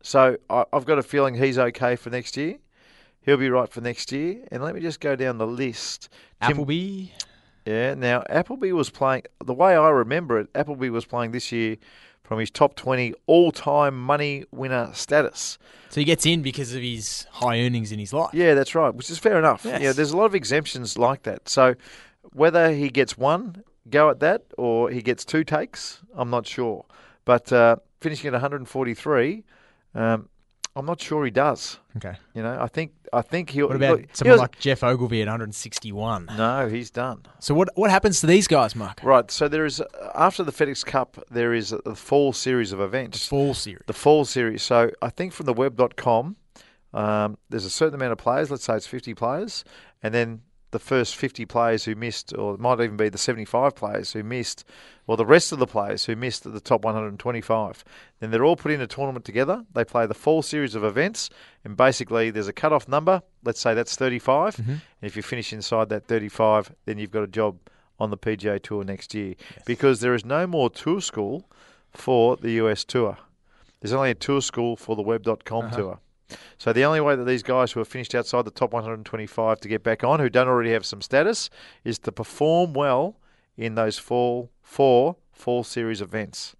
so 0.01 0.37
I, 0.49 0.65
I've 0.73 0.85
got 0.85 0.97
a 0.97 1.03
feeling 1.03 1.35
he's 1.35 1.57
okay 1.57 1.95
for 1.95 2.09
next 2.09 2.35
year. 2.37 2.57
He'll 3.21 3.37
be 3.37 3.49
right 3.49 3.69
for 3.69 3.81
next 3.81 4.11
year. 4.11 4.43
And 4.51 4.63
let 4.63 4.73
me 4.73 4.81
just 4.81 4.99
go 5.01 5.15
down 5.15 5.37
the 5.37 5.47
list. 5.47 6.09
Tim- 6.41 6.51
Appleby. 6.51 7.07
Yeah, 7.67 7.93
now 7.93 8.23
Appleby 8.29 8.71
was 8.71 8.89
playing, 8.89 9.23
the 9.43 9.53
way 9.53 9.75
I 9.75 9.89
remember 9.89 10.39
it, 10.39 10.47
Appleby 10.55 10.89
was 10.89 11.05
playing 11.05 11.31
this 11.31 11.51
year 11.51 11.77
from 12.23 12.39
his 12.39 12.49
top 12.49 12.75
20 12.75 13.13
all 13.25 13.51
time 13.51 13.97
money 13.99 14.45
winner 14.51 14.89
status. 14.93 15.57
So 15.89 16.01
he 16.01 16.05
gets 16.05 16.25
in 16.25 16.41
because 16.41 16.73
of 16.73 16.81
his 16.81 17.25
high 17.31 17.61
earnings 17.61 17.91
in 17.91 17.99
his 17.99 18.13
life. 18.13 18.33
Yeah, 18.33 18.53
that's 18.53 18.75
right, 18.75 18.93
which 18.93 19.09
is 19.09 19.17
fair 19.17 19.37
enough. 19.37 19.63
Yes. 19.65 19.81
Yeah, 19.81 19.91
there's 19.93 20.11
a 20.11 20.17
lot 20.17 20.25
of 20.25 20.35
exemptions 20.35 20.97
like 20.97 21.23
that. 21.23 21.47
So 21.47 21.75
whether 22.33 22.71
he 22.73 22.89
gets 22.89 23.17
one 23.17 23.63
go 23.89 24.09
at 24.09 24.19
that 24.19 24.43
or 24.57 24.89
he 24.89 25.01
gets 25.01 25.23
two 25.23 25.43
takes, 25.43 26.01
I'm 26.15 26.29
not 26.29 26.45
sure. 26.45 26.85
But 27.25 27.51
uh, 27.51 27.77
finishing 28.01 28.27
at 28.27 28.33
143, 28.33 29.43
um, 29.95 30.29
I'm 30.77 30.85
not 30.85 31.01
sure 31.01 31.25
he 31.25 31.31
does. 31.31 31.79
Okay. 31.97 32.15
You 32.33 32.43
know, 32.43 32.57
I 32.59 32.67
think 32.67 32.91
I 33.11 33.21
think 33.21 33.49
he'll. 33.49 33.67
What 33.67 33.75
about 33.75 34.01
someone 34.13 34.37
like 34.37 34.59
Geoff 34.59 34.83
Ogilvy 34.83 35.21
at 35.21 35.25
161? 35.25 36.29
No, 36.37 36.69
he's 36.69 36.91
done. 36.91 37.23
So 37.39 37.55
what 37.55 37.69
what 37.75 37.89
happens 37.89 38.21
to 38.21 38.27
these 38.27 38.47
guys, 38.47 38.75
Mark? 38.75 38.99
Right. 39.03 39.29
So 39.31 39.47
there 39.47 39.65
is 39.65 39.81
after 40.13 40.43
the 40.43 40.51
FedEx 40.51 40.85
Cup, 40.85 41.17
there 41.31 41.53
is 41.53 41.71
a 41.71 41.95
fall 41.95 42.31
series 42.31 42.71
of 42.71 42.79
events. 42.79 43.27
Fall 43.27 43.53
series. 43.53 43.83
the 43.87 43.93
fall 43.93 44.25
series. 44.25 44.61
So 44.61 44.91
I 45.01 45.09
think 45.09 45.33
from 45.33 45.47
the 45.47 45.53
web.com, 45.53 46.35
um, 46.93 47.37
there's 47.49 47.65
a 47.65 47.69
certain 47.69 47.95
amount 47.95 48.11
of 48.11 48.17
players, 48.19 48.51
let's 48.51 48.63
say 48.63 48.75
it's 48.75 48.87
50 48.87 49.13
players, 49.15 49.63
and 50.03 50.13
then 50.13 50.41
the 50.71 50.79
first 50.79 51.15
50 51.15 51.45
players 51.45 51.85
who 51.85 51.95
missed, 51.95 52.33
or 52.33 52.55
it 52.55 52.59
might 52.59 52.79
even 52.81 52.97
be 52.97 53.09
the 53.09 53.17
75 53.17 53.75
players 53.75 54.11
who 54.11 54.23
missed, 54.23 54.65
or 55.05 55.15
the 55.15 55.25
rest 55.25 55.51
of 55.51 55.59
the 55.59 55.67
players 55.67 56.05
who 56.05 56.15
missed 56.15 56.45
at 56.45 56.53
the 56.53 56.59
top 56.59 56.83
125. 56.83 57.85
Then 58.19 58.31
they're 58.31 58.43
all 58.43 58.57
put 58.57 58.71
in 58.71 58.81
a 58.81 58.87
tournament 58.87 59.23
together. 59.23 59.63
They 59.73 59.85
play 59.85 60.05
the 60.05 60.13
full 60.13 60.41
series 60.41 60.75
of 60.75 60.83
events, 60.83 61.29
and 61.63 61.77
basically 61.77 62.29
there's 62.31 62.49
a 62.49 62.53
cut-off 62.53 62.87
number. 62.87 63.21
Let's 63.43 63.61
say 63.61 63.73
that's 63.73 63.95
35. 63.95 64.57
Mm-hmm. 64.57 64.71
And 64.71 64.81
if 65.01 65.15
you 65.15 65.21
finish 65.21 65.53
inside 65.53 65.89
that 65.89 66.05
35, 66.05 66.73
then 66.85 66.97
you've 66.97 67.11
got 67.11 67.23
a 67.23 67.27
job 67.27 67.57
on 67.99 68.09
the 68.09 68.17
PGA 68.17 68.61
Tour 68.61 68.83
next 68.83 69.13
year. 69.13 69.35
Because 69.65 70.01
there 70.01 70.13
is 70.13 70.25
no 70.25 70.45
more 70.45 70.69
tour 70.69 71.01
school 71.01 71.49
for 71.91 72.35
the 72.35 72.51
US 72.51 72.83
Tour. 72.83 73.17
There's 73.81 73.93
only 73.93 74.11
a 74.11 74.15
tour 74.15 74.41
school 74.41 74.75
for 74.75 74.95
the 74.95 75.01
web.com 75.01 75.65
uh-huh. 75.65 75.75
tour. 75.75 75.99
So 76.57 76.73
the 76.73 76.83
only 76.83 77.01
way 77.01 77.15
that 77.15 77.23
these 77.23 77.43
guys 77.43 77.71
who 77.71 77.79
have 77.79 77.87
finished 77.87 78.15
outside 78.15 78.45
the 78.45 78.51
top 78.51 78.73
125 78.73 79.59
to 79.61 79.67
get 79.67 79.83
back 79.83 80.03
on, 80.03 80.19
who 80.19 80.29
don't 80.29 80.47
already 80.47 80.71
have 80.71 80.85
some 80.85 81.01
status, 81.01 81.49
is 81.83 81.99
to 81.99 82.11
perform 82.11 82.73
well 82.73 83.15
in 83.55 83.75
those 83.75 83.97
fall 83.97 84.49
four 84.61 85.15
fall 85.31 85.63
series 85.63 86.01
events. 86.01 86.55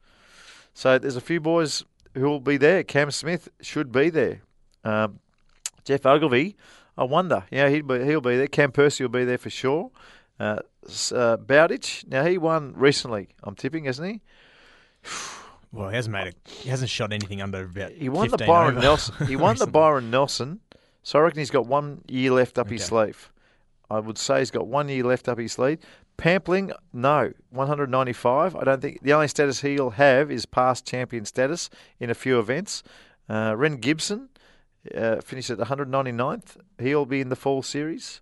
So 0.73 0.97
there's 0.97 1.15
a 1.15 1.21
few 1.21 1.39
boys 1.39 1.83
who 2.13 2.29
will 2.29 2.39
be 2.39 2.57
there. 2.57 2.83
Cam 2.83 3.11
Smith 3.11 3.49
should 3.61 3.91
be 3.91 4.09
there. 4.09 4.41
Um, 4.83 5.19
Geoff 5.83 6.05
Ogilvy, 6.05 6.55
I 6.97 7.03
wonder. 7.03 7.45
Yeah, 7.51 7.69
he'll 7.69 7.83
be, 7.83 8.05
he'll 8.05 8.21
be 8.21 8.37
there. 8.37 8.47
Cam 8.47 8.71
Percy 8.71 9.03
will 9.03 9.09
be 9.09 9.25
there 9.25 9.37
for 9.37 9.49
sure. 9.49 9.91
Uh, 10.39 10.59
uh, 11.13 11.37
Bowditch, 11.37 12.05
now 12.07 12.25
he 12.25 12.37
won 12.37 12.73
recently. 12.75 13.29
I'm 13.43 13.55
tipping, 13.55 13.85
isn't 13.85 14.05
he? 14.05 14.21
Well, 15.71 15.89
he 15.89 15.95
hasn't 15.95 16.13
made 16.13 16.27
a 16.27 16.49
he 16.49 16.69
hasn't 16.69 16.89
shot 16.89 17.11
anything 17.13 17.41
under 17.41 17.63
about. 17.63 17.91
He 17.91 18.09
won 18.09 18.29
the 18.29 18.37
15 18.37 18.47
Byron 18.47 18.77
over 18.77 18.81
Nelson. 18.81 19.27
He 19.27 19.35
won 19.35 19.57
the. 19.57 19.67
Byron 19.67 20.09
Nelson. 20.09 20.59
So 21.03 21.19
I 21.19 21.21
reckon 21.23 21.39
he's 21.39 21.51
got 21.51 21.67
one 21.67 22.01
year 22.07 22.31
left 22.31 22.57
up 22.57 22.69
his 22.69 22.83
sleeve. 22.83 23.31
I 23.89 23.99
would 23.99 24.17
say 24.17 24.39
he's 24.39 24.51
got 24.51 24.67
one 24.67 24.89
year 24.89 25.03
left 25.03 25.29
up 25.29 25.37
his 25.37 25.53
sleeve. 25.53 25.79
Pampling, 26.17 26.73
no, 26.91 27.31
195. 27.51 28.55
I 28.55 28.63
don't 28.63 28.81
think 28.81 29.01
the 29.01 29.13
only 29.13 29.27
status 29.27 29.61
he'll 29.61 29.91
have 29.91 30.31
is 30.31 30.45
past 30.45 30.85
champion 30.85 31.25
status 31.25 31.69
in 31.99 32.09
a 32.09 32.15
few 32.15 32.39
events. 32.39 32.83
Uh, 33.29 33.53
Rhein 33.55 33.77
Gibson 33.77 34.29
uh, 34.95 35.21
finished 35.21 35.49
at 35.49 35.59
199th. 35.59 36.57
He'll 36.79 37.05
be 37.05 37.21
in 37.21 37.29
the 37.29 37.35
fall 37.35 37.61
series. 37.61 38.19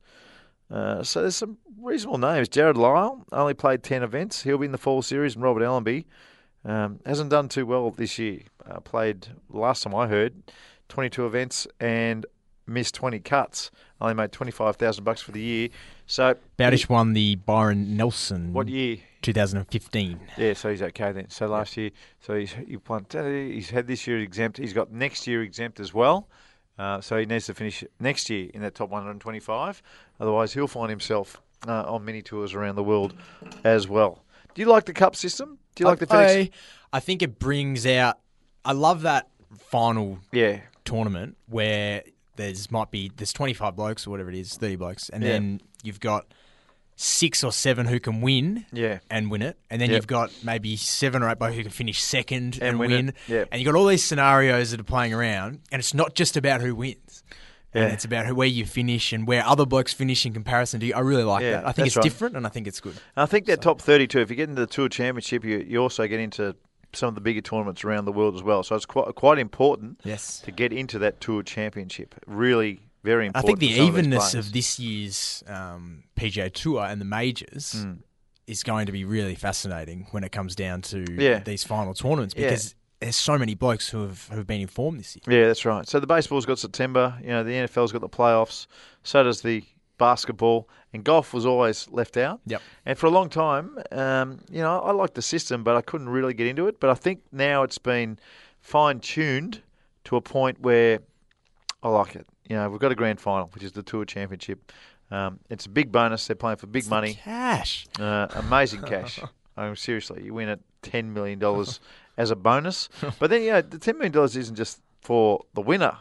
Uh, 0.70 1.04
so 1.04 1.22
there's 1.22 1.38
some 1.38 1.58
reasonable 1.82 2.18
names. 2.18 2.50
Jarrod 2.50 2.76
Lyle 2.76 3.26
only 3.32 3.54
played 3.54 3.82
10 3.82 4.04
events. 4.04 4.44
He'll 4.44 4.58
be 4.58 4.66
in 4.66 4.72
the 4.72 4.78
fall 4.78 5.02
series. 5.02 5.36
And 5.36 5.44
Robert 5.44 5.64
Allenby 5.64 6.06
um, 6.66 7.00
hasn't 7.06 7.30
done 7.30 7.48
too 7.50 7.66
well 7.66 7.92
this 7.92 8.18
year. 8.20 8.42
Uh, 8.70 8.80
played, 8.80 9.28
last 9.50 9.84
time 9.84 9.96
I 9.96 10.08
heard, 10.08 10.34
22 10.90 11.26
events 11.26 11.68
and 11.80 12.26
missed 12.68 12.96
20 12.96 13.20
cuts. 13.20 13.72
Only 14.02 14.16
made 14.16 14.32
25,000 14.32 15.04
bucks 15.04 15.22
for 15.22 15.32
the 15.32 15.42
year. 15.42 15.70
So 16.08 16.36
Bowditch 16.58 16.90
won 16.90 17.14
the 17.14 17.36
Byron 17.36 17.96
Nelson. 17.96 18.54
what 18.54 18.68
year? 18.68 18.98
2015. 19.22 20.20
Yeah, 20.38 20.54
so 20.54 20.70
he's 20.70 20.82
okay 20.82 21.12
then. 21.12 21.30
So 21.30 21.48
last 21.48 21.78
year, 21.78 21.90
so 22.20 22.36
he's 22.36 22.54
he 22.54 22.78
won, 22.88 23.06
he's 23.12 23.70
had 23.70 23.88
this 23.88 24.06
year 24.06 24.20
exempt. 24.20 24.58
He's 24.58 24.74
got 24.74 24.92
next 24.92 25.26
year 25.26 25.42
exempt 25.42 25.80
as 25.80 25.94
well. 25.94 26.28
Uh, 26.78 27.00
so 27.02 27.18
he 27.18 27.26
needs 27.26 27.46
to 27.46 27.54
finish 27.54 27.84
next 28.00 28.30
year 28.30 28.50
in 28.54 28.62
that 28.62 28.76
top 28.76 28.90
125. 28.90 29.82
Otherwise, 30.20 30.54
he'll 30.54 30.68
find 30.68 30.90
himself 30.90 31.42
uh, 31.68 31.84
on 31.92 32.04
many 32.04 32.22
tours 32.22 32.54
around 32.54 32.76
the 32.76 32.84
world 32.84 33.16
as 33.64 33.88
well. 33.88 34.24
Do 34.54 34.62
you 34.62 34.68
like 34.68 34.86
the 34.86 34.94
cup 34.94 35.16
system? 35.16 35.58
Do 35.76 35.84
you 35.84 35.88
like 35.90 36.00
the? 36.00 36.14
I, 36.16 36.50
I 36.94 37.00
think 37.00 37.22
it 37.22 37.38
brings 37.40 37.86
out. 37.86 38.20
I 38.64 38.72
love 38.72 39.04
that 39.04 39.28
final 39.58 40.20
Yeah, 40.32 40.62
tournament 40.86 41.38
where 41.48 42.04
there's 42.38 42.72
might 42.72 42.92
be 42.92 43.12
there's 43.16 43.34
25 43.34 43.76
blokes 43.76 44.08
or 44.08 44.12
whatever 44.12 44.30
it 44.30 44.36
is, 44.38 44.56
30 44.58 44.76
blokes, 44.78 45.10
and 45.10 45.24
Yeah. 45.24 45.32
then 45.34 45.62
you've 45.84 46.00
got 46.00 46.26
six 46.98 47.44
or 47.44 47.52
seven 47.52 47.86
who 47.86 48.00
can 48.00 48.22
win 48.22 48.66
Yeah. 48.72 49.00
and 49.12 49.30
win 49.30 49.42
it, 49.42 49.58
and 49.70 49.82
then 49.82 49.90
Yep. 49.90 49.96
you've 49.98 50.08
got 50.08 50.32
maybe 50.44 50.78
seven 50.78 51.22
or 51.24 51.30
eight 51.30 51.38
blokes 51.38 51.56
who 51.56 51.62
can 51.64 51.72
finish 51.72 52.02
second 52.02 52.58
and, 52.62 52.80
win, 52.80 53.10
it. 53.10 53.16
Yep. 53.28 53.50
and 53.52 53.62
you've 53.62 53.66
got 53.72 53.78
all 53.78 53.86
these 53.88 54.04
scenarios 54.04 54.72
that 54.72 54.80
are 54.80 54.84
playing 54.86 55.14
around, 55.14 55.60
and 55.74 55.80
it's 55.82 55.94
not 55.94 56.16
just 56.16 56.38
about 56.38 56.62
who 56.62 56.74
wins. 56.74 57.24
Yeah. 57.76 57.84
And 57.84 57.94
it's 57.94 58.06
about 58.06 58.32
where 58.34 58.48
you 58.48 58.66
finish 58.66 59.12
and 59.14 59.28
where 59.28 59.46
other 59.46 59.66
blokes 59.66 59.92
finish 59.94 60.26
in 60.26 60.34
comparison 60.34 60.80
to 60.80 60.86
you. 60.86 60.94
I 60.96 61.00
really 61.02 61.24
like 61.24 61.44
Yeah, 61.44 61.52
that. 61.62 61.68
I 61.68 61.72
think 61.74 61.88
it's 61.88 61.96
right. 61.98 62.04
different 62.04 62.36
and 62.38 62.46
I 62.46 62.50
think 62.50 62.68
it's 62.68 62.80
good. 62.80 62.96
I 63.18 63.26
think 63.26 63.46
that 63.48 63.62
top 63.62 63.82
32, 63.82 64.20
if 64.22 64.30
you 64.30 64.36
get 64.36 64.50
into 64.50 64.62
the 64.62 64.68
Tour 64.68 64.88
Championship, 64.90 65.44
you, 65.44 65.58
you 65.68 65.80
also 65.80 66.08
get 66.08 66.20
into 66.20 66.56
some 66.94 67.10
of 67.10 67.16
the 67.16 67.22
bigger 67.22 67.42
tournaments 67.42 67.84
around 67.84 68.06
the 68.06 68.12
world 68.14 68.36
as 68.36 68.44
well. 68.44 68.64
So 68.64 68.76
it's 68.76 68.86
quite 68.86 69.14
quite 69.16 69.38
important 69.40 70.00
Yes. 70.06 70.40
to 70.42 70.52
get 70.52 70.72
into 70.72 70.98
that 71.00 71.20
Tour 71.20 71.44
Championship. 71.44 72.16
Really, 72.26 72.80
very 73.04 73.28
important. 73.28 73.46
I 73.46 73.48
think 73.48 73.60
the 73.60 73.76
some 73.76 73.88
of 73.90 73.98
evenness 73.98 74.34
of 74.34 74.54
this 74.54 74.80
year's 74.80 75.44
um, 75.48 76.04
PGA 76.16 76.52
Tour 76.54 76.86
and 76.86 77.02
the 77.02 77.06
majors 77.06 77.86
is 78.48 78.64
going 78.64 78.86
to 78.86 78.92
be 78.92 79.04
really 79.04 79.36
fascinating 79.36 80.08
when 80.12 80.24
it 80.24 80.32
comes 80.32 80.56
down 80.56 80.82
to 80.84 81.04
Yeah. 81.12 81.40
these 81.40 81.64
final 81.66 81.94
tournaments 81.94 82.34
because 82.34 82.76
there's 83.00 83.16
so 83.16 83.38
many 83.38 83.56
blokes 83.56 83.90
who 83.90 84.02
have, 84.02 84.28
who 84.30 84.38
have 84.38 84.48
been 84.48 84.62
informed 84.62 85.00
this 85.00 85.16
year. 85.16 85.42
Yeah, 85.42 85.48
that's 85.48 85.66
right. 85.66 85.88
So 85.88 86.00
the 86.00 86.08
baseball's 86.08 86.46
got 86.46 86.60
September. 86.60 87.18
You 87.22 87.30
know, 87.30 87.44
the 87.44 87.52
NFL's 87.52 87.92
got 87.92 88.02
the 88.02 88.10
playoffs. 88.10 88.68
So 89.04 89.24
does 89.24 89.42
the 89.42 89.64
basketball. 89.98 90.70
And 90.94 91.04
golf 91.04 91.34
was 91.34 91.46
always 91.46 91.90
left 91.90 92.16
out. 92.16 92.40
Yep. 92.46 92.62
And 92.86 92.98
for 92.98 93.08
a 93.08 93.10
long 93.10 93.30
time, 93.30 93.78
um, 93.92 94.40
you 94.50 94.62
know, 94.62 94.80
I 94.80 94.92
liked 94.92 95.16
the 95.16 95.22
system, 95.22 95.64
but 95.64 95.76
I 95.76 95.82
couldn't 95.82 96.10
really 96.10 96.34
get 96.34 96.48
into 96.48 96.68
it. 96.68 96.80
But 96.80 96.90
I 96.90 96.94
think 96.94 97.22
now 97.32 97.64
it's 97.64 97.78
been 97.78 98.18
fine 98.62 99.00
tuned 99.02 99.62
to 100.06 100.16
a 100.16 100.22
point 100.22 100.62
where 100.62 101.00
I 101.84 101.90
like 101.90 102.16
it. 102.16 102.26
You 102.48 102.56
know, 102.56 102.70
we've 102.70 102.80
got 102.80 102.92
a 102.92 102.96
grand 102.96 103.20
final, 103.20 103.50
which 103.54 103.64
is 103.64 103.74
the 103.74 103.84
Tour 103.84 104.06
Championship. 104.06 104.72
Um, 105.12 105.40
it's 105.50 105.66
a 105.66 105.70
big 105.70 105.92
bonus. 105.92 106.28
They're 106.28 106.36
playing 106.36 106.58
for 106.58 106.68
big 106.68 106.88
money. 106.88 107.16
Cash. 107.16 107.86
Uh, 108.00 108.28
amazing 108.36 108.84
cash. 108.84 109.20
I 109.58 109.68
mean, 109.68 109.76
seriously, 109.76 110.24
you 110.24 110.34
win 110.34 110.50
at 110.50 110.60
ten 110.82 111.14
million 111.14 111.40
dollars 111.40 111.80
as 112.18 112.32
a 112.32 112.36
bonus. 112.36 112.90
But 113.20 113.30
then, 113.30 113.42
you 113.44 113.52
know, 113.52 113.62
the 113.62 113.78
ten 113.80 113.96
million 113.98 114.12
dollars 114.14 114.36
isn't 114.36 114.56
just 114.56 114.82
for 115.02 115.46
the 115.54 115.62
winner. 115.62 115.98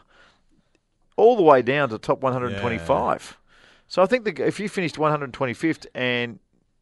All 1.17 1.35
the 1.37 1.43
way 1.43 1.61
down 1.61 1.89
to 1.89 1.97
top 1.97 2.21
one 2.21 2.33
hundred 2.33 2.51
and 2.53 2.61
twenty-five. 2.61 3.37
So 3.87 4.01
I 4.01 4.05
think 4.05 4.25
that 4.25 4.39
if 4.39 4.59
you 4.59 4.67
finished 4.67 4.97
one 4.97 5.11
hundred 5.11 5.31
twenty-fifth 5.33 5.87
and 5.95 6.39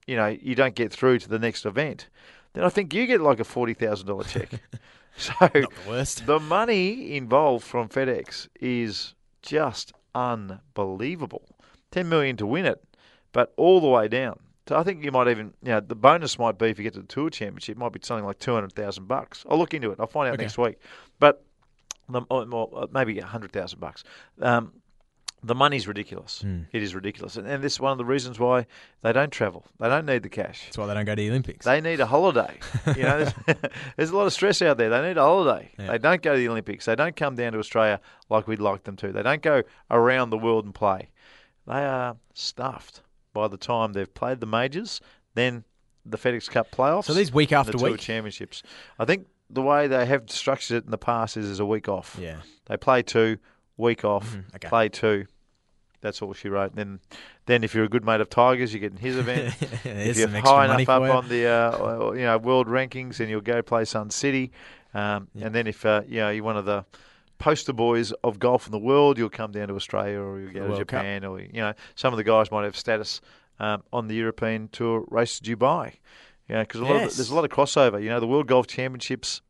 you 0.08 0.16
know 0.16 0.28
you 0.28 0.56
don't 0.56 0.74
get 0.76 0.92
through 0.92 1.20
to 1.20 1.30
the 1.30 1.38
next 1.40 1.66
event, 1.66 2.08
then 2.54 2.64
I 2.64 2.70
think 2.70 2.94
you 2.94 3.06
get 3.06 3.22
like 3.22 3.40
a 3.40 3.44
forty 3.44 3.74
thousand 3.76 4.08
dollar 4.08 4.24
check. 4.24 4.50
so 5.18 5.34
The 5.54 5.68
worst. 5.88 6.26
the 6.26 6.40
money 6.40 7.16
involved 7.16 7.64
from 7.66 7.90
FedEx 7.90 8.48
is 8.60 9.14
just 9.44 9.94
unbelievable. 10.16 11.44
Ten 11.92 12.10
million 12.10 12.36
to 12.38 12.48
win 12.48 12.66
it, 12.66 12.84
but 13.34 13.54
all 13.58 13.80
the 13.82 13.88
way 13.88 14.08
down. 14.08 14.40
So 14.68 14.78
I 14.78 14.84
think 14.84 15.04
you 15.04 15.12
might 15.12 15.28
even, 15.28 15.54
you 15.62 15.70
know, 15.72 15.80
the 15.82 15.96
bonus 15.96 16.40
might 16.40 16.58
be 16.58 16.68
if 16.68 16.78
you 16.78 16.84
get 16.84 16.94
to 16.94 17.02
the 17.02 17.08
Tour 17.08 17.30
Championship, 17.30 17.76
it 17.76 17.80
might 17.80 17.92
be 17.92 18.00
something 18.02 18.26
like 18.26 18.40
two 18.40 18.54
hundred 18.54 18.74
thousand 18.74 19.08
bucks. 19.08 19.46
I'll 19.50 19.58
look 19.58 19.74
into 19.74 19.92
it. 19.92 20.00
I'll 20.00 20.08
find 20.08 20.28
out 20.30 20.36
Okay. 20.36 20.44
next 20.44 20.58
week. 20.58 20.78
But 21.20 21.44
the, 22.10 22.22
or, 22.30 22.46
or 22.52 22.88
maybe 22.92 23.20
a 23.20 23.26
hundred 23.26 23.52
thousand 23.52 23.80
bucks. 23.80 24.04
Um, 24.42 24.72
the 25.46 25.54
money's 25.56 25.90
ridiculous. 25.90 26.40
Hmm. 26.42 26.62
It 26.72 26.82
is 26.82 26.96
ridiculous, 26.96 27.36
and, 27.36 27.46
and 27.46 27.62
this 27.62 27.74
is 27.74 27.80
one 27.82 27.92
of 27.92 27.98
the 27.98 28.06
reasons 28.06 28.40
why 28.40 28.66
they 29.02 29.12
don't 29.12 29.30
travel. 29.32 29.66
They 29.78 29.90
don't 29.90 30.06
need 30.06 30.24
the 30.24 30.30
cash. 30.30 30.64
That's 30.68 30.78
why 30.78 30.86
they 30.86 30.94
don't 30.94 31.04
go 31.04 31.16
to 31.16 31.22
the 31.22 31.28
Olympics. 31.30 31.66
They 31.66 31.82
need 31.82 32.00
a 32.00 32.06
holiday. 32.06 32.58
You 32.96 33.04
know, 33.04 33.26
there's, 33.26 33.56
there's 33.98 34.10
a 34.12 34.16
lot 34.16 34.26
of 34.26 34.32
stress 34.32 34.62
out 34.62 34.78
there. 34.78 34.90
They 34.90 35.02
need 35.02 35.18
a 35.18 35.22
holiday. 35.22 35.70
Yeah. 35.78 35.88
They 35.88 35.98
don't 35.98 36.22
go 36.22 36.32
to 36.32 36.38
the 36.40 36.48
Olympics. 36.48 36.86
They 36.86 36.96
don't 36.96 37.14
come 37.18 37.36
down 37.36 37.52
to 37.52 37.60
Australia 37.60 38.00
like 38.30 38.48
we'd 38.48 38.62
like 38.62 38.86
them 38.86 38.96
to. 38.96 39.12
They 39.12 39.22
don't 39.22 39.42
go 39.42 39.64
around 39.92 40.30
the 40.30 40.38
world 40.38 40.64
and 40.64 40.74
play. 40.74 41.10
They 41.68 41.84
are 41.84 42.16
stuffed 42.34 43.02
by 43.34 43.48
the 43.48 43.58
time 43.58 43.94
they've 43.94 44.14
played 44.14 44.40
the 44.40 44.46
majors, 44.46 45.02
then 45.34 45.64
the 46.06 46.18
FedEx 46.18 46.50
Cup 46.50 46.72
playoffs. 46.72 47.06
So 47.06 47.14
these 47.14 47.32
week 47.34 47.52
after 47.52 47.72
the 47.72 47.84
week? 47.84 48.00
championships. 48.00 48.62
I 49.00 49.06
think 49.06 49.28
the 49.50 49.62
way 49.62 49.88
they 49.88 50.06
have 50.06 50.30
structured 50.30 50.78
it 50.78 50.86
in 50.86 50.92
the 50.92 50.98
past 50.98 51.38
is 51.38 51.50
as 51.50 51.60
a 51.60 51.66
week 51.66 51.88
off. 51.90 52.18
yeah. 52.20 52.38
They 52.68 52.78
play 52.78 53.02
two, 53.04 53.38
week 53.78 54.04
off, 54.06 54.34
Mhm, 54.36 54.56
okay. 54.56 54.68
play 54.70 54.90
two. 54.90 55.26
That's 56.02 56.22
all 56.22 56.34
she 56.34 56.50
wrote. 56.50 56.76
Then, 56.76 57.00
then 57.46 57.64
if 57.64 57.74
you're 57.74 57.86
a 57.86 57.90
good 57.90 58.04
mate 58.04 58.20
of 58.20 58.30
Tigers, 58.30 58.74
you 58.74 58.80
get 58.82 58.92
in 58.92 58.98
his 58.98 59.16
event 59.18 59.56
if 59.86 60.18
you're 60.18 60.28
high 60.28 60.66
enough 60.66 60.90
up 60.90 61.02
you. 61.04 61.08
on 61.10 61.30
the 61.30 61.46
uh, 61.48 62.12
you 62.12 62.24
know 62.24 62.38
world 62.38 62.68
rankings, 62.68 63.22
and 63.22 63.30
you'll 63.30 63.40
go 63.42 63.62
play 63.62 63.86
Sun 63.86 64.10
City. 64.10 64.52
Um, 64.94 65.30
And 65.42 65.56
then 65.56 65.66
if 65.66 65.86
uh, 65.86 66.02
you 66.08 66.20
know 66.20 66.30
you're 66.30 66.44
one 66.44 66.58
of 66.58 66.66
the 66.66 66.84
poster 67.40 67.74
boys 67.74 68.12
of 68.24 68.40
golf 68.40 68.66
in 68.66 68.72
the 68.72 68.80
world, 68.80 69.18
you'll 69.18 69.30
come 69.30 69.52
down 69.52 69.68
to 69.68 69.76
Australia 69.76 70.20
or 70.20 70.40
you'll 70.40 70.52
go 70.54 70.60
to 70.62 70.68
World 70.68 70.80
Cup. 70.80 71.00
Japan, 71.02 71.26
or 71.26 71.40
you 71.40 71.50
know 71.54 71.74
some 71.96 72.14
of 72.14 72.18
the 72.18 72.24
guys 72.24 72.52
might 72.52 72.64
have 72.64 72.78
status 72.78 73.22
um, 73.60 73.84
on 73.92 74.08
the 74.08 74.16
European 74.16 74.70
Tour 74.70 75.06
race 75.10 75.40
to 75.40 75.56
Dubai. 75.56 75.94
You 76.48 76.56
know, 76.56 76.62
because 76.62 76.82
Yes. 76.82 77.16
there's 77.16 77.30
a 77.30 77.36
lot 77.36 77.46
of 77.46 77.52
crossover. 77.52 78.02
You 78.02 78.10
know, 78.10 78.20
the 78.20 78.28
World 78.28 78.48
Golf 78.48 78.68
Championships 78.68 79.42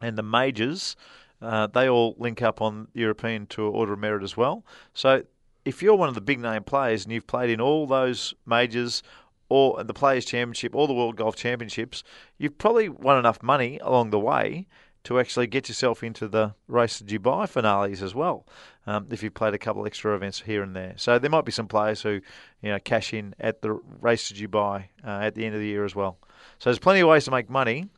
and 0.00 0.16
the 0.16 0.22
majors. 0.22 0.96
Uh, 1.40 1.66
they 1.66 1.88
all 1.88 2.14
link 2.18 2.40
up 2.40 2.60
on 2.62 2.86
European 2.94 3.46
Tour 3.46 3.68
Order 3.70 3.94
of 3.94 3.98
Merit 3.98 4.22
as 4.22 4.36
well. 4.36 4.64
So 4.94 5.24
if 5.64 5.82
you're 5.82 5.96
one 5.96 6.08
of 6.08 6.14
the 6.14 6.20
big 6.20 6.38
name 6.38 6.62
players 6.62 7.04
and 7.04 7.12
you've 7.12 7.26
played 7.26 7.50
in 7.50 7.60
all 7.60 7.86
those 7.88 8.32
majors 8.46 9.02
or 9.48 9.82
the 9.82 9.92
Players 9.92 10.24
Championship 10.24 10.74
or 10.74 10.86
the 10.86 10.94
World 10.94 11.16
Golf 11.16 11.34
Championships, 11.34 12.04
you've 12.38 12.56
probably 12.58 12.88
won 12.88 13.18
enough 13.18 13.42
money 13.42 13.78
along 13.82 14.10
the 14.10 14.20
way 14.20 14.66
to 15.04 15.18
actually 15.18 15.46
get 15.48 15.68
yourself 15.68 16.02
into 16.02 16.28
the 16.28 16.54
Race 16.68 16.98
to 16.98 17.04
Dubai 17.04 17.48
finales 17.48 18.02
as 18.02 18.14
well. 18.14 18.46
Um, 18.86 19.06
if 19.10 19.22
you've 19.22 19.34
played 19.34 19.54
a 19.54 19.58
couple 19.58 19.86
extra 19.86 20.14
events 20.14 20.40
here 20.40 20.62
and 20.62 20.74
there, 20.76 20.94
so 20.96 21.18
there 21.18 21.30
might 21.30 21.44
be 21.44 21.52
some 21.52 21.66
players 21.68 22.02
who, 22.02 22.20
you 22.62 22.70
know, 22.70 22.78
cash 22.78 23.12
in 23.12 23.34
at 23.40 23.62
the 23.62 23.72
Race 24.00 24.28
to 24.28 24.34
Dubai 24.34 24.84
uh, 25.04 25.08
at 25.26 25.34
the 25.34 25.44
end 25.44 25.54
of 25.54 25.60
the 25.60 25.66
year 25.66 25.84
as 25.84 25.94
well. 25.94 26.18
So 26.58 26.70
there's 26.70 26.78
plenty 26.78 27.00
of 27.00 27.08
ways 27.08 27.24
to 27.26 27.30
make 27.30 27.48
money 27.50 27.88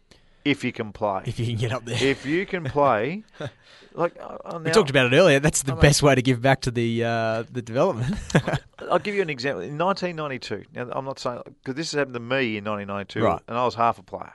if 0.44 0.62
you 0.64 0.72
can 0.72 0.92
play. 0.92 1.22
If 1.24 1.38
you 1.40 1.46
can 1.46 1.56
get 1.56 1.72
up 1.72 1.84
there. 1.86 1.96
If 2.02 2.26
you 2.26 2.44
can 2.44 2.64
play, 2.64 3.22
like 3.94 4.14
uh, 4.20 4.36
uh, 4.44 4.60
we 4.62 4.70
talked 4.72 4.90
about 4.90 5.10
it 5.10 5.16
earlier. 5.16 5.40
That's 5.40 5.62
the 5.62 5.72
I 5.72 5.74
mean- 5.76 5.82
best 5.82 6.02
way 6.02 6.14
to 6.14 6.20
give 6.22 6.42
back 6.42 6.60
to 6.62 6.70
the 6.70 7.04
uh, 7.04 7.44
the 7.50 7.62
development. 7.62 8.14
I'll 8.90 8.98
give 8.98 9.14
you 9.14 9.22
an 9.22 9.30
example. 9.30 9.62
In 9.62 9.78
1992, 9.78 10.64
now 10.74 10.88
I'm 10.92 11.06
not 11.06 11.18
saying 11.18 11.40
because 11.46 11.74
this 11.76 11.92
has 11.92 11.98
happened 11.98 12.14
to 12.14 12.20
me 12.20 12.58
in 12.58 12.64
1992, 12.64 13.22
Right. 13.24 13.40
and 13.48 13.56
I 13.56 13.64
was 13.64 13.74
half 13.74 13.98
a 13.98 14.02
player. 14.02 14.34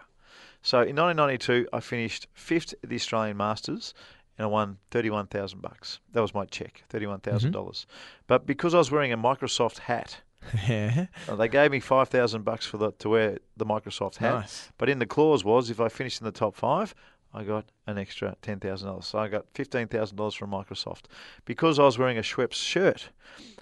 So 0.61 0.77
in 0.79 0.95
1992, 0.95 1.67
I 1.71 1.79
finished 1.79 2.27
fifth 2.33 2.73
at 2.83 2.89
the 2.89 2.95
Australian 2.95 3.37
Masters, 3.37 3.93
and 4.37 4.45
I 4.45 4.47
won 4.47 4.77
31,000 4.91 5.61
bucks. 5.61 5.99
That 6.13 6.21
was 6.21 6.33
my 6.33 6.45
check, 6.45 6.83
31,000 6.89 7.51
dollars. 7.51 7.85
But 8.27 8.45
because 8.45 8.73
I 8.73 8.77
was 8.77 8.91
wearing 8.91 9.13
a 9.13 9.17
Microsoft 9.17 9.79
hat, 9.79 10.21
yeah. 10.67 11.07
uh, 11.27 11.35
they 11.35 11.47
gave 11.47 11.71
me 11.71 11.79
5,000 11.79 12.43
bucks 12.43 12.65
for 12.65 12.77
the 12.77 12.91
to 12.93 13.09
wear 13.09 13.37
the 13.57 13.65
Microsoft 13.65 14.17
hat. 14.17 14.33
Nice. 14.33 14.71
But 14.77 14.89
in 14.89 14.99
the 14.99 15.05
clause 15.05 15.43
was 15.43 15.69
if 15.69 15.79
I 15.79 15.89
finished 15.89 16.21
in 16.21 16.25
the 16.25 16.31
top 16.31 16.55
five, 16.55 16.93
I 17.33 17.43
got 17.43 17.65
an 17.85 17.97
extra 17.97 18.35
ten 18.41 18.59
thousand 18.59 18.87
dollars. 18.87 19.05
So 19.05 19.19
I 19.19 19.27
got 19.27 19.45
fifteen 19.53 19.87
thousand 19.87 20.17
dollars 20.17 20.33
from 20.33 20.49
Microsoft 20.51 21.03
because 21.45 21.77
I 21.77 21.83
was 21.83 21.97
wearing 21.99 22.17
a 22.17 22.21
Schweppes 22.21 22.53
shirt. 22.53 23.09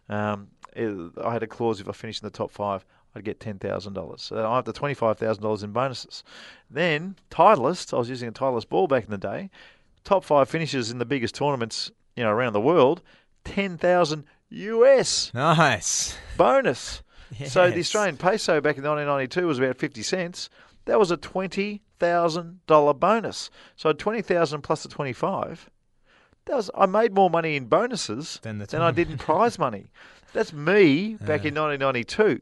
Um, 0.09 0.47
it- 0.75 1.11
I 1.23 1.33
had 1.33 1.43
a 1.43 1.47
clause 1.47 1.81
if 1.81 1.89
I 1.89 1.91
finished 1.91 2.21
in 2.23 2.27
the 2.27 2.31
top 2.37 2.49
five, 2.51 2.85
I'd 3.18 3.26
get 3.26 3.39
ten 3.39 3.59
thousand 3.59 3.93
dollars. 3.93 4.22
So 4.22 4.49
I 4.49 4.55
have 4.55 4.65
the 4.65 4.74
twenty 4.74 4.93
five 4.93 5.18
thousand 5.18 5.43
dollars 5.43 5.63
in 5.63 5.72
bonuses. 5.72 6.24
Then 6.70 7.15
Titleist, 7.32 7.93
I 7.93 7.97
was 7.97 8.09
using 8.09 8.30
a 8.30 8.32
Titleist 8.32 8.70
ball 8.70 8.88
back 8.88 9.03
in 9.05 9.11
the 9.11 9.18
day. 9.18 9.49
Top 10.03 10.24
five 10.24 10.47
finishes 10.49 10.89
in 10.91 10.99
the 10.99 11.05
biggest 11.05 11.36
tournaments, 11.36 11.91
you 12.15 12.24
know, 12.24 12.30
around 12.32 12.53
the 12.53 12.61
world, 12.61 13.01
ten 13.43 13.78
thousand 13.78 14.24
US 14.49 15.34
Nice. 15.34 16.18
bonus. 16.38 17.01
So 17.47 17.70
the 17.70 17.80
Australian 17.80 18.15
peso 18.15 18.61
back 18.61 18.78
in 18.78 18.86
1992 18.86 19.45
was 19.47 19.59
about 19.59 19.76
50 19.78 20.01
cents. 20.01 20.49
That 20.86 20.97
was 20.97 21.11
a 21.11 21.18
$20,000 21.18 22.99
bonus. 22.99 23.49
So 23.76 23.91
20,000 23.93 24.61
plus 24.61 24.84
the 24.84 24.89
25. 24.89 25.70
That 26.45 26.55
was 26.55 26.72
I 26.76 26.86
made 26.86 27.13
more 27.13 27.30
money 27.30 27.57
in 27.57 27.65
bonuses 27.65 28.39
Than 28.43 28.59
the 28.59 28.65
than 28.65 28.82
I 28.82 28.91
did 28.91 29.11
in 29.11 29.18
prize 29.28 29.59
money. 29.59 29.88
That's 30.34 30.53
me 30.53 31.15
back 31.15 31.43
in 31.43 31.53
1992. 31.55 32.41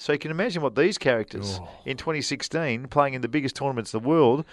So 0.00 0.14
you 0.14 0.18
can 0.18 0.30
imagine 0.30 0.62
what 0.62 0.74
these 0.76 0.96
characters 0.96 1.58
Oh. 1.62 1.68
in 1.84 1.98
2016 1.98 2.86
playing 2.88 3.12
in 3.12 3.20
the 3.20 3.28
biggest 3.28 3.54
tournaments 3.54 3.92
in 3.92 4.00
the 4.02 4.08
world, 4.08 4.46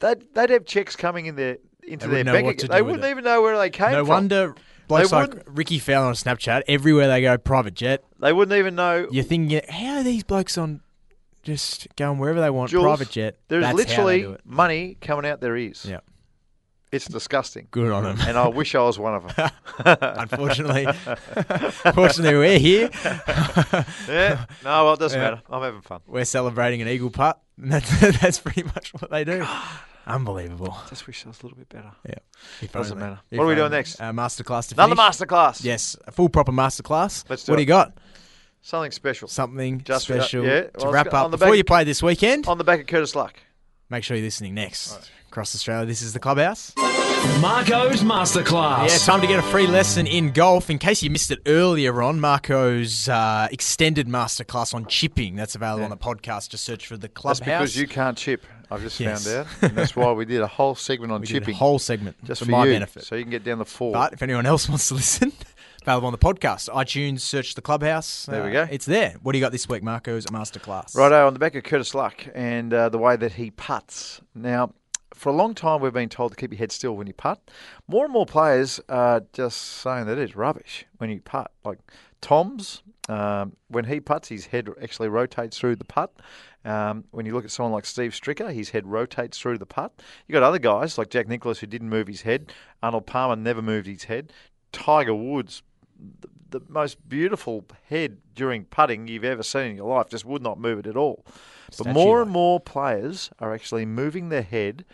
they'd, 0.00 0.22
they'd 0.34 0.50
have 0.50 0.66
checks 0.66 0.94
coming 0.94 1.24
in 1.24 1.34
their 1.36 1.56
into 1.82 2.08
They 2.08 2.22
their 2.22 2.34
bank 2.34 2.48
account. 2.48 2.70
They 2.72 2.82
wouldn't 2.82 3.04
it. 3.04 3.10
even 3.10 3.24
know 3.24 3.40
where 3.40 3.56
they 3.56 3.70
came 3.70 3.92
No 3.92 4.00
from. 4.04 4.06
No 4.08 4.12
wonder 4.12 4.54
blokes 4.86 5.10
They 5.10 5.16
like 5.16 5.28
wouldn't- 5.30 5.48
Rickie 5.56 5.78
Fowler 5.78 6.08
on 6.08 6.12
Snapchat, 6.14 6.62
everywhere 6.68 7.08
they 7.08 7.22
go, 7.22 7.38
private 7.38 7.72
jet. 7.74 8.04
They 8.20 8.32
wouldn't 8.34 8.58
even 8.58 8.74
know 8.74 9.06
You're 9.10 9.24
thinking, 9.24 9.62
how 9.68 9.96
are 9.98 10.02
these 10.02 10.24
blokes 10.24 10.58
on 10.58 10.80
just 11.42 11.86
going 11.96 12.18
wherever 12.18 12.40
they 12.40 12.50
want, 12.50 12.70
Jules, 12.70 12.84
private 12.84 13.08
jet? 13.10 13.36
There's 13.48 13.64
That's 13.64 13.76
literally 13.76 14.36
money 14.44 14.98
coming 15.00 15.24
out 15.30 15.40
their 15.40 15.56
ears. 15.56 15.86
Yeah. 15.88 16.00
It's 16.92 17.06
disgusting. 17.06 17.66
Good 17.72 17.90
on 17.92 18.04
them. 18.04 18.18
And 18.26 18.38
I 18.38 18.46
wish 18.48 18.74
I 18.74 18.80
was 18.82 18.98
one 18.98 19.14
of 19.14 19.34
them. 19.34 19.50
Unfortunately, 20.00 20.86
unfortunately, 21.84 22.36
we're 22.38 22.58
here. 22.58 22.90
yeah. 24.08 24.46
No, 24.64 24.84
well, 24.84 24.92
it 24.94 25.00
doesn't 25.00 25.18
Yeah. 25.20 25.30
matter. 25.30 25.42
I'm 25.50 25.62
having 25.62 25.80
fun. 25.80 26.00
We're 26.06 26.24
celebrating 26.24 26.82
an 26.82 26.88
eagle 26.88 27.10
putt. 27.10 27.40
And 27.60 27.72
that's, 27.72 28.00
that's 28.20 28.38
pretty 28.38 28.62
much 28.62 28.92
what 28.94 29.10
they 29.10 29.24
do. 29.24 29.44
Unbelievable. 30.06 30.76
Just 30.88 31.06
wish 31.08 31.24
I 31.26 31.30
was 31.30 31.40
a 31.40 31.46
little 31.46 31.58
bit 31.58 31.68
better. 31.68 31.90
Yeah. 32.08 32.14
If 32.62 32.70
Doesn't 32.72 32.96
only. 32.96 33.08
matter. 33.10 33.20
If 33.30 33.38
What 33.38 33.44
are 33.44 33.48
we 33.48 33.54
doing 33.56 33.72
next? 33.72 34.00
Uh, 34.00 34.12
masterclass 34.12 34.68
to 34.68 34.74
Another 34.76 34.94
finish. 34.94 35.16
masterclass. 35.16 35.64
Yes, 35.64 35.96
a 36.06 36.12
full 36.12 36.28
proper 36.28 36.52
masterclass. 36.52 37.24
Let's 37.28 37.44
do 37.44 37.52
what 37.52 37.56
do 37.56 37.62
you 37.62 37.66
got? 37.66 37.98
Something 38.62 38.92
special. 38.92 39.26
Something 39.26 39.80
Just 39.82 40.04
special 40.04 40.44
yeah, 40.44 40.60
to 40.62 40.70
well, 40.78 40.92
wrap 40.92 41.12
up 41.12 41.32
before 41.32 41.48
back- 41.48 41.56
you 41.56 41.64
play 41.64 41.82
this 41.84 42.02
weekend. 42.02 42.46
On 42.46 42.56
the 42.58 42.64
back 42.64 42.80
of 42.80 42.86
Curtis 42.86 43.16
Luck. 43.16 43.34
Make 43.90 44.04
sure 44.04 44.16
you're 44.16 44.24
listening 44.24 44.54
next. 44.54 45.10
Across 45.36 45.54
Australia, 45.54 45.84
this 45.84 46.00
is 46.00 46.14
the 46.14 46.18
Clubhouse. 46.18 46.72
Marco's 47.42 48.00
Masterclass. 48.02 48.88
Yeah, 48.88 48.96
time 49.04 49.20
to 49.20 49.26
get 49.26 49.38
a 49.38 49.42
free 49.42 49.66
lesson 49.66 50.06
in 50.06 50.30
golf. 50.32 50.70
In 50.70 50.78
case 50.78 51.02
you 51.02 51.10
missed 51.10 51.30
it 51.30 51.40
earlier 51.44 52.00
on, 52.00 52.20
Marco's 52.20 53.06
uh, 53.06 53.46
extended 53.50 54.08
masterclass 54.08 54.72
on 54.72 54.86
chipping. 54.86 55.36
That's 55.36 55.54
available 55.54 55.84
on 55.84 55.90
the 55.90 55.96
podcast. 55.98 56.48
Just 56.48 56.64
search 56.64 56.86
for 56.86 56.96
the 56.96 57.08
That's 57.08 57.12
Clubhouse. 57.20 57.44
because 57.44 57.76
you 57.76 57.86
can't 57.86 58.16
chip. 58.16 58.44
I've 58.70 58.80
just 58.80 58.98
Yes. 58.98 59.26
found 59.26 59.40
out. 59.46 59.46
And 59.60 59.76
that's 59.76 59.94
why 59.94 60.10
we 60.12 60.24
did 60.24 60.40
a 60.40 60.46
whole 60.46 60.74
segment 60.74 61.12
on 61.12 61.20
we 61.20 61.26
did 61.26 61.34
chipping. 61.40 61.54
a 61.54 61.58
whole 61.58 61.78
segment 61.78 62.16
just 62.24 62.38
for, 62.38 62.46
for, 62.46 62.52
my 62.52 62.64
you, 62.64 62.72
benefit. 62.72 63.04
So 63.04 63.14
you 63.14 63.22
can 63.24 63.30
get 63.30 63.44
down 63.44 63.58
the 63.58 63.66
four. 63.66 63.92
But 63.92 64.14
if 64.14 64.22
anyone 64.22 64.46
else 64.46 64.66
wants 64.70 64.88
to 64.88 64.94
listen, 64.94 65.32
available 65.82 66.06
on 66.06 66.12
the 66.12 66.18
podcast. 66.18 66.70
iTunes, 66.70 67.20
search 67.20 67.56
the 67.56 67.60
Clubhouse. 67.62 68.24
There 68.24 68.42
we 68.42 68.56
Uh, 68.56 68.64
go. 68.64 68.72
It's 68.72 68.86
there. 68.86 69.16
What 69.22 69.32
do 69.32 69.38
you 69.38 69.44
got 69.44 69.52
this 69.52 69.68
week, 69.68 69.82
Marco's 69.82 70.24
masterclass? 70.28 70.96
Righto, 70.96 71.26
on 71.26 71.34
the 71.34 71.38
back 71.40 71.54
of 71.56 71.62
Curtis 71.62 71.94
Luck 71.94 72.26
and 72.34 72.72
uh, 72.72 72.88
the 72.88 72.96
way 72.98 73.16
that 73.16 73.32
he 73.34 73.50
puts. 73.50 74.22
Now, 74.34 74.72
for 75.14 75.30
a 75.30 75.32
long 75.32 75.54
time, 75.54 75.80
we've 75.80 75.92
been 75.92 76.08
told 76.08 76.32
to 76.32 76.36
keep 76.36 76.52
your 76.52 76.58
head 76.58 76.72
still 76.72 76.96
when 76.96 77.06
you 77.06 77.12
putt. 77.12 77.50
More 77.88 78.04
and 78.04 78.12
more 78.12 78.26
players 78.26 78.80
are 78.88 79.22
just 79.32 79.58
saying 79.58 80.06
that 80.06 80.18
it's 80.18 80.36
rubbish 80.36 80.84
when 80.98 81.10
you 81.10 81.20
putt. 81.20 81.50
Like 81.64 81.78
Tom's, 82.20 82.82
um, 83.08 83.56
when 83.68 83.84
he 83.84 84.00
puts, 84.00 84.28
his 84.28 84.46
head 84.46 84.68
actually 84.82 85.08
rotates 85.08 85.58
through 85.58 85.76
the 85.76 85.84
putt. 85.84 86.12
Um, 86.64 87.04
when 87.12 87.26
you 87.26 87.32
look 87.32 87.44
at 87.44 87.50
someone 87.50 87.72
like 87.72 87.86
Steve 87.86 88.10
Stricker, 88.10 88.52
his 88.52 88.70
head 88.70 88.86
rotates 88.86 89.38
through 89.38 89.58
the 89.58 89.66
putt. 89.66 89.92
You've 90.26 90.34
got 90.34 90.42
other 90.42 90.58
guys 90.58 90.98
like 90.98 91.10
Jack 91.10 91.28
Nicklaus 91.28 91.60
who 91.60 91.66
didn't 91.66 91.88
move 91.88 92.08
his 92.08 92.22
head. 92.22 92.52
Arnold 92.82 93.06
Palmer 93.06 93.36
never 93.36 93.62
moved 93.62 93.86
his 93.86 94.04
head. 94.04 94.32
Tiger 94.72 95.14
Woods, 95.14 95.62
the, 96.50 96.60
most 96.68 97.08
beautiful 97.08 97.64
head 97.88 98.18
during 98.34 98.64
putting 98.64 99.08
you've 99.08 99.24
ever 99.24 99.42
seen 99.42 99.70
in 99.70 99.76
your 99.76 99.88
life, 99.88 100.08
just 100.08 100.24
would 100.24 100.42
not 100.42 100.58
move 100.58 100.78
it 100.78 100.86
at 100.86 100.96
all. 100.96 101.24
But 101.78 101.88
more 101.88 102.22
and 102.22 102.30
more 102.30 102.60
players 102.60 103.30
are 103.38 103.52
actually 103.52 103.86
moving 103.86 104.28
their 104.28 104.42
head 104.42 104.84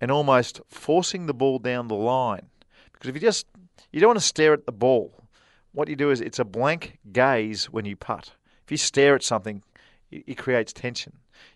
and 0.00 0.10
almost 0.10 0.60
forcing 0.68 1.26
the 1.26 1.34
ball 1.34 1.58
down 1.58 1.88
the 1.88 1.94
line. 1.94 2.46
Because 2.92 3.08
if 3.08 3.14
you 3.14 3.20
just 3.20 3.46
you 3.92 4.00
don't 4.00 4.08
want 4.08 4.20
to 4.20 4.24
stare 4.24 4.52
at 4.52 4.66
the 4.66 4.72
ball. 4.72 5.24
What 5.72 5.88
you 5.88 5.96
do 5.96 6.10
is 6.10 6.20
it's 6.20 6.38
a 6.38 6.44
blank 6.44 6.98
gaze 7.12 7.66
when 7.66 7.84
you 7.84 7.96
putt. 7.96 8.32
If 8.64 8.70
you 8.70 8.76
stare 8.76 9.14
at 9.14 9.22
something, 9.22 9.62
it, 10.10 10.24
it 10.26 10.38
creates 10.38 10.72
tension. 10.72 11.12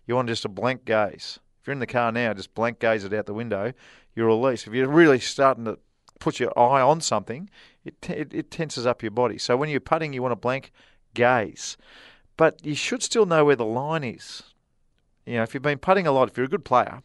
You 0.07 0.17
want 0.17 0.29
just 0.29 0.45
a 0.45 0.49
blank 0.49 0.85
gaze. 0.85 1.39
If 1.61 1.67
you're 1.67 1.73
in 1.73 1.81
the 1.81 1.87
car 1.87 2.13
now, 2.13 2.33
just 2.35 2.55
blank 2.55 2.79
gaze 2.79 3.05
it 3.05 3.13
out 3.13 3.27
the 3.27 3.35
window, 3.35 3.73
you're 4.15 4.27
released. 4.27 4.67
If 4.67 4.75
you're 4.75 4.89
really 4.89 5.19
starting 5.19 5.65
to 5.65 5.79
put 6.25 6.41
your 6.41 6.59
eye 6.59 6.81
on 6.81 7.03
something, 7.03 7.51
it, 7.85 7.95
it, 8.09 8.33
it 8.33 8.51
tenses 8.51 8.87
up 8.87 9.03
your 9.03 9.11
body. 9.11 9.37
So 9.37 9.59
when 9.59 9.69
you're 9.69 9.79
putting, 9.79 10.15
you 10.15 10.23
want 10.23 10.33
a 10.33 10.37
blank 10.37 10.73
gaze. 11.13 11.77
But 12.39 12.65
you 12.65 12.75
should 12.75 13.03
still 13.03 13.27
know 13.27 13.45
where 13.45 13.57
the 13.57 13.67
line 13.67 14.03
is. 14.03 14.43
You 15.27 15.35
know, 15.35 15.43
if 15.43 15.53
you've 15.53 15.63
been 15.63 15.79
putting 15.79 16.07
a 16.07 16.13
lot, 16.13 16.31
if 16.31 16.37
you're 16.39 16.47
a 16.47 16.49
good 16.49 16.65
player, 16.65 17.03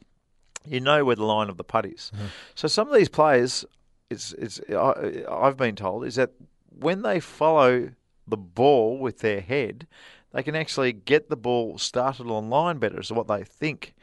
you 0.65 0.79
know 0.79 1.03
where 1.03 1.17
the 1.17 1.25
line 1.25 1.49
of 1.49 1.57
the 1.57 1.65
putt 1.65 1.85
is. 1.85 2.11
Mm-hmm. 2.15 2.27
So 2.55 2.69
some 2.69 2.87
of 2.87 2.95
these 2.95 3.09
players, 3.09 3.65
it's, 4.09 4.31
it's, 4.33 4.61
I, 4.69 5.25
I've 5.29 5.57
been 5.57 5.75
told, 5.75 6.05
is 6.05 6.15
that 6.15 6.31
when 6.69 7.01
they 7.01 7.19
follow 7.19 7.91
the 8.25 8.37
ball 8.37 8.97
with 8.99 9.19
their 9.19 9.41
head, 9.41 9.85
they 10.31 10.43
can 10.43 10.55
actually 10.55 10.93
get 10.93 11.29
the 11.29 11.35
ball 11.35 11.77
started 11.77 12.27
on 12.27 12.49
line 12.49 12.77
better, 12.77 13.01
is 13.01 13.11
what 13.11 13.27
they 13.27 13.43
think. 13.43 13.93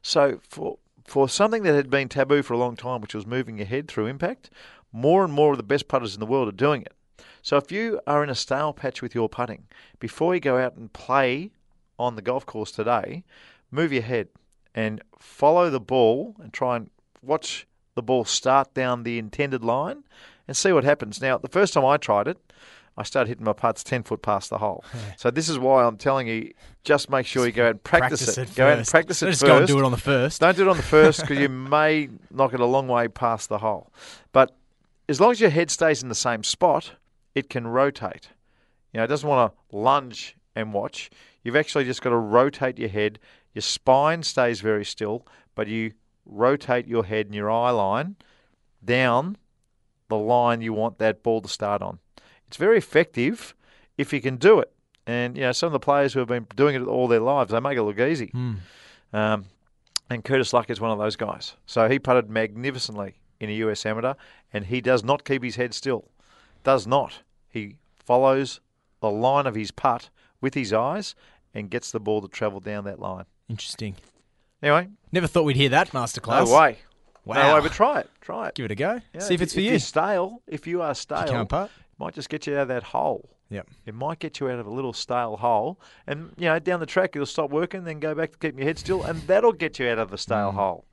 So 0.00 0.40
for 0.48 0.78
for 1.06 1.28
something 1.28 1.62
that 1.62 1.74
had 1.74 1.90
been 1.90 2.08
taboo 2.08 2.42
for 2.42 2.54
a 2.54 2.58
long 2.58 2.76
time, 2.76 3.00
which 3.00 3.14
was 3.14 3.26
moving 3.26 3.58
your 3.58 3.66
head 3.66 3.88
through 3.88 4.06
impact, 4.06 4.50
more 4.92 5.24
and 5.24 5.32
more 5.32 5.52
of 5.52 5.56
the 5.56 5.62
best 5.62 5.88
putters 5.88 6.14
in 6.14 6.20
the 6.20 6.26
world 6.26 6.48
are 6.48 6.52
doing 6.52 6.82
it. 6.82 6.94
So 7.42 7.56
if 7.56 7.72
you 7.72 8.00
are 8.06 8.22
in 8.22 8.30
a 8.30 8.34
stale 8.34 8.72
patch 8.72 9.02
with 9.02 9.14
your 9.14 9.28
putting, 9.28 9.66
before 9.98 10.34
you 10.34 10.40
go 10.40 10.58
out 10.58 10.76
and 10.76 10.92
play 10.92 11.50
on 11.98 12.16
the 12.16 12.22
golf 12.22 12.46
course 12.46 12.70
today, 12.70 13.24
move 13.70 13.92
your 13.92 14.02
head 14.02 14.28
and 14.74 15.02
follow 15.18 15.70
the 15.70 15.80
ball 15.80 16.36
and 16.40 16.52
try 16.52 16.76
and 16.76 16.90
watch 17.20 17.66
the 17.94 18.02
ball 18.02 18.24
start 18.24 18.72
down 18.74 19.02
the 19.02 19.18
intended 19.18 19.64
line 19.64 20.04
and 20.46 20.56
see 20.56 20.72
what 20.72 20.84
happens. 20.84 21.20
Now, 21.20 21.38
the 21.38 21.48
first 21.48 21.74
time 21.74 21.84
I 21.84 21.96
tried 21.96 22.28
it, 22.28 22.38
I 22.96 23.04
started 23.04 23.28
hitting 23.28 23.44
my 23.44 23.52
putts 23.52 23.82
10 23.82 24.02
foot 24.02 24.22
past 24.22 24.50
the 24.50 24.58
hole. 24.58 24.84
So 25.16 25.30
this 25.30 25.48
is 25.48 25.58
why 25.58 25.84
I'm 25.84 25.96
telling 25.96 26.26
you, 26.26 26.52
just 26.84 27.08
make 27.10 27.26
sure 27.26 27.46
you 27.46 27.52
go 27.52 27.66
out 27.66 27.70
and 27.70 27.82
practice, 27.82 28.36
it. 28.36 28.54
Go 28.54 28.66
out 28.66 28.78
and 28.78 28.86
practice 28.86 29.20
Don't 29.20 29.28
it 29.28 29.32
just 29.32 29.42
first. 29.42 29.48
go 29.48 29.58
and 29.58 29.66
do 29.66 29.78
it 29.78 29.84
on 29.84 29.92
the 29.92 29.96
first. 29.96 30.40
Don't 30.40 30.56
do 30.56 30.62
it 30.62 30.68
on 30.68 30.76
the 30.76 30.82
first 30.82 31.20
because 31.20 31.38
you 31.38 31.48
may 31.48 32.08
knock 32.30 32.54
it 32.54 32.60
a 32.60 32.66
long 32.66 32.88
way 32.88 33.08
past 33.08 33.48
the 33.48 33.58
hole. 33.58 33.92
But 34.32 34.54
as 35.08 35.20
long 35.20 35.30
as 35.30 35.40
your 35.40 35.50
head 35.50 35.70
stays 35.70 36.02
in 36.02 36.08
the 36.08 36.14
same 36.14 36.42
spot, 36.42 36.92
it 37.34 37.48
can 37.48 37.66
rotate. 37.66 38.28
You 38.92 38.98
know, 38.98 39.04
it 39.04 39.08
doesn't 39.08 39.28
want 39.28 39.52
to 39.52 39.76
lunge 39.76 40.36
and 40.54 40.72
watch. 40.72 41.10
You've 41.42 41.56
actually 41.56 41.84
just 41.84 42.02
got 42.02 42.10
to 42.10 42.16
rotate 42.18 42.78
your 42.78 42.88
head. 42.88 43.18
Your 43.54 43.62
spine 43.62 44.22
stays 44.22 44.60
very 44.60 44.84
still, 44.84 45.26
but 45.54 45.68
you 45.68 45.92
rotate 46.24 46.86
your 46.86 47.04
head 47.04 47.26
and 47.26 47.34
your 47.34 47.50
eye 47.50 47.70
line 47.70 48.16
down 48.84 49.36
the 50.08 50.16
line 50.16 50.60
you 50.60 50.72
want 50.72 50.98
that 50.98 51.22
ball 51.22 51.40
to 51.40 51.48
start 51.48 51.82
on. 51.82 51.98
It's 52.52 52.58
very 52.58 52.76
effective 52.76 53.54
if 53.96 54.12
you 54.12 54.20
can 54.20 54.36
do 54.36 54.58
it. 54.60 54.70
And 55.06 55.36
you 55.38 55.42
know, 55.44 55.52
some 55.52 55.68
of 55.68 55.72
the 55.72 55.80
players 55.80 56.12
who 56.12 56.18
have 56.18 56.28
been 56.28 56.46
doing 56.54 56.74
it 56.76 56.82
all 56.86 57.08
their 57.08 57.18
lives, 57.20 57.50
they 57.50 57.58
make 57.60 57.78
it 57.78 57.82
look 57.82 57.98
easy. 57.98 58.30
Um, 59.14 59.46
and 60.10 60.22
Curtis 60.22 60.52
Luck 60.52 60.68
is 60.68 60.78
one 60.78 60.90
of 60.90 60.98
those 60.98 61.16
guys. 61.16 61.56
So 61.64 61.88
he 61.88 61.98
putted 61.98 62.28
magnificently 62.28 63.14
in 63.40 63.48
a 63.48 63.54
US 63.54 63.86
amateur, 63.86 64.12
and 64.52 64.66
he 64.66 64.82
does 64.82 65.02
not 65.02 65.24
keep 65.24 65.42
his 65.42 65.56
head 65.56 65.72
still. 65.72 66.10
Does 66.62 66.86
not. 66.86 67.22
He 67.48 67.76
follows 68.04 68.60
the 69.00 69.10
line 69.10 69.46
of 69.46 69.54
his 69.54 69.70
putt 69.70 70.10
with 70.42 70.52
his 70.52 70.74
eyes 70.74 71.14
and 71.54 71.70
gets 71.70 71.90
the 71.90 72.00
ball 72.00 72.20
to 72.20 72.28
travel 72.28 72.60
down 72.60 72.84
that 72.84 72.98
line. 72.98 73.24
Interesting. 73.48 73.96
Anyway, 74.62 74.88
Never 75.10 75.26
thought 75.26 75.44
we'd 75.44 75.56
hear 75.56 75.70
that 75.70 75.92
masterclass. 75.92 76.46
no 76.46 76.54
way. 76.58 76.78
Wow. 77.24 77.48
No 77.48 77.54
way, 77.54 77.60
but 77.62 77.72
try 77.72 78.00
it. 78.00 78.10
Try 78.20 78.48
it. 78.48 78.54
Give 78.56 78.64
it 78.66 78.70
a 78.72 78.74
go. 78.74 79.00
Yeah, 79.14 79.20
See 79.20 79.34
if 79.34 79.40
it's 79.42 79.54
for 79.54 79.60
if 79.60 79.64
you. 79.64 79.70
You're 79.70 79.78
stale, 79.78 80.42
if 80.46 80.66
you 80.66 80.82
are 80.82 80.94
stale, 80.94 81.24
can't 81.26 81.48
putt. 81.48 81.70
Might 82.02 82.14
just 82.14 82.28
get 82.28 82.46
you 82.46 82.54
out 82.56 82.62
of 82.62 82.68
that 82.68 82.82
hole. 82.82 83.30
Yep. 83.50 83.68
It 83.86 83.94
might 83.94 84.18
get 84.18 84.40
you 84.40 84.48
out 84.48 84.58
of 84.58 84.66
a 84.66 84.70
little 84.70 84.92
stale 84.92 85.36
hole, 85.36 85.80
and 86.06 86.32
you 86.36 86.46
know 86.46 86.58
down 86.58 86.80
the 86.80 86.86
track 86.86 87.14
you'll 87.14 87.26
stop 87.26 87.50
working, 87.50 87.84
then 87.84 88.00
go 88.00 88.14
back 88.14 88.32
to 88.32 88.38
keeping 88.38 88.58
your 88.58 88.66
head 88.66 88.78
still, 88.78 89.02
and 89.02 89.20
that'll 89.22 89.52
get 89.52 89.78
you 89.78 89.88
out 89.88 89.98
of 89.98 90.10
the 90.10 90.18
stale 90.18 90.52
hole. 90.52 90.86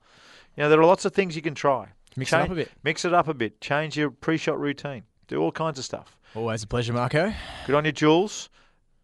You 0.56 0.62
know 0.62 0.68
there 0.68 0.80
are 0.80 0.84
lots 0.84 1.04
of 1.04 1.12
things 1.12 1.34
you 1.34 1.42
can 1.42 1.54
try. 1.54 1.86
Mm. 1.86 2.16
Mix 2.16 2.32
it 2.32 2.40
up 2.40 2.50
a 2.50 2.54
bit. 2.54 2.70
Mix 2.82 3.04
it 3.04 3.14
up 3.14 3.28
a 3.28 3.34
bit. 3.34 3.60
Change 3.60 3.96
your 3.96 4.10
pre-shot 4.10 4.60
routine. 4.60 5.04
Do 5.28 5.40
all 5.40 5.52
kinds 5.52 5.78
of 5.78 5.84
stuff. 5.84 6.16
Always 6.34 6.62
a 6.62 6.66
pleasure, 6.66 6.92
Marco. 6.92 7.32
Good 7.66 7.74
on 7.74 7.84
you, 7.84 7.92
Jules. 7.92 8.50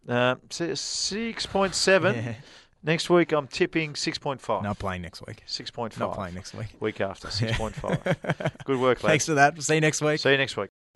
Uh, 0.07 0.35
six 0.49 1.45
point 1.45 1.75
seven. 1.75 2.15
Yeah. 2.15 2.35
Next 2.83 3.09
week 3.09 3.33
I'm 3.33 3.47
tipping 3.47 3.95
six 3.95 4.17
point 4.17 4.39
five. 4.39 4.63
Not 4.63 4.79
playing 4.79 5.01
next 5.01 5.25
week. 5.25 5.43
Six 5.45 5.71
point 5.71 5.93
five. 5.93 6.09
Not 6.09 6.15
playing 6.15 6.35
next 6.35 6.53
week. 6.53 6.67
Week 6.79 7.01
after 7.01 7.29
six 7.31 7.57
point 7.57 7.75
five. 7.75 8.01
Good 8.65 8.79
work, 8.79 9.03
lads. 9.03 9.11
Thanks 9.11 9.25
for 9.25 9.33
that. 9.33 9.61
See 9.61 9.75
you 9.75 9.81
next 9.81 10.01
week. 10.01 10.19
See 10.19 10.31
you 10.31 10.37
next 10.37 10.55
week. 10.55 10.69